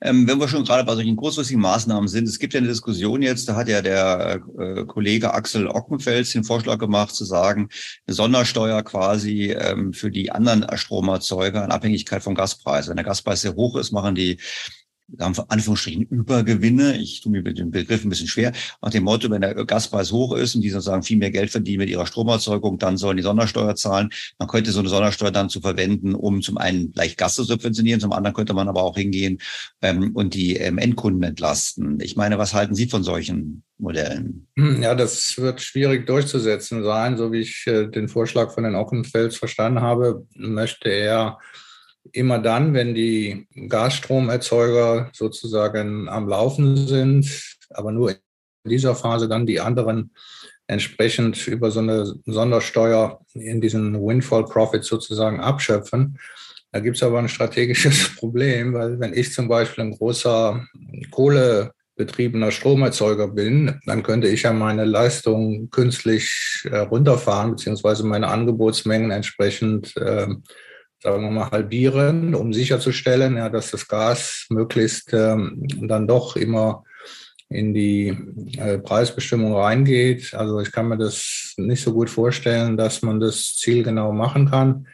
Ähm, 0.01 0.27
wenn 0.27 0.37
wir 0.37 0.49
schon 0.49 0.65
gerade 0.65 0.83
bei 0.83 0.95
solchen 0.95 1.15
kurzfristigen 1.15 1.61
Maßnahmen 1.61 2.09
sind, 2.09 2.27
es 2.27 2.39
gibt 2.39 2.53
ja 2.53 2.59
eine 2.59 2.67
Diskussion 2.67 3.21
jetzt, 3.21 3.47
da 3.47 3.55
hat 3.55 3.69
ja 3.69 3.81
der 3.81 4.41
äh, 4.59 4.85
Kollege 4.85 5.33
Axel 5.33 5.67
Ockenfels 5.67 6.33
den 6.33 6.43
Vorschlag 6.43 6.77
gemacht, 6.77 7.15
zu 7.15 7.23
sagen, 7.23 7.69
eine 8.05 8.15
Sondersteuer 8.15 8.83
quasi 8.83 9.51
ähm, 9.57 9.93
für 9.93 10.11
die 10.11 10.29
anderen 10.29 10.67
Stromerzeuger 10.77 11.63
in 11.63 11.71
Abhängigkeit 11.71 12.21
vom 12.21 12.35
Gaspreis. 12.35 12.89
Wenn 12.89 12.97
der 12.97 13.05
Gaspreis 13.05 13.41
sehr 13.41 13.55
hoch 13.55 13.77
ist, 13.77 13.91
machen 13.91 14.13
die 14.13 14.39
Anführungsstrichen 15.19 16.03
Übergewinne. 16.03 16.97
Ich 16.97 17.21
tue 17.21 17.31
mir 17.31 17.41
mit 17.41 17.57
dem 17.57 17.71
Begriff 17.71 18.03
ein 18.03 18.09
bisschen 18.09 18.27
schwer. 18.27 18.51
Nach 18.81 18.89
dem 18.89 19.03
Motto, 19.03 19.29
wenn 19.29 19.41
der 19.41 19.53
Gaspreis 19.53 20.11
hoch 20.11 20.35
ist 20.35 20.55
und 20.55 20.61
die 20.61 20.69
sozusagen 20.69 21.03
viel 21.03 21.17
mehr 21.17 21.31
Geld 21.31 21.51
verdienen 21.51 21.79
mit 21.79 21.89
ihrer 21.89 22.07
Stromerzeugung, 22.07 22.79
dann 22.79 22.97
sollen 22.97 23.17
die 23.17 23.23
Sondersteuer 23.23 23.75
zahlen. 23.75 24.09
Man 24.39 24.47
könnte 24.47 24.71
so 24.71 24.79
eine 24.79 24.89
Sondersteuer 24.89 25.31
dann 25.31 25.49
zu 25.49 25.61
verwenden, 25.61 26.15
um 26.15 26.41
zum 26.41 26.57
einen 26.57 26.91
leicht 26.95 27.17
Gas 27.17 27.35
zu 27.35 27.43
subventionieren, 27.43 28.01
zum 28.01 28.13
anderen 28.13 28.35
könnte 28.35 28.53
man 28.53 28.67
aber 28.67 28.83
auch 28.83 28.97
hingehen 28.97 29.39
ähm, 29.81 30.11
und 30.13 30.33
die 30.33 30.57
ähm, 30.57 30.77
Endkunden 30.77 31.23
entlasten. 31.23 31.99
Ich 32.01 32.15
meine, 32.15 32.37
was 32.37 32.53
halten 32.53 32.75
Sie 32.75 32.87
von 32.87 33.03
solchen 33.03 33.63
Modellen? 33.77 34.47
Hm, 34.57 34.81
ja, 34.81 34.95
das 34.95 35.37
wird 35.37 35.61
schwierig 35.61 36.07
durchzusetzen 36.07 36.83
sein. 36.83 37.17
So 37.17 37.31
wie 37.31 37.41
ich 37.41 37.67
äh, 37.67 37.87
den 37.87 38.07
Vorschlag 38.07 38.53
von 38.53 38.63
den 38.63 38.75
Ockenfels 38.75 39.37
verstanden 39.37 39.81
habe, 39.81 40.25
möchte 40.35 40.89
er 40.89 41.39
immer 42.11 42.39
dann, 42.39 42.73
wenn 42.73 42.93
die 42.93 43.47
Gasstromerzeuger 43.67 45.09
sozusagen 45.13 46.07
am 46.09 46.27
Laufen 46.27 46.87
sind, 46.87 47.57
aber 47.69 47.91
nur 47.91 48.11
in 48.11 48.17
dieser 48.65 48.95
Phase 48.95 49.27
dann 49.27 49.45
die 49.45 49.59
anderen 49.59 50.11
entsprechend 50.67 51.47
über 51.47 51.71
so 51.71 51.79
eine 51.79 52.05
Sondersteuer 52.25 53.21
in 53.33 53.61
diesen 53.61 53.93
Windfall 54.03 54.45
Profit 54.45 54.83
sozusagen 54.83 55.39
abschöpfen. 55.39 56.17
Da 56.71 56.79
gibt 56.79 56.97
es 56.97 57.03
aber 57.03 57.19
ein 57.19 57.29
strategisches 57.29 58.15
Problem, 58.17 58.73
weil 58.73 58.99
wenn 58.99 59.13
ich 59.13 59.31
zum 59.31 59.47
Beispiel 59.47 59.85
ein 59.85 59.97
großer 59.97 60.65
kohlebetriebener 61.11 62.51
Stromerzeuger 62.51 63.27
bin, 63.27 63.79
dann 63.85 64.03
könnte 64.03 64.27
ich 64.27 64.43
ja 64.43 64.53
meine 64.53 64.85
Leistung 64.85 65.69
künstlich 65.69 66.63
äh, 66.69 66.77
runterfahren, 66.77 67.51
beziehungsweise 67.51 68.05
meine 68.05 68.27
Angebotsmengen 68.27 69.11
entsprechend 69.11 69.95
äh, 69.97 70.27
sagen 71.05 71.23
wir 71.23 71.29
mal, 71.29 71.51
halbieren, 71.51 72.33
um 72.33 72.51
sicherzustellen, 72.51 73.37
ja, 73.37 73.47
dass 73.49 73.69
das 73.69 73.87
Gas 73.87 74.47
möglichst 74.49 75.13
ähm, 75.13 75.63
dann 75.81 76.07
doch 76.07 76.35
immer 76.35 76.83
in 77.47 77.75
die 77.75 78.07
äh, 78.57 78.79
Preisbestimmung 78.79 79.55
reingeht. 79.55 80.33
Also 80.33 80.59
ich 80.61 80.71
kann 80.71 80.87
mir 80.87 80.97
das 80.97 81.53
nicht 81.57 81.83
so 81.83 81.93
gut 81.93 82.09
vorstellen, 82.09 82.75
dass 82.75 83.03
man 83.03 83.19
das 83.19 83.55
zielgenau 83.55 84.13
machen 84.13 84.49
kann, 84.49 84.87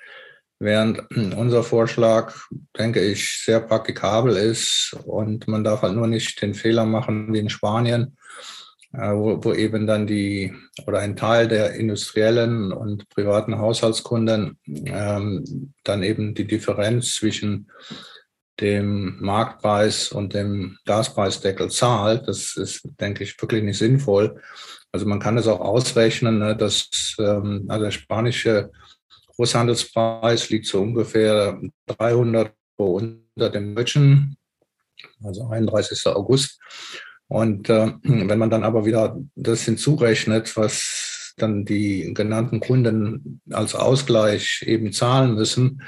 während 0.59 0.99
unser 1.37 1.63
Vorschlag, 1.63 2.35
denke 2.77 2.99
ich, 2.99 3.41
sehr 3.45 3.61
praktikabel 3.61 4.35
ist 4.35 4.97
und 5.05 5.47
man 5.47 5.63
darf 5.63 5.81
halt 5.81 5.95
nur 5.95 6.07
nicht 6.07 6.41
den 6.41 6.55
Fehler 6.55 6.83
machen 6.83 7.31
wie 7.31 7.39
in 7.39 7.49
Spanien, 7.49 8.17
wo, 8.93 9.43
wo 9.43 9.53
eben 9.53 9.87
dann 9.87 10.05
die 10.07 10.53
oder 10.85 10.99
ein 10.99 11.15
Teil 11.15 11.47
der 11.47 11.75
industriellen 11.75 12.73
und 12.73 13.07
privaten 13.09 13.57
Haushaltskunden 13.57 14.57
ähm, 14.65 15.73
dann 15.83 16.03
eben 16.03 16.35
die 16.35 16.45
Differenz 16.45 17.15
zwischen 17.15 17.71
dem 18.59 19.17
Marktpreis 19.19 20.11
und 20.11 20.33
dem 20.33 20.77
Gaspreisdeckel 20.85 21.69
zahlt. 21.71 22.27
Das 22.27 22.55
ist, 22.57 22.87
denke 22.99 23.23
ich, 23.23 23.41
wirklich 23.41 23.63
nicht 23.63 23.77
sinnvoll. 23.77 24.41
Also 24.91 25.05
man 25.05 25.19
kann 25.19 25.37
es 25.37 25.47
auch 25.47 25.61
ausrechnen, 25.61 26.39
ne, 26.39 26.55
dass 26.55 27.15
ähm, 27.17 27.65
also 27.69 27.85
der 27.85 27.91
spanische 27.91 28.71
Großhandelspreis 29.35 30.49
liegt 30.49 30.67
so 30.67 30.81
ungefähr 30.81 31.59
300 31.87 32.53
Euro 32.77 32.97
unter 32.97 33.49
dem 33.49 33.73
deutschen, 33.73 34.37
also 35.23 35.47
31. 35.47 36.05
August. 36.07 36.59
Und 37.31 37.69
äh, 37.69 37.93
wenn 38.03 38.37
man 38.37 38.49
dann 38.49 38.63
aber 38.63 38.85
wieder 38.85 39.17
das 39.35 39.63
hinzurechnet, 39.63 40.57
was 40.57 41.33
dann 41.37 41.63
die 41.63 42.13
genannten 42.13 42.59
Kunden 42.59 43.41
als 43.51 43.73
Ausgleich 43.73 44.63
eben 44.67 44.91
zahlen 44.91 45.35
müssen, 45.35 45.81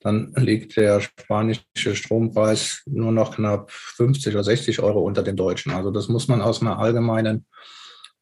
dann 0.00 0.32
liegt 0.36 0.76
der 0.76 1.00
spanische 1.00 1.64
Strompreis 1.94 2.82
nur 2.86 3.12
noch 3.12 3.36
knapp 3.36 3.70
50 3.70 4.34
oder 4.34 4.44
60 4.44 4.80
Euro 4.80 5.00
unter 5.00 5.22
dem 5.22 5.36
deutschen. 5.36 5.72
Also 5.72 5.90
das 5.90 6.08
muss 6.08 6.28
man 6.28 6.42
aus 6.42 6.60
einer 6.60 6.78
allgemeinen 6.78 7.46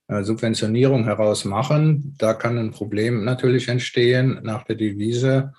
äh, 0.06 0.22
Subventionierung 0.22 1.04
heraus 1.04 1.44
machen. 1.44 2.14
Da 2.16 2.32
kann 2.32 2.58
ein 2.58 2.70
Problem 2.70 3.24
natürlich 3.24 3.66
entstehen 3.66 4.38
nach 4.44 4.62
der 4.62 4.76
Devise. 4.76 5.52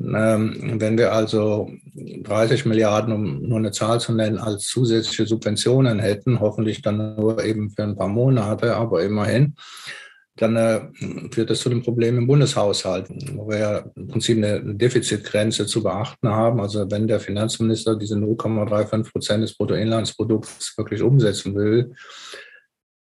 Ähm, 0.00 0.80
wenn 0.80 0.96
wir 0.96 1.12
also 1.12 1.70
30 1.94 2.66
Milliarden, 2.66 3.12
um 3.12 3.42
nur 3.42 3.58
eine 3.58 3.72
Zahl 3.72 4.00
zu 4.00 4.12
nennen, 4.12 4.38
als 4.38 4.64
zusätzliche 4.64 5.26
Subventionen 5.26 5.98
hätten, 5.98 6.40
hoffentlich 6.40 6.82
dann 6.82 7.16
nur 7.16 7.44
eben 7.44 7.70
für 7.70 7.82
ein 7.82 7.96
paar 7.96 8.08
Monate, 8.08 8.76
aber 8.76 9.02
immerhin, 9.02 9.54
dann 10.36 10.56
äh, 10.56 10.80
führt 11.32 11.50
das 11.50 11.60
zu 11.60 11.68
dem 11.68 11.82
Problem 11.82 12.16
im 12.16 12.28
Bundeshaushalt, 12.28 13.08
wo 13.34 13.48
wir 13.48 13.58
ja 13.58 13.78
im 13.96 14.06
Prinzip 14.06 14.38
eine 14.38 14.74
Defizitgrenze 14.76 15.66
zu 15.66 15.82
beachten 15.82 16.28
haben. 16.28 16.60
Also 16.60 16.88
wenn 16.90 17.08
der 17.08 17.18
Finanzminister 17.18 17.96
diese 17.96 18.14
0,35 18.14 19.10
Prozent 19.10 19.42
des 19.42 19.56
Bruttoinlandsprodukts 19.56 20.78
wirklich 20.78 21.02
umsetzen 21.02 21.56
will, 21.56 21.92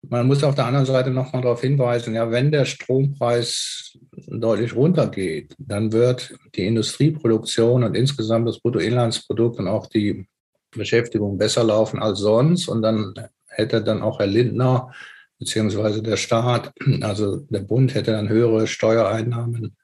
man 0.08 0.26
muss 0.26 0.42
auf 0.42 0.56
der 0.56 0.66
anderen 0.66 0.86
Seite 0.86 1.10
nochmal 1.10 1.42
darauf 1.42 1.60
hinweisen, 1.60 2.14
ja, 2.14 2.30
wenn 2.30 2.50
der 2.50 2.64
Strompreis 2.64 3.96
deutlich 4.26 4.74
runtergeht, 4.74 5.54
dann 5.58 5.92
wird 5.92 6.34
die 6.54 6.66
Industrieproduktion 6.66 7.84
und 7.84 7.96
insgesamt 7.96 8.48
das 8.48 8.60
Bruttoinlandsprodukt 8.60 9.58
und 9.58 9.68
auch 9.68 9.86
die 9.86 10.26
Beschäftigung 10.70 11.38
besser 11.38 11.64
laufen 11.64 12.00
als 12.00 12.20
sonst. 12.20 12.68
Und 12.68 12.82
dann 12.82 13.14
hätte 13.48 13.82
dann 13.82 14.02
auch 14.02 14.18
Herr 14.18 14.26
Lindner 14.26 14.92
beziehungsweise 15.38 16.02
der 16.02 16.16
Staat, 16.16 16.72
also 17.00 17.36
der 17.50 17.60
Bund 17.60 17.94
hätte 17.94 18.12
dann 18.12 18.28
höhere 18.28 18.66
Steuereinnahmen 18.66 19.76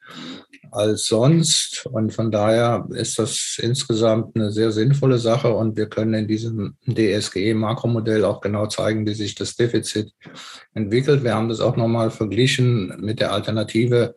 als 0.70 1.06
sonst. 1.06 1.86
Und 1.86 2.12
von 2.12 2.30
daher 2.30 2.86
ist 2.90 3.18
das 3.18 3.58
insgesamt 3.60 4.36
eine 4.36 4.50
sehr 4.50 4.70
sinnvolle 4.70 5.18
Sache. 5.18 5.52
Und 5.52 5.76
wir 5.76 5.88
können 5.88 6.14
in 6.14 6.28
diesem 6.28 6.76
DSGE-Makromodell 6.86 8.24
auch 8.24 8.40
genau 8.40 8.66
zeigen, 8.66 9.06
wie 9.06 9.14
sich 9.14 9.34
das 9.34 9.56
Defizit 9.56 10.12
entwickelt. 10.74 11.24
Wir 11.24 11.34
haben 11.34 11.48
das 11.48 11.60
auch 11.60 11.76
nochmal 11.76 12.10
verglichen 12.10 12.94
mit 13.00 13.20
der 13.20 13.32
Alternative, 13.32 14.14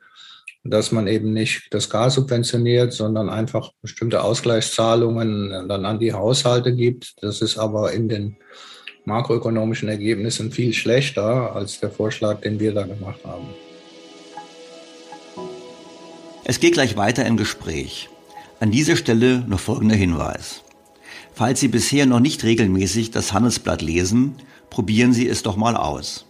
dass 0.64 0.92
man 0.92 1.08
eben 1.08 1.34
nicht 1.34 1.68
das 1.72 1.90
Gas 1.90 2.16
subventioniert, 2.16 2.94
sondern 2.94 3.30
einfach 3.30 3.72
bestimmte 3.82 4.24
Ausgleichszahlungen 4.24 5.68
dann 5.68 5.86
an 5.86 6.00
die 6.00 6.14
Haushalte 6.14 6.76
gibt. 6.76 7.16
Das 7.22 7.42
ist 7.42 7.58
aber 7.58 7.94
in 7.94 8.10
den 8.10 8.38
makroökonomischen 9.06 9.90
Ergebnissen 9.90 10.52
viel 10.52 10.74
schlechter 10.74 11.56
als 11.56 11.80
der 11.80 11.90
Vorschlag, 11.90 12.42
den 12.42 12.60
wir 12.60 12.74
da 12.74 12.84
gemacht 12.84 13.20
haben. 13.26 13.48
Es 16.44 16.60
geht 16.60 16.74
gleich 16.74 16.96
weiter 16.98 17.26
im 17.26 17.38
Gespräch. 17.38 18.10
An 18.60 18.72
dieser 18.72 18.96
Stelle 18.96 19.44
noch 19.48 19.60
folgender 19.60 19.96
Hinweis. 19.96 20.64
Falls 21.34 21.60
Sie 21.60 21.68
bisher 21.68 22.06
noch 22.06 22.20
nicht 22.20 22.44
regelmäßig 22.44 23.10
das 23.10 23.34
Handelsblatt 23.34 23.82
lesen, 23.82 24.36
probieren 24.70 25.14
Sie 25.14 25.28
es 25.28 25.42
doch 25.44 25.56
mal 25.56 25.76
aus. 25.76 26.26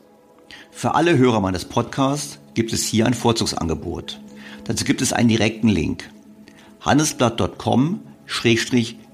Für 0.72 0.96
alle 0.96 1.18
Hörer 1.18 1.42
meines 1.42 1.66
Podcasts 1.66 2.40
gibt 2.54 2.74
es 2.74 2.84
hier 2.84 3.06
ein 3.06 3.14
Vorzugsangebot. 3.14 4.20
Dazu 4.64 4.84
gibt 4.86 5.02
es 5.02 5.14
einen 5.14 5.30
direkten 5.30 5.68
Link. 5.68 6.10
handelsblatt.com 6.80 8.00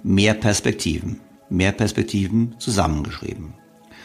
mehr 0.04 0.34
Perspektiven. 0.34 1.20
Mehr 1.50 1.72
Perspektiven 1.72 2.56
zusammengeschrieben. 2.60 3.54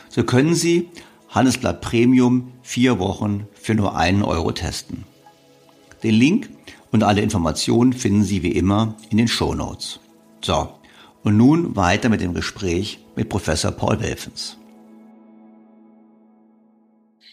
So 0.08 0.24
können 0.24 0.54
Sie 0.54 0.90
Handelsblatt 1.28 1.80
Premium 1.80 2.52
vier 2.62 2.98
Wochen 2.98 3.46
für 3.54 3.74
nur 3.74 3.96
einen 3.96 4.22
Euro 4.22 4.52
testen. 4.52 5.04
Den 6.02 6.14
Link 6.14 6.50
und 6.90 7.02
alle 7.02 7.20
Informationen 7.20 7.92
finden 7.92 8.24
Sie 8.24 8.42
wie 8.42 8.52
immer 8.52 8.96
in 9.10 9.18
den 9.18 9.28
Show 9.28 9.54
Notes. 9.54 10.00
So, 10.42 10.68
und 11.22 11.36
nun 11.36 11.76
weiter 11.76 12.08
mit 12.08 12.20
dem 12.20 12.34
Gespräch 12.34 12.98
mit 13.16 13.28
Professor 13.28 13.70
Paul 13.70 14.00
Welfens. 14.00 14.58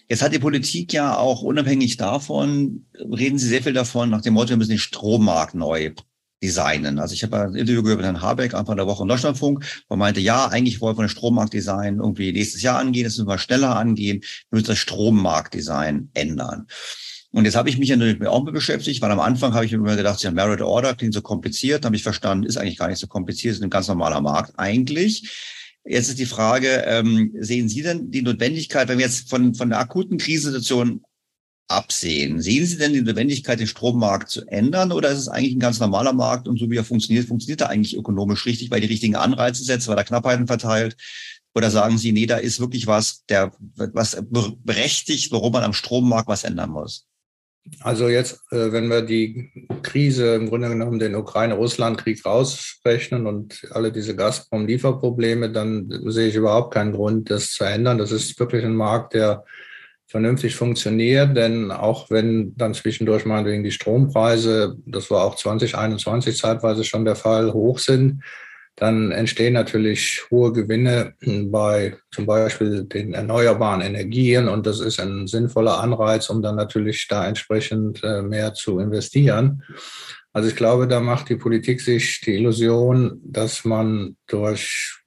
Jetzt 0.09 0.23
hat 0.23 0.33
die 0.33 0.39
Politik 0.39 0.91
ja 0.91 1.17
auch 1.17 1.43
unabhängig 1.43 1.97
davon, 1.97 2.87
reden 2.95 3.37
Sie 3.37 3.47
sehr 3.47 3.61
viel 3.61 3.73
davon, 3.73 4.09
nach 4.09 4.21
dem 4.21 4.33
Motto, 4.33 4.49
wir 4.49 4.57
müssen 4.57 4.71
den 4.71 4.79
Strommarkt 4.79 5.53
neu 5.53 5.91
designen. 6.41 6.97
Also 6.97 7.13
ich 7.13 7.21
habe 7.23 7.41
ein 7.41 7.53
Interview 7.53 7.83
gehört 7.83 7.99
mit 7.99 8.05
Herrn 8.05 8.21
Habeck 8.21 8.55
Anfang 8.55 8.77
der 8.77 8.87
Woche 8.87 9.03
in 9.03 9.07
Deutschlandfunk, 9.07 9.63
wo 9.87 9.93
er 9.93 9.97
meinte, 9.97 10.19
ja, 10.19 10.47
eigentlich 10.47 10.81
wollen 10.81 10.97
wir 10.97 11.03
den 11.03 11.09
Strommarktdesign 11.09 11.97
irgendwie 11.97 12.31
nächstes 12.31 12.63
Jahr 12.63 12.79
angehen, 12.79 13.03
das 13.03 13.17
müssen 13.17 13.27
wir 13.27 13.37
schneller 13.37 13.75
angehen, 13.75 14.21
wir 14.21 14.57
müssen 14.57 14.67
das 14.67 14.79
Strommarktdesign 14.79 16.09
ändern. 16.15 16.65
Und 17.31 17.45
jetzt 17.45 17.55
habe 17.55 17.69
ich 17.69 17.77
mich 17.77 17.89
ja 17.89 17.95
natürlich 17.95 18.25
auch 18.27 18.43
mit 18.43 18.55
beschäftigt, 18.55 19.03
weil 19.03 19.11
am 19.11 19.19
Anfang 19.19 19.53
habe 19.53 19.65
ich 19.65 19.71
mir 19.71 19.77
immer 19.77 19.95
gedacht, 19.95 20.23
ja, 20.23 20.31
Merit 20.31 20.61
Order 20.61 20.95
klingt 20.95 21.13
so 21.13 21.21
kompliziert, 21.21 21.85
habe 21.85 21.95
ich 21.95 22.01
verstanden, 22.01 22.45
ist 22.45 22.57
eigentlich 22.57 22.79
gar 22.79 22.87
nicht 22.87 22.97
so 22.97 23.05
kompliziert, 23.05 23.53
ist 23.53 23.61
ein 23.61 23.69
ganz 23.69 23.87
normaler 23.87 24.21
Markt 24.21 24.53
eigentlich. 24.57 25.58
Jetzt 25.89 26.09
ist 26.09 26.19
die 26.19 26.27
Frage, 26.27 26.83
ähm, 26.85 27.33
sehen 27.39 27.67
Sie 27.67 27.81
denn 27.81 28.11
die 28.11 28.21
Notwendigkeit, 28.21 28.87
wenn 28.87 28.99
wir 28.99 29.05
jetzt 29.05 29.27
von, 29.27 29.55
von 29.55 29.69
der 29.69 29.79
akuten 29.79 30.19
Krisensituation 30.19 31.01
absehen, 31.67 32.39
sehen 32.41 32.67
Sie 32.67 32.77
denn 32.77 32.93
die 32.93 33.01
Notwendigkeit, 33.01 33.59
den 33.59 33.65
Strommarkt 33.65 34.29
zu 34.29 34.45
ändern 34.45 34.91
oder 34.91 35.09
ist 35.09 35.17
es 35.17 35.27
eigentlich 35.27 35.55
ein 35.55 35.59
ganz 35.59 35.79
normaler 35.79 36.13
Markt 36.13 36.47
und 36.47 36.59
so 36.59 36.69
wie 36.69 36.77
er 36.77 36.83
funktioniert, 36.83 37.25
funktioniert 37.25 37.61
er 37.61 37.71
eigentlich 37.71 37.97
ökonomisch 37.97 38.45
richtig, 38.45 38.69
weil 38.69 38.81
die 38.81 38.87
richtigen 38.87 39.15
Anreize 39.15 39.63
setzt, 39.63 39.87
weil 39.87 39.97
er 39.97 40.03
Knappheiten 40.03 40.45
verteilt? 40.45 40.95
Oder 41.55 41.71
sagen 41.71 41.97
Sie, 41.97 42.11
nee, 42.11 42.27
da 42.27 42.37
ist 42.37 42.59
wirklich 42.59 42.85
was, 42.85 43.25
der, 43.25 43.51
was 43.57 44.21
berechtigt, 44.29 45.31
warum 45.31 45.53
man 45.53 45.63
am 45.63 45.73
Strommarkt 45.73 46.27
was 46.27 46.43
ändern 46.43 46.69
muss? 46.69 47.08
Also 47.81 48.09
jetzt, 48.09 48.41
äh, 48.51 48.71
wenn 48.71 48.89
wir 48.89 49.01
die 49.01 49.51
Krise 49.83 50.35
im 50.35 50.49
Grunde 50.49 50.69
genommen 50.69 50.99
den 50.99 51.15
Ukraine-Russland-Krieg 51.15 52.25
rausrechnen 52.25 53.27
und 53.27 53.67
alle 53.71 53.91
diese 53.91 54.15
Gazprom-Lieferprobleme, 54.15 55.51
dann 55.51 55.87
sehe 56.05 56.29
ich 56.29 56.35
überhaupt 56.35 56.73
keinen 56.73 56.93
Grund, 56.93 57.29
das 57.29 57.51
zu 57.51 57.63
ändern. 57.63 57.97
Das 57.97 58.11
ist 58.11 58.39
wirklich 58.39 58.65
ein 58.65 58.75
Markt, 58.75 59.13
der 59.13 59.43
vernünftig 60.07 60.55
funktioniert, 60.55 61.37
denn 61.37 61.71
auch 61.71 62.09
wenn 62.09 62.55
dann 62.57 62.73
zwischendurch 62.73 63.25
mal 63.25 63.45
wegen 63.45 63.63
die 63.63 63.71
Strompreise, 63.71 64.75
das 64.87 65.11
war 65.11 65.23
auch 65.23 65.35
2021 65.35 66.35
zeitweise 66.35 66.83
schon 66.83 67.05
der 67.05 67.15
Fall, 67.15 67.53
hoch 67.53 67.77
sind, 67.77 68.23
dann 68.79 69.11
entstehen 69.11 69.53
natürlich 69.53 70.23
hohe 70.31 70.51
Gewinne 70.53 71.13
bei 71.51 71.97
zum 72.11 72.25
Beispiel 72.25 72.85
den 72.85 73.13
erneuerbaren 73.13 73.81
Energien 73.81 74.47
und 74.47 74.65
das 74.65 74.79
ist 74.79 74.99
ein 74.99 75.27
sinnvoller 75.27 75.81
Anreiz, 75.81 76.29
um 76.29 76.41
dann 76.41 76.55
natürlich 76.55 77.05
da 77.09 77.27
entsprechend 77.27 78.01
äh, 78.03 78.21
mehr 78.21 78.53
zu 78.53 78.79
investieren. 78.79 79.63
Also 80.31 80.47
ich 80.47 80.55
glaube, 80.55 80.87
da 80.87 81.01
macht 81.01 81.27
die 81.27 81.35
Politik 81.35 81.81
sich 81.81 82.21
die 82.21 82.35
Illusion, 82.35 83.19
dass 83.23 83.65
man 83.65 84.15
durch 84.27 85.01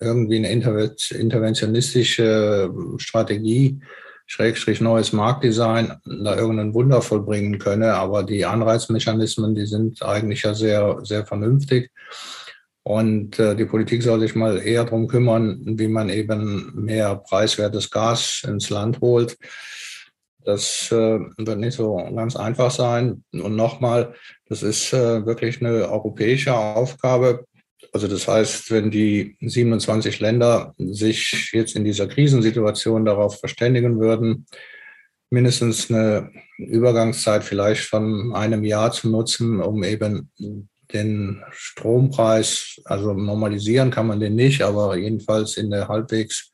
irgendwie 0.00 0.36
eine 0.36 0.50
interventionistische 0.50 2.72
Strategie 2.96 3.78
Schrägstrich 4.26 4.80
neues 4.80 5.12
Marktdesign 5.12 5.92
da 6.06 6.36
irgendein 6.36 6.72
Wunder 6.72 7.02
vollbringen 7.02 7.58
könne. 7.58 7.92
Aber 7.94 8.22
die 8.22 8.46
Anreizmechanismen, 8.46 9.54
die 9.54 9.66
sind 9.66 10.02
eigentlich 10.02 10.40
ja 10.42 10.54
sehr, 10.54 11.00
sehr 11.02 11.26
vernünftig. 11.26 11.90
Und 12.84 13.38
äh, 13.38 13.54
die 13.54 13.64
Politik 13.64 14.02
soll 14.02 14.20
sich 14.20 14.34
mal 14.34 14.58
eher 14.58 14.84
darum 14.84 15.06
kümmern, 15.06 15.60
wie 15.78 15.88
man 15.88 16.08
eben 16.08 16.72
mehr 16.74 17.16
preiswertes 17.16 17.90
Gas 17.90 18.42
ins 18.46 18.70
Land 18.70 19.00
holt. 19.00 19.36
Das 20.44 20.90
äh, 20.90 21.20
wird 21.36 21.58
nicht 21.58 21.76
so 21.76 21.96
ganz 21.96 22.34
einfach 22.34 22.72
sein. 22.72 23.22
Und 23.32 23.54
nochmal, 23.54 24.14
das 24.48 24.64
ist 24.64 24.92
äh, 24.92 25.24
wirklich 25.24 25.60
eine 25.60 25.88
europäische 25.88 26.54
Aufgabe. 26.54 27.44
Also 27.92 28.08
das 28.08 28.26
heißt, 28.26 28.70
wenn 28.70 28.90
die 28.90 29.36
27 29.40 30.18
Länder 30.18 30.74
sich 30.78 31.50
jetzt 31.52 31.76
in 31.76 31.84
dieser 31.84 32.08
Krisensituation 32.08 33.04
darauf 33.04 33.38
verständigen 33.38 34.00
würden, 34.00 34.46
mindestens 35.30 35.90
eine 35.90 36.30
Übergangszeit 36.58 37.44
vielleicht 37.44 37.84
von 37.84 38.34
einem 38.34 38.64
Jahr 38.64 38.92
zu 38.92 39.08
nutzen, 39.08 39.60
um 39.60 39.82
eben 39.84 40.30
den 40.92 41.42
Strompreis, 41.52 42.80
also 42.84 43.14
normalisieren 43.14 43.90
kann 43.90 44.06
man 44.06 44.20
den 44.20 44.34
nicht, 44.34 44.62
aber 44.62 44.96
jedenfalls 44.96 45.56
in 45.56 45.70
der 45.70 45.88
halbwegs 45.88 46.52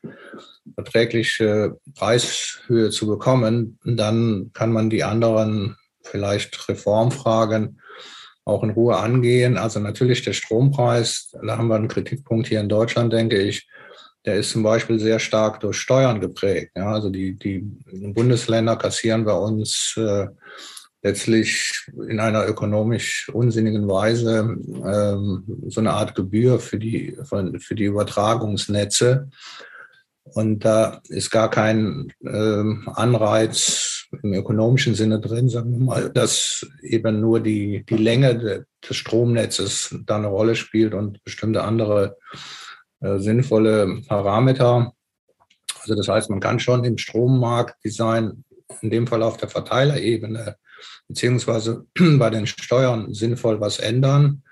verträgliche 0.75 1.77
Preishöhe 1.95 2.89
zu 2.89 3.07
bekommen, 3.07 3.79
dann 3.83 4.51
kann 4.53 4.71
man 4.71 4.89
die 4.89 5.03
anderen 5.03 5.77
vielleicht 6.03 6.69
Reformfragen 6.69 7.79
auch 8.45 8.63
in 8.63 8.71
Ruhe 8.71 8.97
angehen. 8.97 9.57
Also 9.57 9.79
natürlich 9.79 10.23
der 10.23 10.33
Strompreis, 10.33 11.35
da 11.45 11.57
haben 11.57 11.67
wir 11.67 11.75
einen 11.75 11.87
Kritikpunkt 11.87 12.47
hier 12.47 12.59
in 12.59 12.69
Deutschland, 12.69 13.13
denke 13.13 13.37
ich. 13.41 13.67
Der 14.25 14.35
ist 14.35 14.51
zum 14.51 14.63
Beispiel 14.63 14.99
sehr 14.99 15.19
stark 15.19 15.61
durch 15.61 15.77
Steuern 15.77 16.19
geprägt. 16.19 16.71
Ja, 16.75 16.91
also 16.91 17.09
die, 17.09 17.37
die 17.37 17.59
Bundesländer 18.13 18.75
kassieren 18.75 19.23
bei 19.23 19.33
uns 19.33 19.95
äh, 19.97 20.27
letztlich 21.01 21.87
in 22.09 22.19
einer 22.19 22.47
ökonomisch 22.47 23.29
unsinnigen 23.29 23.87
Weise 23.87 24.57
ähm, 24.85 25.43
so 25.67 25.79
eine 25.79 25.93
Art 25.93 26.15
Gebühr 26.15 26.59
für 26.59 26.77
die, 26.77 27.17
für 27.23 27.75
die 27.75 27.85
Übertragungsnetze. 27.85 29.29
Und 30.33 30.65
da 30.65 31.01
ist 31.07 31.31
gar 31.31 31.49
kein 31.49 32.13
ähm, 32.23 32.87
Anreiz 32.93 34.07
im 34.23 34.33
ökonomischen 34.33 34.95
Sinne 34.95 35.19
drin, 35.19 35.49
sagen 35.49 35.71
wir 35.71 35.79
mal, 35.79 36.09
dass 36.09 36.67
eben 36.81 37.19
nur 37.19 37.39
die, 37.39 37.85
die 37.89 37.97
Länge 37.97 38.65
des 38.87 38.95
Stromnetzes 38.95 39.95
da 40.05 40.17
eine 40.17 40.27
Rolle 40.27 40.55
spielt 40.55 40.93
und 40.93 41.23
bestimmte 41.23 41.63
andere 41.63 42.17
äh, 43.01 43.19
sinnvolle 43.19 44.01
Parameter. 44.07 44.93
Also 45.81 45.95
das 45.95 46.07
heißt, 46.07 46.29
man 46.29 46.39
kann 46.39 46.59
schon 46.59 46.83
im 46.83 46.97
Strommarktdesign, 46.97 48.43
in 48.81 48.89
dem 48.89 49.07
Fall 49.07 49.23
auf 49.23 49.37
der 49.37 49.49
Verteilerebene, 49.49 50.57
beziehungsweise 51.09 51.85
bei 52.17 52.29
den 52.29 52.47
Steuern 52.47 53.13
sinnvoll 53.13 53.59
was 53.59 53.79
ändern. 53.79 54.43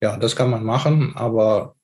Ja, 0.00 0.16
das 0.16 0.36
kann 0.36 0.50
man 0.50 0.64
machen, 0.64 1.12
aber 1.16 1.74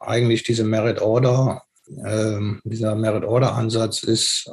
eigentlich 0.00 0.42
diese 0.42 0.64
Merit 0.64 1.00
Order, 1.00 1.62
äh, 2.04 2.40
dieser 2.64 2.96
Merit 2.96 3.24
Order 3.24 3.54
Ansatz 3.54 4.02
ist, 4.02 4.50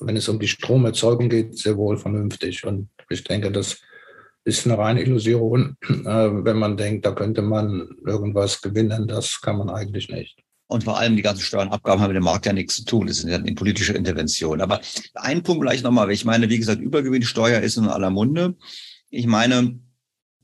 wenn 0.00 0.16
es 0.16 0.28
um 0.28 0.38
die 0.38 0.48
Stromerzeugung 0.48 1.28
geht, 1.28 1.58
sehr 1.58 1.76
wohl 1.76 1.96
vernünftig. 1.96 2.64
Und 2.64 2.90
ich 3.08 3.24
denke, 3.24 3.50
das 3.50 3.80
ist 4.44 4.66
eine 4.66 4.78
reine 4.78 5.02
Illusion, 5.02 5.76
äh, 5.88 5.88
wenn 6.44 6.58
man 6.58 6.76
denkt, 6.76 7.06
da 7.06 7.12
könnte 7.12 7.42
man 7.42 7.88
irgendwas 8.04 8.60
gewinnen. 8.60 9.06
Das 9.08 9.40
kann 9.40 9.58
man 9.58 9.70
eigentlich 9.70 10.08
nicht. 10.08 10.42
Und 10.68 10.84
vor 10.84 10.98
allem 10.98 11.16
die 11.16 11.22
ganzen 11.22 11.42
Steuern, 11.42 11.70
Abgaben 11.70 12.00
haben 12.00 12.08
mit 12.08 12.16
dem 12.16 12.24
Markt 12.24 12.44
ja 12.44 12.52
nichts 12.52 12.76
zu 12.76 12.84
tun. 12.84 13.06
Das 13.06 13.16
sind 13.16 13.30
ja 13.30 13.36
eine 13.36 13.54
politische 13.54 13.94
Intervention. 13.94 14.60
Aber 14.60 14.80
ein 15.14 15.42
Punkt 15.42 15.62
gleich 15.62 15.82
nochmal. 15.82 16.10
Ich 16.12 16.26
meine, 16.26 16.50
wie 16.50 16.58
gesagt, 16.58 16.80
Übergewinnsteuer 16.80 17.60
ist 17.60 17.78
in 17.78 17.86
aller 17.86 18.10
Munde. 18.10 18.54
Ich 19.08 19.26
meine, 19.26 19.78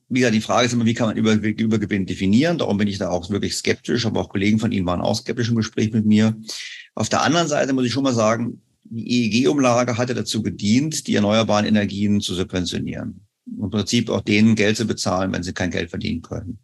wie 0.08 0.20
gesagt, 0.20 0.34
die 0.34 0.40
Frage 0.40 0.66
ist 0.66 0.72
immer, 0.72 0.86
wie 0.86 0.94
kann 0.94 1.08
man 1.08 1.16
Übergewinn 1.16 2.06
definieren? 2.06 2.56
Darum 2.56 2.78
bin 2.78 2.88
ich 2.88 2.96
da 2.96 3.10
auch 3.10 3.28
wirklich 3.28 3.54
skeptisch. 3.54 4.06
Aber 4.06 4.22
auch 4.22 4.30
Kollegen 4.30 4.58
von 4.58 4.72
Ihnen 4.72 4.86
waren 4.86 5.02
auch 5.02 5.16
skeptisch 5.16 5.50
im 5.50 5.56
Gespräch 5.56 5.92
mit 5.92 6.06
mir. 6.06 6.34
Auf 6.94 7.10
der 7.10 7.22
anderen 7.22 7.48
Seite 7.48 7.74
muss 7.74 7.84
ich 7.84 7.92
schon 7.92 8.04
mal 8.04 8.14
sagen, 8.14 8.62
die 8.84 9.42
EEG-Umlage 9.42 9.98
hatte 9.98 10.14
dazu 10.14 10.42
gedient, 10.42 11.06
die 11.06 11.16
erneuerbaren 11.16 11.66
Energien 11.66 12.22
zu 12.22 12.34
subventionieren. 12.34 13.26
Im 13.46 13.68
Prinzip 13.68 14.08
auch 14.08 14.22
denen 14.22 14.54
Geld 14.54 14.78
zu 14.78 14.86
bezahlen, 14.86 15.32
wenn 15.32 15.42
sie 15.42 15.52
kein 15.52 15.70
Geld 15.70 15.90
verdienen 15.90 16.22
können. 16.22 16.60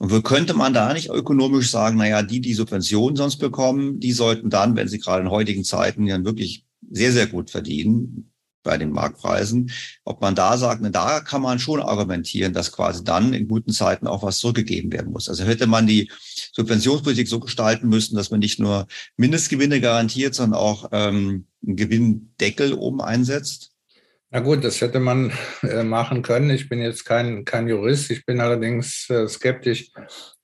Und 0.00 0.24
könnte 0.24 0.54
man 0.54 0.72
da 0.72 0.94
nicht 0.94 1.10
ökonomisch 1.10 1.70
sagen, 1.70 1.98
naja, 1.98 2.22
die, 2.22 2.40
die 2.40 2.54
Subventionen 2.54 3.16
sonst 3.16 3.36
bekommen, 3.36 4.00
die 4.00 4.12
sollten 4.12 4.48
dann, 4.48 4.74
wenn 4.74 4.88
sie 4.88 4.98
gerade 4.98 5.20
in 5.20 5.30
heutigen 5.30 5.62
Zeiten 5.62 6.06
ja 6.06 6.24
wirklich 6.24 6.64
sehr, 6.90 7.12
sehr 7.12 7.26
gut 7.26 7.50
verdienen 7.50 8.32
bei 8.62 8.78
den 8.78 8.92
Marktpreisen, 8.92 9.70
ob 10.04 10.22
man 10.22 10.34
da 10.34 10.56
sagt, 10.56 10.82
da 10.94 11.20
kann 11.20 11.42
man 11.42 11.58
schon 11.58 11.82
argumentieren, 11.82 12.54
dass 12.54 12.72
quasi 12.72 13.04
dann 13.04 13.34
in 13.34 13.46
guten 13.46 13.72
Zeiten 13.72 14.06
auch 14.06 14.22
was 14.22 14.38
zurückgegeben 14.38 14.90
werden 14.90 15.12
muss. 15.12 15.28
Also 15.28 15.44
hätte 15.44 15.66
man 15.66 15.86
die 15.86 16.10
Subventionspolitik 16.52 17.28
so 17.28 17.38
gestalten 17.38 17.88
müssen, 17.88 18.16
dass 18.16 18.30
man 18.30 18.40
nicht 18.40 18.58
nur 18.58 18.86
Mindestgewinne 19.18 19.82
garantiert, 19.82 20.34
sondern 20.34 20.58
auch 20.58 20.88
ähm, 20.92 21.46
einen 21.62 21.76
Gewinndeckel 21.76 22.72
oben 22.72 23.02
einsetzt? 23.02 23.69
Na 24.32 24.38
gut, 24.38 24.62
das 24.62 24.80
hätte 24.80 25.00
man 25.00 25.32
äh, 25.62 25.82
machen 25.82 26.22
können. 26.22 26.50
Ich 26.50 26.68
bin 26.68 26.80
jetzt 26.80 27.04
kein, 27.04 27.44
kein 27.44 27.66
Jurist. 27.66 28.12
Ich 28.12 28.24
bin 28.24 28.40
allerdings 28.40 29.10
äh, 29.10 29.26
skeptisch, 29.26 29.90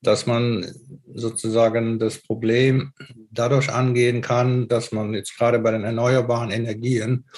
dass 0.01 0.25
man 0.25 0.69
sozusagen 1.13 1.97
das 1.97 2.21
Problem 2.21 2.91
dadurch 3.31 3.71
angehen 3.71 4.21
kann, 4.21 4.67
dass 4.67 4.91
man 4.91 5.13
jetzt 5.13 5.37
gerade 5.37 5.59
bei 5.59 5.71
den 5.71 5.85
erneuerbaren 5.85 6.51
Energien 6.51 7.29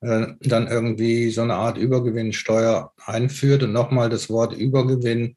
äh, 0.00 0.26
dann 0.40 0.66
irgendwie 0.66 1.30
so 1.30 1.42
eine 1.42 1.54
Art 1.54 1.78
Übergewinnsteuer 1.78 2.92
einführt. 3.04 3.62
Und 3.62 3.72
nochmal 3.72 4.08
das 4.08 4.28
Wort 4.28 4.54
Übergewinn 4.54 5.36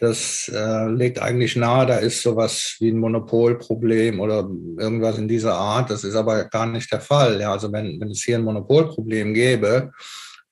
das 0.00 0.50
äh, 0.54 0.86
legt 0.88 1.20
eigentlich 1.20 1.56
nahe, 1.56 1.86
da 1.86 1.96
ist 1.96 2.22
sowas 2.22 2.76
wie 2.78 2.90
ein 2.90 2.98
Monopolproblem 2.98 4.20
oder 4.20 4.48
irgendwas 4.78 5.18
in 5.18 5.26
dieser 5.26 5.54
Art. 5.54 5.90
Das 5.90 6.04
ist 6.04 6.14
aber 6.14 6.44
gar 6.44 6.66
nicht 6.66 6.92
der 6.92 7.00
Fall. 7.00 7.40
Ja, 7.40 7.52
also 7.52 7.72
wenn, 7.72 8.00
wenn 8.00 8.10
es 8.10 8.22
hier 8.22 8.38
ein 8.38 8.44
Monopolproblem 8.44 9.34
gäbe, 9.34 9.90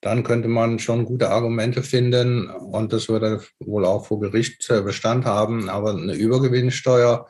dann 0.01 0.23
könnte 0.23 0.47
man 0.47 0.79
schon 0.79 1.05
gute 1.05 1.29
Argumente 1.29 1.81
finden 1.81 2.49
und 2.49 2.93
das 2.93 3.09
würde 3.09 3.41
wohl 3.59 3.85
auch 3.85 4.05
vor 4.05 4.19
Gericht 4.19 4.69
äh, 4.69 4.81
Bestand 4.81 5.25
haben. 5.25 5.69
Aber 5.69 5.91
eine 5.91 6.13
Übergewinnsteuer, 6.13 7.27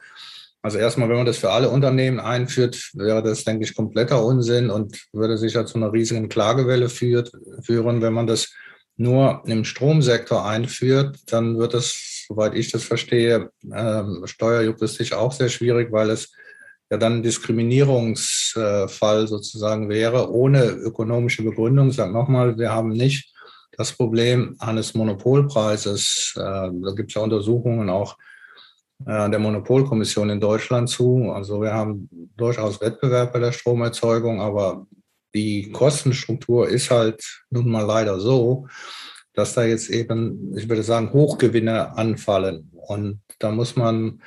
also 0.64 0.80
erstmal, 0.80 1.08
wenn 1.10 1.18
man 1.18 1.26
das 1.26 1.38
für 1.38 1.52
alle 1.52 1.70
Unternehmen 1.70 2.20
einführt, 2.20 2.92
wäre 2.94 3.22
das, 3.22 3.44
denke 3.44 3.64
ich, 3.64 3.76
kompletter 3.76 4.24
Unsinn 4.24 4.70
und 4.70 5.08
würde 5.14 5.38
sicher 5.38 5.66
zu 5.66 5.78
einer 5.78 5.94
riesigen 5.94 6.30
Klagewelle 6.30 6.90
führt, 6.90 7.32
führen. 7.62 8.02
Wenn 8.02 8.14
man 8.14 8.28
das 8.28 8.52
nur 8.98 9.44
im 9.46 9.64
Stromsektor 9.64 10.46
einführt, 10.46 11.20
dann 11.28 11.58
wird 11.58 11.76
es, 11.76 12.26
soweit 12.28 12.56
ich 12.56 12.72
das 12.72 12.84
verstehe, 12.84 13.52
ähm, 13.74 14.24
steuerjuristisch 14.26 15.14
auch 15.14 15.32
sehr 15.32 15.50
schwierig, 15.50 15.92
weil 15.92 16.10
es 16.10 16.34
ja 16.90 16.98
dann 16.98 17.18
ein 17.18 17.24
Diskriminierungsfall 17.24 19.28
sozusagen 19.28 19.90
wäre, 19.90 20.32
ohne 20.32 20.66
ökonomische 20.66 21.44
Begründung. 21.44 21.90
Ich 21.90 21.96
sage 21.96 22.12
nochmal, 22.12 22.58
wir 22.58 22.72
haben 22.72 22.90
nicht 22.90 23.32
das 23.78 23.92
Problem 23.92 24.56
eines 24.60 24.96
Monopolpreises. 24.96 26.34
Äh, 26.36 26.42
da 26.42 26.92
gibt 26.96 27.12
es 27.12 27.16
ja 27.16 27.22
Untersuchungen 27.22 27.90
auch 27.90 28.18
äh, 29.06 29.30
der 29.30 29.40
Monopolkommission 29.40 30.32
in 30.32 30.40
Deutschland 30.40 30.90
zu. 30.90 31.32
Also 31.32 31.62
wir 31.62 31.74
haben 31.74 32.10
durchaus 32.36 32.82
Wettbewerb 32.82 33.34
bei 33.34 33.40
der 33.40 33.52
Stromerzeugung, 33.52 34.42
aber 34.42 34.88
die 35.38 35.72
Kostenstruktur 35.72 36.68
ist 36.68 36.90
halt 36.90 37.22
nun 37.52 37.70
mal 37.70 37.86
leider 37.86 38.20
so, 38.20 38.68
dass 39.34 39.54
da 39.54 39.64
jetzt 39.64 39.90
eben, 39.92 40.58
ich 40.58 40.68
würde 40.68 40.82
sagen, 40.82 41.14
Hochgewinne 41.14 41.96
anfallen. 41.96 42.72
Und 42.74 43.22
da 43.38 43.52
muss 43.52 43.76
man 43.76 44.24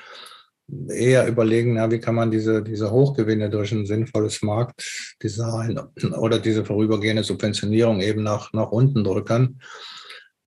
eher 0.88 1.26
überlegen, 1.26 1.76
ja, 1.76 1.90
wie 1.90 1.98
kann 1.98 2.14
man 2.14 2.30
diese, 2.30 2.62
diese 2.62 2.92
Hochgewinne 2.92 3.50
durch 3.50 3.72
ein 3.72 3.86
sinnvolles 3.86 4.40
Marktdesign 4.42 5.80
oder 6.16 6.38
diese 6.38 6.64
vorübergehende 6.64 7.24
Subventionierung 7.24 8.00
eben 8.00 8.22
nach, 8.22 8.52
nach 8.52 8.70
unten 8.70 9.02
drücken. 9.02 9.60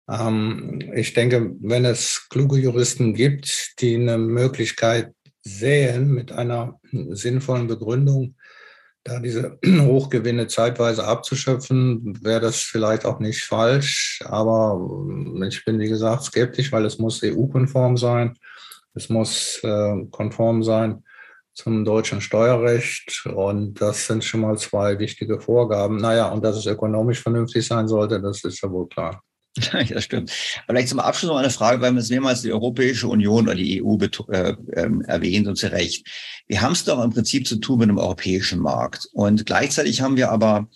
Ähm, 0.10 0.80
ich 0.96 1.14
denke, 1.14 1.52
wenn 1.60 1.84
es 1.84 2.28
kluge 2.30 2.58
Juristen 2.58 3.14
gibt, 3.14 3.82
die 3.82 3.96
eine 3.96 4.18
Möglichkeit 4.18 5.12
sehen 5.42 6.14
mit 6.14 6.32
einer 6.32 6.80
sinnvollen 7.10 7.68
Begründung, 7.68 8.36
da 9.04 9.20
diese 9.20 9.58
Hochgewinne 9.66 10.48
zeitweise 10.48 11.06
abzuschöpfen, 11.06 12.24
wäre 12.24 12.40
das 12.40 12.62
vielleicht 12.62 13.06
auch 13.06 13.20
nicht 13.20 13.44
falsch. 13.44 14.24
Aber 14.26 14.80
ich 15.48 15.66
bin, 15.66 15.80
wie 15.80 15.90
gesagt, 15.90 16.24
skeptisch, 16.24 16.72
weil 16.72 16.86
es 16.86 17.00
muss 17.00 17.22
EU-konform 17.24 17.98
sein. 17.98 18.38
Es 18.94 19.10
muss 19.10 19.60
äh, 19.64 20.06
konform 20.12 20.64
sein 20.64 21.04
zum 21.54 21.86
deutschen 21.86 22.22
Steuerrecht. 22.22 23.26
Und 23.34 23.76
das 23.82 24.08
sind 24.08 24.24
schon 24.24 24.42
mal 24.42 24.58
zwei 24.58 24.98
wichtige 25.00 25.40
Vorgaben. 25.40 25.98
Naja, 25.98 26.30
und 26.30 26.44
dass 26.44 26.58
es 26.58 26.66
ökonomisch 26.66 27.22
vernünftig 27.22 27.66
sein 27.66 27.88
sollte, 27.88 28.22
das 28.22 28.44
ist 28.44 28.62
ja 28.62 28.72
wohl 28.72 28.88
klar. 28.88 29.22
Ja, 29.74 29.84
das 29.84 30.04
stimmt. 30.04 30.32
Vielleicht 30.66 30.90
zum 30.90 31.00
Abschluss 31.00 31.30
noch 31.30 31.38
eine 31.38 31.50
Frage, 31.50 31.82
weil 31.82 31.92
man 31.92 32.02
es 32.02 32.10
mehrmals 32.10 32.42
die 32.42 32.52
Europäische 32.52 33.08
Union 33.08 33.46
oder 33.46 33.56
die 33.56 33.84
EU 33.84 33.98
äh, 34.32 34.56
äh, 34.72 34.90
erwähnt 35.06 35.48
und 35.48 35.58
zu 35.58 35.72
Recht. 35.72 36.08
Wir 36.48 36.62
haben 36.62 36.74
es 36.74 36.84
doch 36.84 37.04
im 37.04 37.12
Prinzip 37.12 37.48
zu 37.48 37.58
tun 37.58 37.80
mit 37.80 37.90
einem 37.90 38.00
europäischen 38.00 38.60
Markt. 38.60 39.08
Und 39.14 39.46
gleichzeitig 39.46 40.02
haben 40.02 40.18
wir 40.18 40.32
aber 40.32 40.68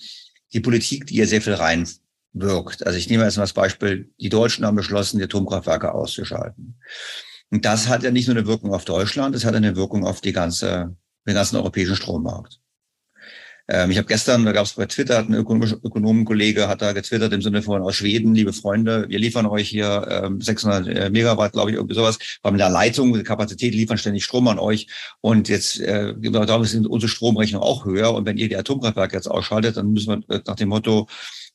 die 0.54 0.60
Politik, 0.60 1.08
die 1.08 1.16
hier 1.16 1.28
sehr 1.28 1.42
viel 1.42 1.56
reinwirkt. 1.56 2.86
Also 2.86 2.98
ich 2.98 3.10
nehme 3.10 3.24
jetzt 3.24 3.38
mal 3.38 3.44
das 3.44 3.54
Beispiel, 3.54 4.12
die 4.20 4.30
Deutschen 4.30 4.66
haben 4.66 4.78
beschlossen, 4.78 5.18
die 5.18 5.24
Atomkraftwerke 5.24 5.94
auszuschalten. 5.94 6.80
Und 7.50 7.66
das 7.66 7.88
hat 7.88 8.04
ja 8.04 8.12
nicht 8.12 8.28
nur 8.28 8.38
eine 8.38 8.48
Wirkung 8.48 8.74
auf 8.74 8.86
Deutschland, 8.86 9.36
es 9.36 9.46
hat 9.46 9.56
eine 9.56 9.76
Wirkung 9.76 10.06
auf 10.06 10.22
die 10.22 10.34
ganze, 10.34 10.96
den 11.26 11.34
ganzen 11.34 11.56
europäischen 11.56 11.96
Strommarkt. 11.96 12.60
Ähm, 13.70 13.92
ich 13.92 13.98
habe 13.98 14.08
gestern, 14.08 14.46
da 14.46 14.52
gab 14.54 14.66
es 14.66 14.74
bei 14.74 14.86
Twitter, 14.86 15.18
hat 15.18 15.30
ein 15.30 15.34
Ökonomenkollege 15.34 16.68
hat 16.68 16.82
da 16.82 16.94
getwittert 16.94 17.34
im 17.34 17.42
Sinne 17.42 17.62
von 17.62 17.82
aus 17.82 17.96
Schweden, 17.96 18.34
liebe 18.34 18.54
Freunde, 18.54 19.06
wir 19.10 19.20
liefern 19.20 19.46
euch 19.46 19.70
hier 19.70 20.08
ähm, 20.10 20.42
600 20.42 20.88
äh, 20.88 21.10
Megawatt, 21.10 21.54
glaube 21.54 21.72
ich, 21.72 21.76
irgendwie 21.76 21.96
sowas. 21.96 22.18
Wir 22.42 22.52
haben 22.52 22.58
Leitung, 22.58 23.14
eine 23.14 23.24
Kapazität, 23.24 23.74
liefern 23.74 23.98
ständig 23.98 24.24
Strom 24.24 24.48
an 24.48 24.60
euch. 24.60 24.88
Und 25.22 25.50
jetzt 25.50 25.80
äh, 25.80 26.14
darum 26.18 26.66
sind 26.66 26.88
unsere 26.88 27.10
Stromrechnung 27.10 27.62
auch 27.62 27.86
höher. 27.86 28.14
Und 28.14 28.26
wenn 28.26 28.38
ihr 28.38 28.48
die 28.48 28.58
Atomkraftwerke 28.58 29.16
jetzt 29.16 29.30
ausschaltet, 29.30 29.78
dann 29.78 29.92
müssen 29.92 30.24
wir 30.28 30.36
äh, 30.36 30.42
nach 30.46 30.56
dem 30.56 30.70
Motto, 30.70 31.08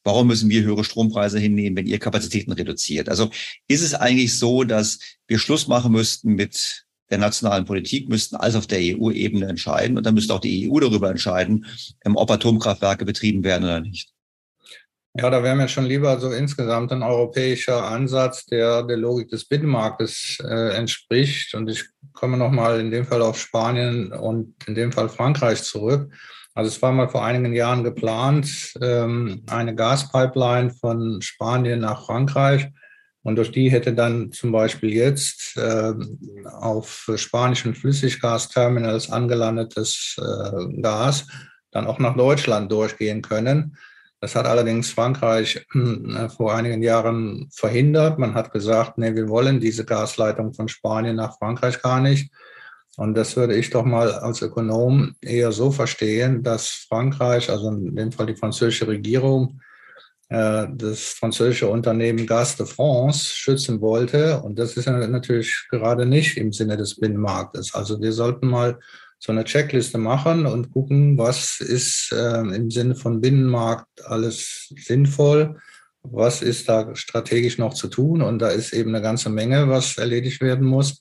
Warum 0.05 0.27
müssen 0.27 0.51
wir 0.51 0.63
höhere 0.63 0.83
Strompreise 0.83 1.39
hinnehmen, 1.39 1.77
wenn 1.77 1.87
ihr 1.87 2.01
Kapazitäten 2.01 2.51
reduziert? 2.53 3.09
Also 3.09 3.31
ist 3.69 3.83
es 3.83 3.95
eigentlich 3.95 4.37
so, 4.37 4.65
dass 4.65 4.99
wir 5.29 5.39
Schluss 5.39 5.69
machen 5.69 5.93
müssten 5.93 6.35
mit 6.35 6.82
der 7.13 7.19
nationalen 7.19 7.67
Politik 7.67 8.09
müssten 8.09 8.37
alles 8.37 8.57
auf 8.57 8.67
der 8.67 8.79
EU-Ebene 8.81 9.47
entscheiden 9.47 9.99
und 9.99 10.07
dann 10.07 10.15
müsste 10.15 10.33
auch 10.33 10.41
die 10.41 10.71
EU 10.71 10.81
darüber 10.81 11.11
entscheiden, 11.11 11.67
ähm, 12.05 12.17
ob 12.17 12.31
Atomkraftwerke 12.31 13.05
betrieben 13.05 13.45
werden 13.45 13.65
oder 13.65 13.81
nicht. 13.81 14.11
Ja, 15.15 15.29
da 15.29 15.43
wäre 15.43 15.55
mir 15.55 15.69
schon 15.69 15.85
lieber 15.85 16.19
so 16.19 16.33
insgesamt 16.33 16.91
ein 16.91 17.03
europäischer 17.03 17.85
Ansatz, 17.85 18.47
der 18.47 18.83
der 18.83 18.97
Logik 18.97 19.29
des 19.29 19.45
Binnenmarktes 19.45 20.39
äh, 20.43 20.75
entspricht. 20.75 21.55
Und 21.55 21.69
ich 21.69 21.85
komme 22.15 22.39
nochmal 22.39 22.81
in 22.81 22.91
dem 22.91 23.05
Fall 23.05 23.21
auf 23.21 23.39
Spanien 23.39 24.11
und 24.11 24.55
in 24.67 24.75
dem 24.75 24.91
Fall 24.91 25.11
Frankreich 25.11 25.63
zurück. 25.65 26.11
Also 26.55 26.69
es 26.69 26.81
war 26.81 26.93
mal 26.93 27.11
vor 27.11 27.27
einigen 27.27 27.53
Jahren 27.53 27.85
geplant, 27.85 28.73
ähm, 28.81 29.43
eine 29.51 29.75
Gaspipeline 29.75 30.71
von 30.71 31.21
Spanien 31.21 31.81
nach 31.81 32.07
Frankreich 32.07 32.69
und 33.23 33.37
durch 33.37 33.53
die 33.53 33.71
hätte 33.71 33.93
dann 33.95 34.33
zum 34.33 34.51
Beispiel 34.53 34.93
jetzt 34.93 35.57
äh, 35.57 35.93
auf 36.51 37.11
spanischen 37.17 37.75
Flüssiggasterminals 37.75 39.11
angelandetes 39.11 40.17
äh, 40.19 40.81
Gas 40.81 41.27
dann 41.71 41.87
auch 41.87 41.99
nach 41.99 42.17
Deutschland 42.17 42.71
durchgehen 42.71 43.23
können. 43.23 43.77
Das 44.21 44.37
hat 44.37 44.47
allerdings 44.47 44.91
Frankreich 44.91 45.67
äh, 45.75 46.29
vor 46.29 46.55
einigen 46.55 46.83
Jahren 46.83 47.49
verhindert. 47.53 48.19
Man 48.19 48.35
hat 48.35 48.53
gesagt, 48.53 48.99
nee, 48.99 49.15
wir 49.15 49.29
wollen 49.29 49.61
diese 49.61 49.85
Gasleitung 49.85 50.53
von 50.53 50.69
Spanien 50.69 51.17
nach 51.17 51.39
Frankreich 51.39 51.81
gar 51.81 52.01
nicht. 52.01 52.33
Und 52.97 53.15
das 53.15 53.37
würde 53.37 53.57
ich 53.57 53.71
doch 53.71 53.85
mal 53.85 54.13
als 54.13 54.43
Ökonom 54.43 55.15
eher 55.21 55.51
so 55.51 55.71
verstehen, 55.71 56.43
dass 56.43 56.69
Frankreich, 56.89 57.49
also 57.51 57.71
in 57.71 57.97
dem 57.97 58.13
Fall 58.13 58.27
die 58.27 58.37
französische 58.37 58.87
Regierung, 58.87 59.61
das 60.33 61.15
französische 61.19 61.69
Unternehmen 61.69 62.27
Gaz 62.27 62.57
de 62.57 62.67
France 62.67 63.27
schützen 63.35 63.81
wollte. 63.81 64.41
Und 64.41 64.59
das 64.59 64.77
ist 64.77 64.87
natürlich 64.87 65.67
gerade 65.71 66.07
nicht 66.07 66.37
im 66.39 66.53
Sinne 66.53 66.77
des 66.77 66.99
Binnenmarktes. 66.99 67.75
Also 67.75 68.01
wir 68.01 68.13
sollten 68.13 68.47
mal 68.47 68.79
so 69.19 69.31
eine 69.31 69.45
Checkliste 69.45 69.99
machen 69.99 70.47
und 70.47 70.73
gucken, 70.73 71.19
was 71.19 71.61
ist 71.61 72.13
äh, 72.13 72.41
im 72.41 72.71
Sinne 72.71 72.95
von 72.95 73.21
Binnenmarkt 73.21 74.05
alles 74.07 74.73
sinnvoll, 74.77 75.59
was 76.03 76.43
ist 76.43 76.69
da 76.69 76.97
strategisch 76.97 77.59
noch 77.59 77.75
zu 77.75 77.89
tun. 77.89 78.23
Und 78.23 78.41
da 78.41 78.49
ist 78.49 78.73
eben 78.73 78.95
eine 78.95 79.03
ganze 79.03 79.29
Menge, 79.29 79.69
was 79.69 79.99
erledigt 79.99 80.41
werden 80.41 80.67
muss. 80.67 81.01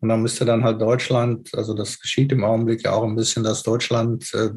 Und 0.00 0.10
dann 0.10 0.22
müsste 0.22 0.44
dann 0.44 0.62
halt 0.62 0.80
Deutschland, 0.80 1.54
also 1.54 1.74
das 1.74 1.98
geschieht 1.98 2.30
im 2.30 2.44
Augenblick 2.44 2.84
ja 2.84 2.92
auch 2.92 3.04
ein 3.04 3.16
bisschen, 3.16 3.42
dass 3.42 3.62
Deutschland 3.62 4.32
äh, 4.34 4.50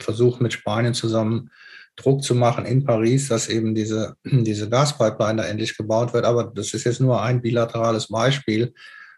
versucht 0.00 0.40
mit 0.40 0.52
Spanien 0.52 0.94
zusammen 0.94 1.50
Druck 1.96 2.22
zu 2.22 2.34
machen 2.34 2.66
in 2.66 2.84
Paris, 2.84 3.28
dass 3.28 3.48
eben 3.48 3.74
diese, 3.74 4.16
diese 4.24 4.68
Gaspipeline 4.68 5.42
da 5.42 5.48
endlich 5.48 5.76
gebaut 5.76 6.12
wird. 6.12 6.24
Aber 6.24 6.44
das 6.44 6.74
ist 6.74 6.84
jetzt 6.84 7.00
nur 7.00 7.22
ein 7.22 7.42
bilaterales 7.42 8.08
Beispiel. 8.08 8.74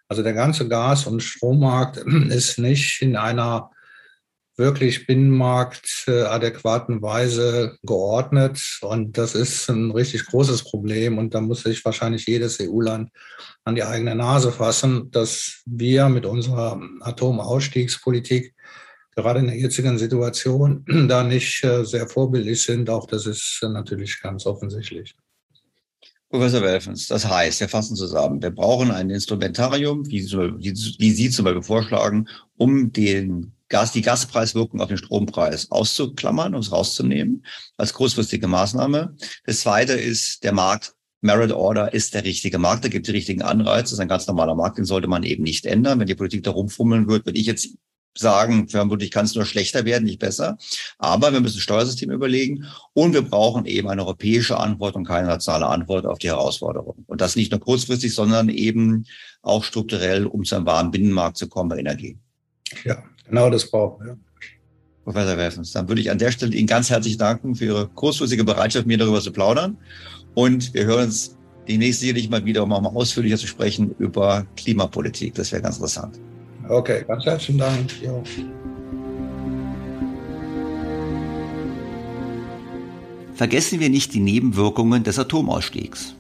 Also 0.09 0.23
der 0.23 0.33
ganze 0.33 0.69
Gas- 0.69 1.07
und 1.07 1.23
Strommarkt 1.23 1.97
ist 2.31 2.59
nicht 2.59 3.03
in 3.03 3.17
einer 3.17 3.71
wirklich 4.59 5.07
binnenmarktadäquaten 5.07 7.01
Weise 7.01 7.79
geordnet. 7.85 8.61
Und 8.83 9.17
das 9.17 9.35
ist 9.35 9.71
ein 9.71 9.93
richtig 9.93 10.27
großes 10.27 10.65
Problem. 10.65 11.17
Und 11.17 11.35
da 11.35 11.41
muss 11.41 11.63
sich 11.63 11.85
wahrscheinlich 11.85 12.27
jedes 12.27 12.59
EU-Land 12.61 13.11
an 13.65 13.77
die 13.77 13.85
eigene 13.85 14.17
Nase 14.17 14.51
fassen, 14.51 15.11
dass 15.13 15.63
wir 15.65 16.09
mit 16.09 16.27
unserer 16.27 16.81
Atomausstiegspolitik 17.01 18.55
gerade 19.23 19.41
in 19.41 19.47
der 19.47 19.57
jetzigen 19.57 19.99
Situation 19.99 20.85
da 21.09 21.25
nicht 21.25 21.65
äh, 21.65 21.85
sehr 21.85 22.09
vorbildlich 22.09 22.63
sind. 22.63 22.89
Auch 22.89 23.07
das 23.07 23.27
ist 23.27 23.61
äh, 23.63 23.69
natürlich 23.69 24.21
ganz 24.21 24.47
offensichtlich. 24.47 25.15
Professor 26.31 26.61
Welfens, 26.61 27.07
das 27.07 27.27
heißt, 27.27 27.61
wir 27.61 27.71
fassen 27.71 27.97
zusammen, 27.97 28.43
wir 28.43 28.51
brauchen 28.51 28.91
ein 28.91 29.09
Instrumentarium, 29.09 30.07
wie, 30.09 30.21
Sie 30.21 31.31
zum 31.31 31.45
Beispiel 31.47 31.63
vorschlagen, 31.63 32.29
um 32.59 32.93
den 32.93 33.53
Gas, 33.71 33.93
die 33.93 34.03
Gaspreiswirkung 34.03 34.83
auf 34.83 34.89
den 34.89 34.99
Strompreis 34.99 35.71
auszuklammern, 35.71 36.55
um 36.55 36.61
es 36.61 36.71
rauszunehmen, 36.71 37.47
als 37.79 37.95
kurzfristige 37.95 38.47
Maßnahme. 38.47 39.17
Das 39.47 39.61
zweite 39.61 39.95
ist, 39.95 40.45
der 40.45 40.53
Markt 40.53 40.95
Merit 41.23 41.51
Order 41.51 41.95
ist 41.95 42.15
der 42.15 42.25
richtige 42.25 42.59
Markt, 42.59 42.85
da 42.85 42.89
gibt 42.89 43.07
es 43.07 43.11
die 43.11 43.17
richtigen 43.17 43.43
Anreize, 43.43 43.85
das 43.85 43.93
ist 43.93 44.01
ein 44.01 44.09
ganz 44.09 44.27
normaler 44.27 44.55
Markt, 44.55 44.77
den 44.77 44.85
sollte 44.85 45.09
man 45.09 45.23
eben 45.23 45.43
nicht 45.43 45.65
ändern. 45.65 45.99
Wenn 45.99 46.07
die 46.07 46.15
Politik 46.15 46.45
da 46.45 46.51
rumfummeln 46.51 47.09
wird, 47.09 47.25
würde 47.25 47.39
ich 47.39 47.47
jetzt 47.47 47.71
sagen, 48.17 48.69
vermutlich 48.69 49.11
kann 49.11 49.25
es 49.25 49.35
nur 49.35 49.45
schlechter 49.45 49.85
werden, 49.85 50.05
nicht 50.05 50.19
besser. 50.19 50.59
Aber 50.99 51.33
wir 51.33 51.41
müssen 51.41 51.61
Steuersystem 51.61 52.11
überlegen 52.11 52.65
und 52.93 53.15
wir 53.15 53.23
brauchen 53.23 53.67
eben 53.67 53.89
eine 53.89 54.03
europäische 54.03 54.59
Antwort 54.59 54.97
und 54.97 55.07
keine 55.07 55.29
nationale 55.29 55.67
Antwort 55.67 56.07
auf 56.07 56.19
die 56.19 56.29
Herausforderung. 56.29 57.05
Und 57.07 57.21
das 57.21 57.37
nicht 57.37 57.51
nur 57.51 57.61
kurzfristig, 57.61 58.15
sondern 58.15 58.49
eben 58.49 59.07
auch 59.43 59.65
strukturell, 59.65 60.27
um 60.27 60.45
zu 60.45 60.57
einem 60.57 60.67
wahren 60.67 60.91
Binnenmarkt 60.91 61.37
zu 61.37 61.49
kommen 61.49 61.69
bei 61.69 61.79
Energie. 61.79 62.19
Ja, 62.85 63.03
genau 63.27 63.51
das 63.51 63.71
brauchen 63.71 64.05
wir. 64.05 64.19
Professor 65.05 65.39
Werfens, 65.39 65.73
dann 65.73 65.89
würde 65.89 66.03
ich 66.03 66.11
an 66.11 66.19
der 66.19 66.31
Stelle 66.33 66.55
Ihnen 66.55 66.67
ganz 66.67 66.91
herzlich 66.91 67.17
danken 67.17 67.55
für 67.55 67.65
Ihre 67.65 67.89
kurzfristige 67.89 68.45
Bereitschaft, 68.45 68.87
mir 68.87 68.99
darüber 68.99 69.23
zu 69.23 69.33
plaudern. 69.33 69.79
Und 70.35 70.75
wir 70.75 70.85
hören 70.85 71.07
uns 71.07 71.39
demnächst 71.67 72.01
sicherlich 72.01 72.29
mal 72.29 72.45
wieder, 72.45 72.63
um 72.63 72.73
auch 72.73 72.83
mal 72.83 72.91
ausführlicher 72.91 73.39
zu 73.39 73.47
sprechen 73.47 73.95
über 73.99 74.47
Klimapolitik. 74.57 75.35
Das 75.35 75.51
wäre 75.51 75.63
ganz 75.63 75.77
interessant. 75.77 76.19
Okay, 76.69 77.05
ganz 77.07 77.25
herzlichen 77.25 77.59
Dank. 77.59 77.91
Jo. 78.03 78.23
Vergessen 83.35 83.81
wir 83.81 83.89
nicht 83.89 84.13
die 84.15 84.21
Nebenwirkungen 84.21 85.05
des 85.05 85.19
Atomausstiegs. 85.19 86.15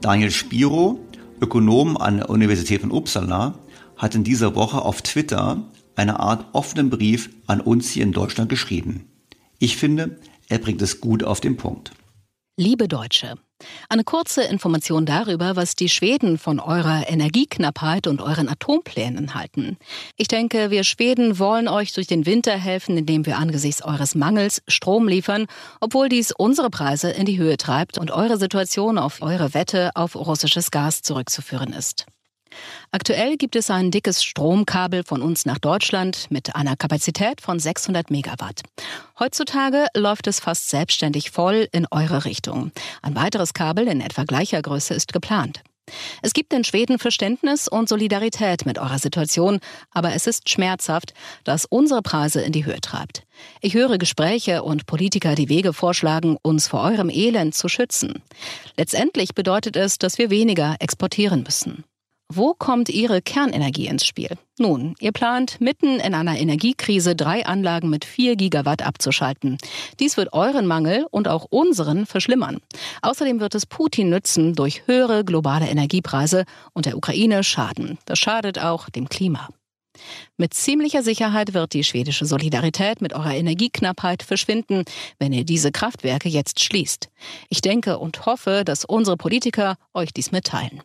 Daniel 0.00 0.30
Spiro, 0.30 0.98
Ökonom 1.40 1.96
an 1.96 2.18
der 2.18 2.30
Universität 2.30 2.80
von 2.80 2.90
Uppsala, 2.90 3.58
hat 3.96 4.14
in 4.14 4.24
dieser 4.24 4.54
Woche 4.54 4.82
auf 4.82 5.02
Twitter 5.02 5.62
eine 5.94 6.18
Art 6.20 6.46
offenen 6.52 6.90
Brief 6.90 7.30
an 7.46 7.60
uns 7.60 7.90
hier 7.90 8.02
in 8.02 8.12
Deutschland 8.12 8.48
geschrieben. 8.48 9.06
Ich 9.58 9.76
finde, 9.76 10.18
er 10.48 10.58
bringt 10.58 10.82
es 10.82 11.00
gut 11.00 11.22
auf 11.22 11.40
den 11.40 11.56
Punkt. 11.56 11.92
Liebe 12.58 12.88
Deutsche, 12.88 13.34
eine 13.88 14.04
kurze 14.04 14.42
Information 14.42 15.06
darüber, 15.06 15.56
was 15.56 15.76
die 15.76 15.88
Schweden 15.88 16.38
von 16.38 16.60
eurer 16.60 17.08
Energieknappheit 17.08 18.06
und 18.06 18.20
euren 18.20 18.48
Atomplänen 18.48 19.34
halten. 19.34 19.76
Ich 20.16 20.28
denke, 20.28 20.70
wir 20.70 20.84
Schweden 20.84 21.38
wollen 21.38 21.68
euch 21.68 21.92
durch 21.92 22.06
den 22.06 22.26
Winter 22.26 22.56
helfen, 22.56 22.96
indem 22.96 23.26
wir 23.26 23.38
angesichts 23.38 23.82
eures 23.82 24.14
Mangels 24.14 24.62
Strom 24.68 25.08
liefern, 25.08 25.46
obwohl 25.80 26.08
dies 26.08 26.32
unsere 26.32 26.70
Preise 26.70 27.10
in 27.10 27.26
die 27.26 27.38
Höhe 27.38 27.56
treibt 27.56 27.98
und 27.98 28.10
eure 28.10 28.38
Situation 28.38 28.98
auf 28.98 29.22
eure 29.22 29.54
Wette 29.54 29.90
auf 29.94 30.14
russisches 30.16 30.70
Gas 30.70 31.02
zurückzuführen 31.02 31.72
ist. 31.72 32.06
Aktuell 32.90 33.36
gibt 33.36 33.56
es 33.56 33.70
ein 33.70 33.90
dickes 33.90 34.22
Stromkabel 34.22 35.04
von 35.04 35.22
uns 35.22 35.46
nach 35.46 35.58
Deutschland 35.58 36.26
mit 36.30 36.54
einer 36.56 36.76
Kapazität 36.76 37.40
von 37.40 37.58
600 37.58 38.10
Megawatt. 38.10 38.62
Heutzutage 39.18 39.86
läuft 39.96 40.26
es 40.26 40.40
fast 40.40 40.70
selbstständig 40.70 41.30
voll 41.30 41.68
in 41.72 41.86
eure 41.90 42.24
Richtung. 42.24 42.72
Ein 43.02 43.14
weiteres 43.14 43.54
Kabel 43.54 43.88
in 43.88 44.00
etwa 44.00 44.24
gleicher 44.24 44.62
Größe 44.62 44.94
ist 44.94 45.12
geplant. 45.12 45.62
Es 46.22 46.32
gibt 46.32 46.52
in 46.52 46.64
Schweden 46.64 46.98
Verständnis 46.98 47.68
und 47.68 47.88
Solidarität 47.88 48.66
mit 48.66 48.78
eurer 48.78 48.98
Situation, 48.98 49.60
aber 49.92 50.14
es 50.14 50.26
ist 50.26 50.48
schmerzhaft, 50.48 51.14
dass 51.44 51.64
unsere 51.64 52.02
Preise 52.02 52.40
in 52.40 52.52
die 52.52 52.64
Höhe 52.64 52.80
treibt. 52.80 53.22
Ich 53.60 53.74
höre 53.74 53.98
Gespräche 53.98 54.62
und 54.62 54.86
Politiker, 54.86 55.34
die 55.34 55.48
Wege 55.48 55.72
vorschlagen, 55.72 56.36
uns 56.42 56.66
vor 56.68 56.82
eurem 56.82 57.10
Elend 57.10 57.54
zu 57.54 57.68
schützen. 57.68 58.22
Letztendlich 58.76 59.34
bedeutet 59.34 59.76
es, 59.76 59.98
dass 59.98 60.18
wir 60.18 60.30
weniger 60.30 60.76
exportieren 60.80 61.42
müssen. 61.42 61.84
Wo 62.28 62.54
kommt 62.54 62.88
Ihre 62.88 63.22
Kernenergie 63.22 63.86
ins 63.86 64.04
Spiel? 64.04 64.30
Nun, 64.58 64.96
ihr 64.98 65.12
plant, 65.12 65.60
mitten 65.60 66.00
in 66.00 66.12
einer 66.12 66.36
Energiekrise 66.36 67.14
drei 67.14 67.46
Anlagen 67.46 67.88
mit 67.88 68.04
vier 68.04 68.34
Gigawatt 68.34 68.82
abzuschalten. 68.82 69.58
Dies 70.00 70.16
wird 70.16 70.32
euren 70.32 70.66
Mangel 70.66 71.06
und 71.10 71.28
auch 71.28 71.46
unseren 71.50 72.04
verschlimmern. 72.04 72.58
Außerdem 73.02 73.38
wird 73.38 73.54
es 73.54 73.64
Putin 73.64 74.10
nützen 74.10 74.54
durch 74.54 74.86
höhere 74.86 75.24
globale 75.24 75.68
Energiepreise 75.68 76.46
und 76.72 76.86
der 76.86 76.96
Ukraine 76.96 77.44
schaden. 77.44 77.96
Das 78.06 78.18
schadet 78.18 78.58
auch 78.58 78.90
dem 78.90 79.08
Klima. 79.08 79.48
Mit 80.36 80.52
ziemlicher 80.52 81.02
Sicherheit 81.02 81.54
wird 81.54 81.74
die 81.74 81.84
schwedische 81.84 82.26
Solidarität 82.26 83.00
mit 83.00 83.12
eurer 83.14 83.34
Energieknappheit 83.34 84.24
verschwinden, 84.24 84.84
wenn 85.20 85.32
ihr 85.32 85.44
diese 85.44 85.70
Kraftwerke 85.70 86.28
jetzt 86.28 86.60
schließt. 86.60 87.08
Ich 87.50 87.60
denke 87.60 87.98
und 87.98 88.26
hoffe, 88.26 88.62
dass 88.64 88.84
unsere 88.84 89.16
Politiker 89.16 89.76
euch 89.94 90.12
dies 90.12 90.32
mitteilen. 90.32 90.82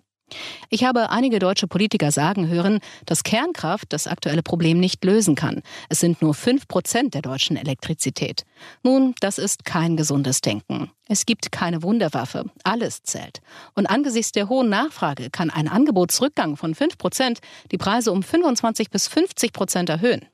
Ich 0.69 0.83
habe 0.83 1.09
einige 1.09 1.39
deutsche 1.39 1.67
Politiker 1.67 2.11
sagen 2.11 2.47
hören, 2.47 2.79
dass 3.05 3.23
Kernkraft 3.23 3.93
das 3.93 4.07
aktuelle 4.07 4.43
Problem 4.43 4.79
nicht 4.79 5.03
lösen 5.03 5.35
kann. 5.35 5.61
Es 5.89 5.99
sind 5.99 6.21
nur 6.21 6.33
fünf 6.33 6.67
Prozent 6.67 7.13
der 7.13 7.21
deutschen 7.21 7.57
Elektrizität. 7.57 8.45
Nun, 8.83 9.15
das 9.19 9.37
ist 9.37 9.65
kein 9.65 9.97
gesundes 9.97 10.41
Denken. 10.41 10.91
Es 11.07 11.25
gibt 11.25 11.51
keine 11.51 11.83
Wunderwaffe. 11.83 12.45
Alles 12.63 13.03
zählt. 13.03 13.41
Und 13.75 13.87
angesichts 13.87 14.31
der 14.31 14.47
hohen 14.49 14.69
Nachfrage 14.69 15.29
kann 15.29 15.49
ein 15.49 15.67
Angebotsrückgang 15.67 16.57
von 16.57 16.75
fünf 16.75 16.97
Prozent 16.97 17.39
die 17.71 17.77
Preise 17.77 18.11
um 18.11 18.23
25 18.23 18.89
bis 18.89 19.07
50 19.07 19.53
Prozent 19.53 19.89
erhöhen. 19.89 20.25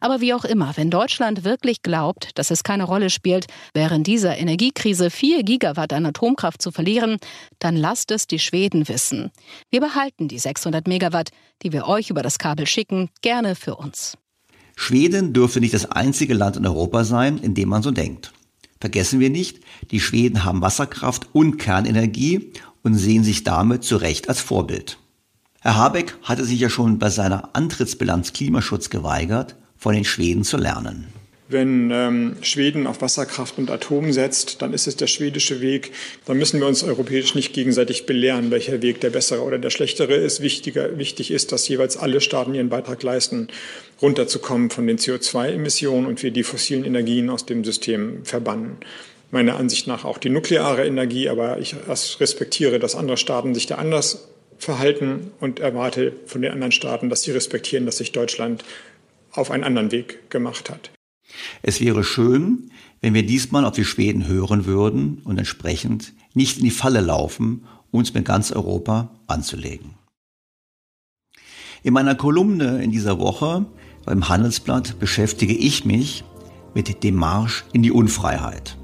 Aber 0.00 0.20
wie 0.20 0.34
auch 0.34 0.44
immer, 0.44 0.76
wenn 0.76 0.90
Deutschland 0.90 1.44
wirklich 1.44 1.82
glaubt, 1.82 2.30
dass 2.38 2.50
es 2.50 2.62
keine 2.62 2.84
Rolle 2.84 3.10
spielt, 3.10 3.46
während 3.72 4.06
dieser 4.06 4.36
Energiekrise 4.36 5.10
4 5.10 5.42
Gigawatt 5.42 5.92
an 5.92 6.06
Atomkraft 6.06 6.60
zu 6.60 6.70
verlieren, 6.70 7.18
dann 7.58 7.76
lasst 7.76 8.10
es 8.10 8.26
die 8.26 8.38
Schweden 8.38 8.88
wissen. 8.88 9.30
Wir 9.70 9.80
behalten 9.80 10.28
die 10.28 10.38
600 10.38 10.86
Megawatt, 10.88 11.30
die 11.62 11.72
wir 11.72 11.86
euch 11.86 12.10
über 12.10 12.22
das 12.22 12.38
Kabel 12.38 12.66
schicken, 12.66 13.10
gerne 13.22 13.54
für 13.54 13.76
uns. 13.76 14.16
Schweden 14.76 15.32
dürfte 15.32 15.60
nicht 15.60 15.74
das 15.74 15.90
einzige 15.90 16.34
Land 16.34 16.56
in 16.56 16.66
Europa 16.66 17.04
sein, 17.04 17.38
in 17.38 17.54
dem 17.54 17.68
man 17.68 17.82
so 17.82 17.90
denkt. 17.90 18.32
Vergessen 18.80 19.20
wir 19.20 19.30
nicht, 19.30 19.60
die 19.90 20.00
Schweden 20.00 20.44
haben 20.44 20.60
Wasserkraft 20.60 21.28
und 21.32 21.58
Kernenergie 21.58 22.52
und 22.82 22.94
sehen 22.94 23.24
sich 23.24 23.44
damit 23.44 23.84
zu 23.84 23.96
Recht 23.96 24.28
als 24.28 24.40
Vorbild. 24.40 24.98
Herr 25.64 25.76
Habeck 25.76 26.14
hatte 26.22 26.44
sich 26.44 26.60
ja 26.60 26.68
schon 26.68 26.98
bei 26.98 27.08
seiner 27.08 27.48
Antrittsbilanz 27.54 28.34
Klimaschutz 28.34 28.90
geweigert, 28.90 29.56
von 29.78 29.94
den 29.94 30.04
Schweden 30.04 30.44
zu 30.44 30.58
lernen. 30.58 31.06
Wenn 31.48 31.90
ähm, 31.90 32.36
Schweden 32.42 32.86
auf 32.86 33.00
Wasserkraft 33.00 33.56
und 33.56 33.70
Atom 33.70 34.12
setzt, 34.12 34.60
dann 34.60 34.74
ist 34.74 34.86
es 34.86 34.96
der 34.96 35.06
schwedische 35.06 35.62
Weg. 35.62 35.92
Da 36.26 36.34
müssen 36.34 36.60
wir 36.60 36.66
uns 36.66 36.82
europäisch 36.82 37.34
nicht 37.34 37.54
gegenseitig 37.54 38.04
belehren, 38.04 38.50
welcher 38.50 38.82
Weg 38.82 39.00
der 39.00 39.08
bessere 39.08 39.40
oder 39.40 39.56
der 39.58 39.70
schlechtere 39.70 40.12
ist. 40.16 40.42
Wichtiger, 40.42 40.98
wichtig 40.98 41.30
ist, 41.30 41.50
dass 41.50 41.66
jeweils 41.66 41.96
alle 41.96 42.20
Staaten 42.20 42.54
ihren 42.54 42.68
Beitrag 42.68 43.02
leisten, 43.02 43.48
runterzukommen 44.02 44.68
von 44.68 44.86
den 44.86 44.98
CO2-Emissionen 44.98 46.04
und 46.04 46.22
wir 46.22 46.30
die 46.30 46.42
fossilen 46.42 46.84
Energien 46.84 47.30
aus 47.30 47.46
dem 47.46 47.64
System 47.64 48.22
verbannen. 48.26 48.76
Meiner 49.30 49.56
Ansicht 49.56 49.86
nach 49.86 50.04
auch 50.04 50.18
die 50.18 50.28
nukleare 50.28 50.84
Energie, 50.84 51.30
aber 51.30 51.58
ich 51.58 51.74
respektiere, 51.88 52.78
dass 52.78 52.94
andere 52.94 53.16
Staaten 53.16 53.54
sich 53.54 53.66
da 53.66 53.76
anders 53.76 54.28
verhalten 54.64 55.30
und 55.40 55.60
erwarte 55.60 56.12
von 56.26 56.42
den 56.42 56.52
anderen 56.52 56.72
Staaten, 56.72 57.08
dass 57.08 57.22
sie 57.22 57.30
respektieren, 57.30 57.86
dass 57.86 57.98
sich 57.98 58.12
Deutschland 58.12 58.64
auf 59.32 59.50
einen 59.50 59.64
anderen 59.64 59.92
Weg 59.92 60.30
gemacht 60.30 60.70
hat. 60.70 60.90
Es 61.62 61.80
wäre 61.80 62.04
schön, 62.04 62.70
wenn 63.00 63.14
wir 63.14 63.24
diesmal 63.24 63.64
auf 63.64 63.74
die 63.74 63.84
Schweden 63.84 64.26
hören 64.26 64.66
würden 64.66 65.20
und 65.24 65.38
entsprechend 65.38 66.12
nicht 66.32 66.58
in 66.58 66.64
die 66.64 66.70
Falle 66.70 67.00
laufen, 67.00 67.66
uns 67.90 68.14
mit 68.14 68.24
ganz 68.24 68.50
Europa 68.50 69.10
anzulegen. 69.26 69.94
In 71.82 71.92
meiner 71.92 72.14
Kolumne 72.14 72.82
in 72.82 72.90
dieser 72.90 73.18
Woche 73.18 73.66
beim 74.04 74.28
Handelsblatt 74.28 74.98
beschäftige 74.98 75.54
ich 75.54 75.84
mich 75.84 76.24
mit 76.74 77.02
dem 77.02 77.14
Marsch 77.14 77.64
in 77.72 77.82
die 77.82 77.92
Unfreiheit. 77.92 78.76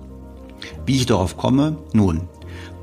Wie 0.86 0.96
ich 0.96 1.06
darauf 1.06 1.36
komme? 1.36 1.78
Nun, 1.92 2.28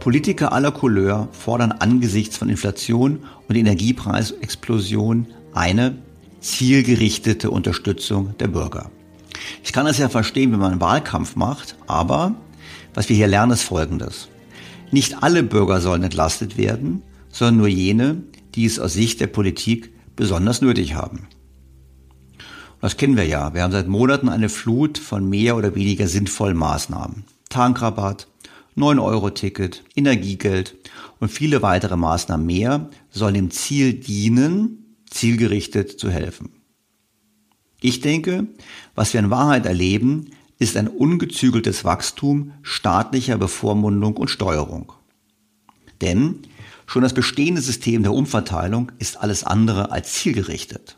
Politiker 0.08 0.54
aller 0.54 0.72
Couleur 0.72 1.28
fordern 1.34 1.74
angesichts 1.74 2.38
von 2.38 2.48
Inflation 2.48 3.26
und 3.50 3.58
Energiepreisexplosion 3.58 5.28
eine 5.54 5.98
zielgerichtete 6.40 7.52
Unterstützung 7.52 8.34
der 8.38 8.48
Bürger. 8.48 8.90
Ich 9.66 9.74
kann 9.74 9.86
es 9.86 9.98
ja 9.98 10.08
verstehen, 10.08 10.54
wenn 10.54 10.62
man 10.62 10.72
einen 10.72 10.80
Wahlkampf 10.80 11.36
macht, 11.36 11.76
aber 11.88 12.36
was 12.94 13.10
wir 13.10 13.18
hier 13.18 13.28
lernen, 13.28 13.52
ist 13.52 13.64
Folgendes. 13.64 14.30
Nicht 14.92 15.24
alle 15.24 15.44
Bürger 15.44 15.82
sollen 15.82 16.04
entlastet 16.04 16.58
werden, 16.58 17.04
sondern 17.28 17.58
nur 17.58 17.68
jene, 17.68 18.24
die 18.56 18.64
es 18.64 18.80
aus 18.80 18.94
Sicht 18.94 19.20
der 19.20 19.28
Politik 19.28 19.92
besonders 20.16 20.62
nötig 20.62 20.94
haben. 20.94 21.28
das 22.80 22.96
kennen 22.96 23.18
wir 23.18 23.28
ja. 23.28 23.54
Wir 23.54 23.64
haben 23.64 23.74
seit 23.74 23.90
Monaten 23.90 24.30
eine 24.30 24.48
Flut 24.48 25.00
von 25.00 25.28
mehr 25.28 25.58
oder 25.58 25.76
weniger 25.76 26.08
sinnvollen 26.08 26.56
Maßnahmen. 26.56 27.26
Tankrabatt, 27.50 28.28
9-Euro-Ticket, 28.78 29.84
Energiegeld 29.96 30.76
und 31.20 31.30
viele 31.30 31.62
weitere 31.62 31.98
Maßnahmen 31.98 32.46
mehr 32.46 32.90
sollen 33.10 33.34
dem 33.34 33.52
Ziel 33.52 33.94
dienen, 33.94 34.96
zielgerichtet 35.10 36.00
zu 36.00 36.10
helfen. 36.12 36.50
Ich 37.82 38.02
denke, 38.02 38.48
was 38.96 39.14
wir 39.14 39.20
in 39.20 39.30
Wahrheit 39.30 39.66
erleben, 39.66 40.32
ist 40.60 40.78
ein 40.78 40.88
ungezügeltes 40.88 41.86
Wachstum 41.86 42.54
staatlicher 42.62 43.38
Bevormundung 43.38 44.18
und 44.18 44.30
Steuerung. 44.30 44.94
Denn 46.02 46.40
schon 46.86 47.04
das 47.04 47.14
bestehende 47.14 47.62
System 47.62 48.04
der 48.04 48.14
Umverteilung 48.14 48.92
ist 49.00 49.18
alles 49.18 49.44
andere 49.44 49.92
als 49.92 50.14
zielgerichtet. 50.14 50.96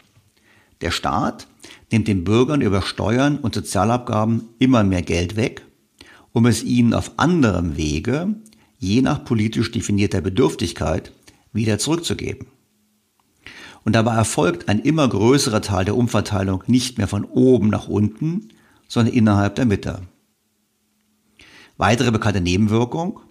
Der 0.82 0.92
Staat 0.92 1.48
nimmt 1.92 2.08
den 2.08 2.24
Bürgern 2.24 2.62
über 2.62 2.82
Steuern 2.82 3.38
und 3.38 3.56
Sozialabgaben 3.56 4.50
immer 4.60 4.84
mehr 4.84 5.02
Geld 5.02 5.36
weg 5.36 5.66
um 6.34 6.46
es 6.46 6.64
ihnen 6.64 6.94
auf 6.94 7.14
anderem 7.18 7.78
Wege, 7.78 8.36
je 8.78 9.02
nach 9.02 9.24
politisch 9.24 9.72
definierter 9.72 10.22
Bedürftigkeit, 10.22 11.12
wieder 11.52 11.80
zurückzugeben. 11.80 12.48
Und 13.84 13.94
dabei 13.94 14.16
erfolgt 14.16 14.70
ein 14.70 14.80
immer 14.80 15.08
größerer 15.08 15.62
Teil 15.62 15.86
der 15.86 15.96
Umverteilung 15.96 16.64
nicht 16.68 16.98
mehr 16.98 17.08
von 17.08 17.26
oben 17.26 17.70
nach 17.70 17.88
unten, 17.88 18.50
sondern 18.88 19.14
innerhalb 19.14 19.56
der 19.56 19.66
Mitte. 19.66 20.02
Weitere 21.78 22.12
bekannte 22.12 22.42
Nebenwirkung, 22.42 23.22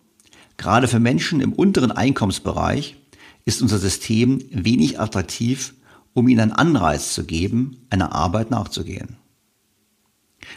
gerade 0.57 0.89
für 0.89 1.01
Menschen 1.01 1.41
im 1.41 1.53
unteren 1.53 1.93
Einkommensbereich 1.93 2.97
ist 3.45 3.63
unser 3.63 3.79
System 3.79 4.43
wenig 4.51 4.99
attraktiv, 5.01 5.75
um 6.15 6.29
ihnen 6.29 6.41
einen 6.41 6.53
Anreiz 6.53 7.15
zu 7.15 7.25
geben, 7.25 7.87
einer 7.91 8.13
Arbeit 8.13 8.51
nachzugehen. 8.51 9.17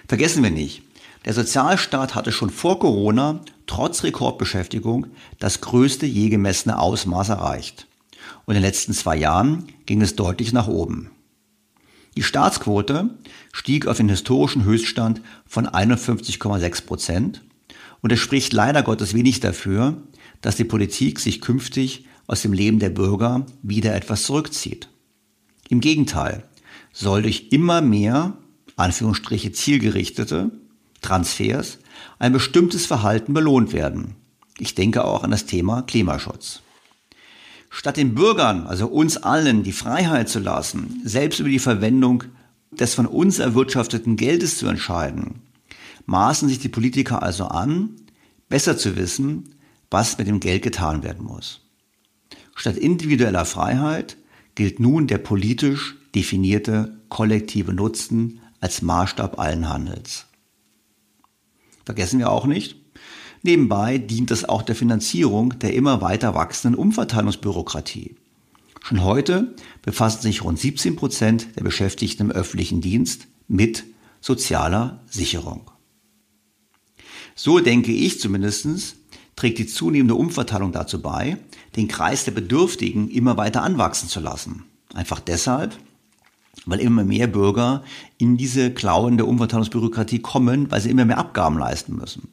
Vergessen 0.07 0.43
wir 0.43 0.51
nicht, 0.51 0.83
der 1.25 1.33
Sozialstaat 1.33 2.15
hatte 2.15 2.31
schon 2.31 2.49
vor 2.49 2.79
Corona 2.79 3.41
trotz 3.67 4.03
Rekordbeschäftigung 4.03 5.07
das 5.39 5.61
größte 5.61 6.05
je 6.05 6.29
gemessene 6.29 6.79
Ausmaß 6.79 7.29
erreicht. 7.29 7.87
Und 8.45 8.55
in 8.55 8.61
den 8.61 8.67
letzten 8.67 8.93
zwei 8.93 9.15
Jahren 9.15 9.65
ging 9.85 10.01
es 10.01 10.15
deutlich 10.15 10.51
nach 10.51 10.67
oben. 10.67 11.11
Die 12.17 12.23
Staatsquote 12.23 13.09
stieg 13.53 13.87
auf 13.87 13.97
den 13.97 14.09
historischen 14.09 14.65
Höchststand 14.65 15.21
von 15.45 15.67
51,6 15.67 16.85
Prozent 16.85 17.41
und 18.01 18.11
es 18.11 18.19
spricht 18.19 18.51
leider 18.51 18.83
Gottes 18.83 19.13
wenig 19.13 19.39
dafür, 19.39 20.01
dass 20.41 20.55
die 20.55 20.65
Politik 20.65 21.19
sich 21.19 21.39
künftig 21.39 22.05
aus 22.27 22.41
dem 22.41 22.51
Leben 22.51 22.79
der 22.79 22.89
Bürger 22.89 23.45
wieder 23.61 23.95
etwas 23.95 24.23
zurückzieht. 24.23 24.89
Im 25.69 25.79
Gegenteil, 25.79 26.43
soll 26.91 27.21
durch 27.21 27.47
immer 27.51 27.81
mehr, 27.81 28.33
Anführungsstriche, 28.75 29.51
zielgerichtete 29.51 30.51
Transfers 31.01 31.79
ein 32.19 32.33
bestimmtes 32.33 32.85
Verhalten 32.85 33.33
belohnt 33.33 33.73
werden. 33.73 34.15
Ich 34.57 34.75
denke 34.75 35.03
auch 35.03 35.23
an 35.23 35.31
das 35.31 35.45
Thema 35.45 35.81
Klimaschutz. 35.81 36.61
Statt 37.69 37.97
den 37.97 38.15
Bürgern, 38.15 38.67
also 38.67 38.87
uns 38.87 39.17
allen, 39.17 39.63
die 39.63 39.71
Freiheit 39.71 40.29
zu 40.29 40.39
lassen, 40.39 41.01
selbst 41.05 41.39
über 41.39 41.49
die 41.49 41.59
Verwendung 41.59 42.25
des 42.71 42.93
von 42.93 43.05
uns 43.05 43.39
erwirtschafteten 43.39 44.17
Geldes 44.17 44.57
zu 44.57 44.67
entscheiden, 44.67 45.41
maßen 46.05 46.49
sich 46.49 46.59
die 46.59 46.69
Politiker 46.69 47.23
also 47.23 47.45
an, 47.45 47.95
besser 48.49 48.77
zu 48.77 48.95
wissen, 48.95 49.55
was 49.89 50.17
mit 50.17 50.27
dem 50.27 50.39
Geld 50.39 50.63
getan 50.63 51.03
werden 51.03 51.25
muss. 51.25 51.61
Statt 52.55 52.77
individueller 52.77 53.45
Freiheit 53.45 54.17
gilt 54.55 54.79
nun 54.79 55.07
der 55.07 55.17
politisch 55.17 55.95
definierte 56.13 56.97
kollektive 57.09 57.73
Nutzen 57.73 58.41
als 58.59 58.81
Maßstab 58.81 59.39
allen 59.39 59.69
Handels. 59.69 60.25
Vergessen 61.91 62.19
wir 62.19 62.31
auch 62.31 62.45
nicht, 62.45 62.77
nebenbei 63.43 63.97
dient 63.97 64.31
es 64.31 64.47
auch 64.47 64.61
der 64.61 64.75
Finanzierung 64.75 65.59
der 65.59 65.73
immer 65.73 65.99
weiter 65.99 66.33
wachsenden 66.33 66.79
Umverteilungsbürokratie. 66.79 68.15
Schon 68.81 69.03
heute 69.03 69.53
befassen 69.81 70.21
sich 70.21 70.41
rund 70.41 70.57
17 70.57 70.95
Prozent 70.95 71.47
der 71.57 71.65
Beschäftigten 71.65 72.27
im 72.27 72.31
öffentlichen 72.31 72.79
Dienst 72.79 73.27
mit 73.49 73.83
sozialer 74.21 75.01
Sicherung. 75.09 75.69
So 77.35 77.59
denke 77.59 77.91
ich 77.91 78.21
zumindest, 78.21 78.95
trägt 79.35 79.57
die 79.57 79.67
zunehmende 79.67 80.15
Umverteilung 80.15 80.71
dazu 80.71 81.01
bei, 81.01 81.35
den 81.75 81.89
Kreis 81.89 82.23
der 82.23 82.31
Bedürftigen 82.31 83.09
immer 83.09 83.35
weiter 83.35 83.63
anwachsen 83.63 84.07
zu 84.07 84.21
lassen. 84.21 84.63
Einfach 84.93 85.19
deshalb, 85.19 85.77
weil 86.65 86.79
immer 86.79 87.03
mehr 87.03 87.27
Bürger 87.27 87.83
in 88.17 88.37
diese 88.37 88.71
Klauen 88.71 89.17
der 89.17 89.27
Umverteilungsbürokratie 89.27 90.19
kommen, 90.19 90.69
weil 90.71 90.81
sie 90.81 90.89
immer 90.89 91.05
mehr 91.05 91.17
Abgaben 91.17 91.57
leisten 91.57 91.95
müssen. 91.95 92.29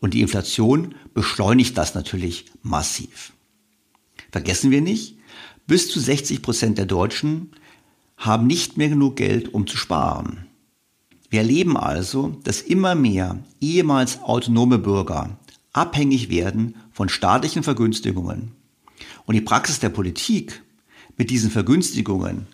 Und 0.00 0.14
die 0.14 0.22
Inflation 0.22 0.94
beschleunigt 1.12 1.76
das 1.76 1.94
natürlich 1.94 2.46
massiv. 2.62 3.32
Vergessen 4.32 4.70
wir 4.70 4.80
nicht, 4.80 5.18
bis 5.66 5.90
zu 5.90 6.00
60 6.00 6.42
Prozent 6.42 6.78
der 6.78 6.86
Deutschen 6.86 7.50
haben 8.16 8.46
nicht 8.46 8.76
mehr 8.76 8.88
genug 8.88 9.16
Geld, 9.16 9.52
um 9.52 9.66
zu 9.66 9.76
sparen. 9.76 10.46
Wir 11.28 11.40
erleben 11.40 11.76
also, 11.76 12.38
dass 12.44 12.62
immer 12.62 12.94
mehr 12.94 13.42
ehemals 13.60 14.22
autonome 14.22 14.78
Bürger 14.78 15.38
abhängig 15.72 16.30
werden 16.30 16.76
von 16.92 17.08
staatlichen 17.08 17.62
Vergünstigungen. 17.62 18.52
Und 19.26 19.34
die 19.34 19.40
Praxis 19.40 19.80
der 19.80 19.90
Politik, 19.90 20.62
mit 21.18 21.30
diesen 21.30 21.50
Vergünstigungen 21.50 22.46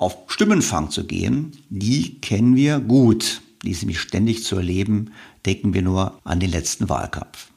auf 0.00 0.16
Stimmenfang 0.28 0.90
zu 0.90 1.04
gehen, 1.04 1.52
die 1.68 2.20
kennen 2.20 2.56
wir 2.56 2.80
gut. 2.80 3.42
Die 3.62 3.70
ist 3.70 3.82
nämlich 3.82 4.00
ständig 4.00 4.42
zu 4.44 4.56
erleben, 4.56 5.12
denken 5.44 5.74
wir 5.74 5.82
nur 5.82 6.18
an 6.24 6.40
den 6.40 6.50
letzten 6.50 6.88
Wahlkampf. 6.88 7.50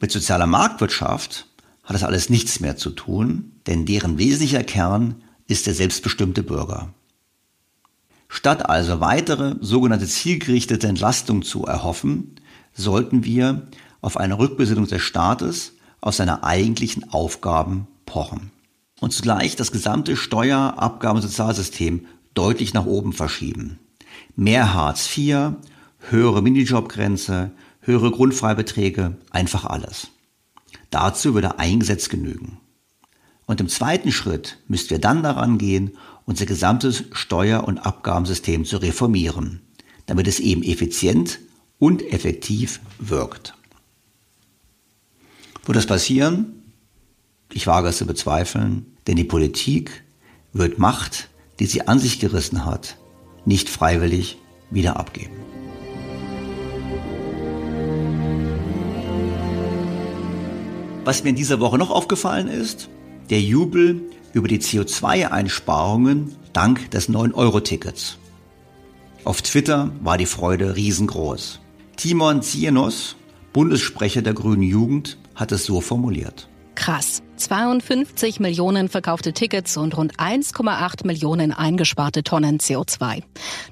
Mit 0.00 0.10
sozialer 0.10 0.46
Marktwirtschaft 0.46 1.46
hat 1.84 1.94
das 1.94 2.02
alles 2.02 2.30
nichts 2.30 2.60
mehr 2.60 2.78
zu 2.78 2.90
tun, 2.90 3.52
denn 3.66 3.84
deren 3.84 4.16
wesentlicher 4.16 4.64
Kern 4.64 5.16
ist 5.48 5.66
der 5.66 5.74
selbstbestimmte 5.74 6.42
Bürger. 6.42 6.94
Statt 8.28 8.68
also 8.68 9.00
weitere 9.00 9.56
sogenannte 9.60 10.06
zielgerichtete 10.06 10.88
Entlastung 10.88 11.42
zu 11.42 11.66
erhoffen, 11.66 12.36
sollten 12.72 13.22
wir 13.24 13.68
auf 14.00 14.16
eine 14.16 14.38
Rückbesinnung 14.38 14.86
des 14.86 15.02
Staates 15.02 15.72
auf 16.00 16.14
seine 16.14 16.42
eigentlichen 16.42 17.12
Aufgaben 17.12 17.86
pochen. 18.06 18.50
Und 19.00 19.12
zugleich 19.12 19.56
das 19.56 19.72
gesamte 19.72 20.16
Steuer-, 20.16 20.74
Abgaben- 20.78 21.16
und 21.16 21.22
Sozialsystem 21.22 22.06
deutlich 22.34 22.74
nach 22.74 22.86
oben 22.86 23.12
verschieben. 23.12 23.78
Mehr 24.36 24.74
Hartz 24.74 25.16
IV, 25.16 25.52
höhere 25.98 26.42
Minijobgrenze, 26.42 27.50
höhere 27.80 28.10
Grundfreibeträge, 28.10 29.16
einfach 29.30 29.64
alles. 29.64 30.08
Dazu 30.90 31.34
würde 31.34 31.58
ein 31.58 31.80
Gesetz 31.80 32.08
genügen. 32.08 32.58
Und 33.46 33.60
im 33.60 33.68
zweiten 33.68 34.12
Schritt 34.12 34.58
müssten 34.66 34.90
wir 34.90 34.98
dann 34.98 35.22
daran 35.22 35.58
gehen, 35.58 35.96
unser 36.24 36.46
gesamtes 36.46 37.04
Steuer- 37.12 37.64
und 37.64 37.78
Abgabensystem 37.78 38.64
zu 38.64 38.78
reformieren, 38.78 39.60
damit 40.06 40.26
es 40.26 40.40
eben 40.40 40.62
effizient 40.62 41.38
und 41.78 42.02
effektiv 42.02 42.80
wirkt. 42.98 43.54
Wird 45.64 45.76
das 45.76 45.86
passieren? 45.86 46.62
Ich 47.52 47.66
wage 47.66 47.88
es 47.88 47.98
zu 47.98 48.06
bezweifeln, 48.06 48.86
denn 49.06 49.16
die 49.16 49.24
Politik 49.24 50.04
wird 50.52 50.78
Macht, 50.78 51.28
die 51.58 51.66
sie 51.66 51.86
an 51.86 51.98
sich 51.98 52.18
gerissen 52.18 52.64
hat, 52.64 52.98
nicht 53.44 53.68
freiwillig 53.68 54.38
wieder 54.70 54.96
abgeben. 54.96 55.36
Was 61.04 61.22
mir 61.22 61.30
in 61.30 61.36
dieser 61.36 61.60
Woche 61.60 61.78
noch 61.78 61.90
aufgefallen 61.90 62.48
ist, 62.48 62.88
der 63.30 63.40
Jubel 63.40 64.02
über 64.32 64.48
die 64.48 64.58
CO2-Einsparungen 64.58 66.34
dank 66.52 66.90
des 66.90 67.08
9-Euro-Tickets. 67.08 68.18
Auf 69.24 69.40
Twitter 69.42 69.92
war 70.02 70.18
die 70.18 70.26
Freude 70.26 70.76
riesengroß. 70.76 71.60
Timon 71.96 72.42
Zienos, 72.42 73.16
Bundessprecher 73.52 74.22
der 74.22 74.34
Grünen 74.34 74.62
Jugend, 74.62 75.16
hat 75.34 75.52
es 75.52 75.64
so 75.64 75.80
formuliert. 75.80 76.48
Krass. 76.76 77.22
52 77.36 78.38
Millionen 78.38 78.88
verkaufte 78.88 79.32
Tickets 79.32 79.76
und 79.76 79.96
rund 79.96 80.16
1,8 80.18 81.06
Millionen 81.06 81.52
eingesparte 81.52 82.22
Tonnen 82.22 82.58
CO2. 82.58 83.22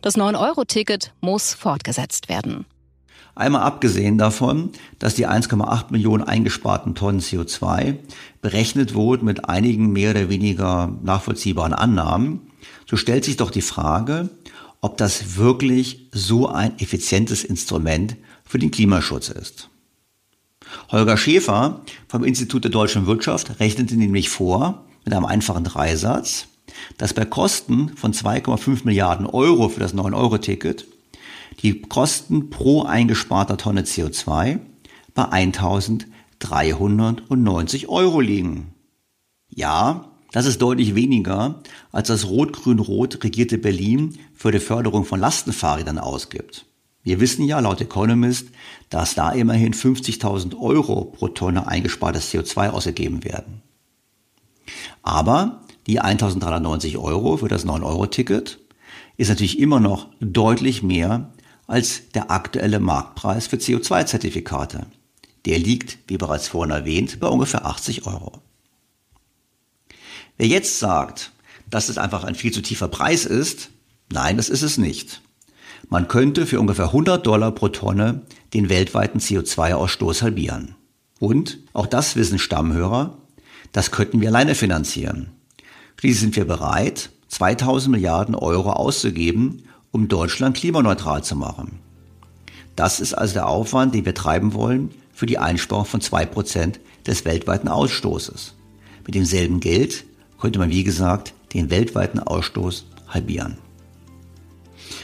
Das 0.02 0.16
9-Euro-Ticket 0.16 1.14
muss 1.20 1.54
fortgesetzt 1.54 2.28
werden. 2.28 2.66
Einmal 3.36 3.62
abgesehen 3.62 4.16
davon, 4.18 4.70
dass 4.98 5.14
die 5.14 5.26
1,8 5.26 5.86
Millionen 5.90 6.24
eingesparten 6.24 6.94
Tonnen 6.94 7.20
CO2 7.20 7.96
berechnet 8.42 8.94
wurden 8.94 9.24
mit 9.24 9.48
einigen 9.48 9.92
mehr 9.92 10.10
oder 10.10 10.28
weniger 10.28 10.96
nachvollziehbaren 11.02 11.72
Annahmen, 11.72 12.52
so 12.86 12.96
stellt 12.96 13.24
sich 13.24 13.36
doch 13.36 13.50
die 13.50 13.62
Frage, 13.62 14.30
ob 14.80 14.96
das 14.98 15.36
wirklich 15.36 16.08
so 16.12 16.48
ein 16.48 16.78
effizientes 16.78 17.42
Instrument 17.42 18.16
für 18.44 18.58
den 18.58 18.70
Klimaschutz 18.70 19.30
ist. 19.30 19.68
Holger 20.90 21.16
Schäfer 21.16 21.80
vom 22.08 22.24
Institut 22.24 22.64
der 22.64 22.70
deutschen 22.70 23.06
Wirtschaft 23.06 23.60
rechnete 23.60 23.96
nämlich 23.96 24.28
vor, 24.28 24.84
mit 25.04 25.14
einem 25.14 25.26
einfachen 25.26 25.64
Dreisatz, 25.64 26.46
dass 26.98 27.14
bei 27.14 27.24
Kosten 27.24 27.96
von 27.96 28.12
2,5 28.12 28.84
Milliarden 28.84 29.26
Euro 29.26 29.68
für 29.68 29.80
das 29.80 29.94
9-Euro-Ticket 29.94 30.86
die 31.62 31.82
Kosten 31.82 32.50
pro 32.50 32.82
eingesparter 32.82 33.56
Tonne 33.56 33.82
CO2 33.82 34.58
bei 35.14 35.24
1390 35.24 37.88
Euro 37.88 38.20
liegen. 38.20 38.74
Ja, 39.48 40.10
das 40.32 40.46
ist 40.46 40.60
deutlich 40.60 40.96
weniger, 40.96 41.60
als 41.92 42.08
das 42.08 42.26
rot-grün-rot 42.26 43.22
regierte 43.22 43.56
Berlin 43.56 44.18
für 44.34 44.50
die 44.50 44.58
Förderung 44.58 45.04
von 45.04 45.20
Lastenfahrrädern 45.20 45.98
ausgibt. 45.98 46.66
Wir 47.04 47.20
wissen 47.20 47.44
ja 47.44 47.60
laut 47.60 47.82
Economist, 47.82 48.48
dass 48.88 49.14
da 49.14 49.30
immerhin 49.30 49.74
50.000 49.74 50.58
Euro 50.58 51.04
pro 51.04 51.28
Tonne 51.28 51.68
eingespartes 51.68 52.32
CO2 52.32 52.70
ausgegeben 52.70 53.24
werden. 53.24 53.62
Aber 55.02 55.60
die 55.86 56.00
1.390 56.00 56.98
Euro 56.98 57.36
für 57.36 57.48
das 57.48 57.66
9-Euro-Ticket 57.66 58.58
ist 59.18 59.28
natürlich 59.28 59.58
immer 59.58 59.80
noch 59.80 60.08
deutlich 60.20 60.82
mehr 60.82 61.30
als 61.66 62.10
der 62.14 62.30
aktuelle 62.30 62.80
Marktpreis 62.80 63.46
für 63.46 63.56
CO2-Zertifikate. 63.56 64.86
Der 65.44 65.58
liegt, 65.58 65.98
wie 66.06 66.16
bereits 66.16 66.48
vorhin 66.48 66.74
erwähnt, 66.74 67.20
bei 67.20 67.28
ungefähr 67.28 67.66
80 67.66 68.06
Euro. 68.06 68.40
Wer 70.38 70.46
jetzt 70.46 70.78
sagt, 70.78 71.32
dass 71.68 71.90
es 71.90 71.98
einfach 71.98 72.24
ein 72.24 72.34
viel 72.34 72.52
zu 72.52 72.62
tiefer 72.62 72.88
Preis 72.88 73.26
ist, 73.26 73.68
nein, 74.10 74.38
das 74.38 74.48
ist 74.48 74.62
es 74.62 74.78
nicht. 74.78 75.20
Man 75.88 76.08
könnte 76.08 76.46
für 76.46 76.60
ungefähr 76.60 76.86
100 76.86 77.26
Dollar 77.26 77.52
pro 77.52 77.68
Tonne 77.68 78.22
den 78.52 78.68
weltweiten 78.68 79.20
CO2-Ausstoß 79.20 80.22
halbieren. 80.22 80.74
Und, 81.20 81.58
auch 81.72 81.86
das 81.86 82.16
wissen 82.16 82.38
Stammhörer, 82.38 83.18
das 83.72 83.90
könnten 83.90 84.20
wir 84.20 84.28
alleine 84.28 84.54
finanzieren. 84.54 85.28
Schließlich 85.98 86.20
sind 86.20 86.36
wir 86.36 86.44
bereit, 86.44 87.10
2000 87.28 87.92
Milliarden 87.92 88.34
Euro 88.34 88.72
auszugeben, 88.72 89.64
um 89.90 90.08
Deutschland 90.08 90.56
klimaneutral 90.56 91.24
zu 91.24 91.36
machen. 91.36 91.78
Das 92.76 93.00
ist 93.00 93.14
also 93.14 93.34
der 93.34 93.48
Aufwand, 93.48 93.94
den 93.94 94.04
wir 94.04 94.14
treiben 94.14 94.54
wollen 94.54 94.90
für 95.12 95.26
die 95.26 95.38
Einsparung 95.38 95.84
von 95.84 96.00
2% 96.00 96.74
des 97.06 97.24
weltweiten 97.24 97.68
Ausstoßes. 97.68 98.54
Mit 99.06 99.14
demselben 99.14 99.60
Geld 99.60 100.04
könnte 100.40 100.58
man, 100.58 100.70
wie 100.70 100.84
gesagt, 100.84 101.34
den 101.52 101.70
weltweiten 101.70 102.18
Ausstoß 102.18 102.86
halbieren. 103.08 103.58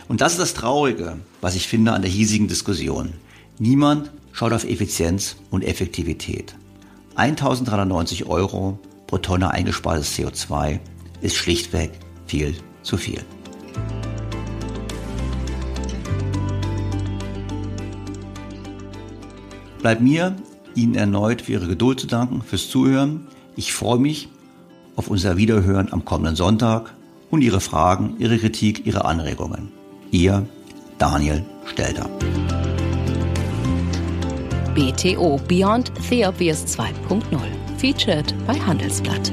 Und 0.08 0.20
das 0.20 0.32
ist 0.32 0.40
das 0.40 0.54
Traurige, 0.54 1.18
was 1.40 1.54
ich 1.54 1.68
finde 1.68 1.92
an 1.92 2.02
der 2.02 2.10
hiesigen 2.10 2.48
Diskussion. 2.48 3.12
Niemand 3.58 4.10
schaut 4.32 4.52
auf 4.52 4.64
Effizienz 4.64 5.36
und 5.50 5.64
Effektivität. 5.64 6.54
1390 7.16 8.26
Euro 8.26 8.78
pro 9.06 9.18
Tonne 9.18 9.50
eingespartes 9.50 10.16
CO2 10.16 10.78
ist 11.20 11.36
schlichtweg 11.36 11.90
viel 12.26 12.54
zu 12.82 12.96
viel. 12.96 13.22
Bleibt 19.80 20.00
mir, 20.00 20.36
Ihnen 20.74 20.94
erneut 20.94 21.42
für 21.42 21.52
Ihre 21.52 21.66
Geduld 21.66 22.00
zu 22.00 22.06
danken, 22.06 22.42
fürs 22.42 22.68
Zuhören. 22.68 23.26
Ich 23.56 23.72
freue 23.72 23.98
mich 23.98 24.28
auf 24.94 25.08
unser 25.08 25.36
Wiederhören 25.36 25.92
am 25.92 26.04
kommenden 26.04 26.36
Sonntag 26.36 26.94
und 27.30 27.42
Ihre 27.42 27.60
Fragen, 27.60 28.16
Ihre 28.18 28.38
Kritik, 28.38 28.86
Ihre 28.86 29.04
Anregungen. 29.04 29.72
Ihr 30.10 30.46
Daniel 30.98 31.44
Stelter. 31.66 32.08
BTO 34.74 35.40
Beyond 35.48 35.92
the 36.08 36.24
Obvious 36.26 36.64
2.0 36.66 37.22
featured 37.78 38.34
bei 38.46 38.54
Handelsblatt. 38.54 39.32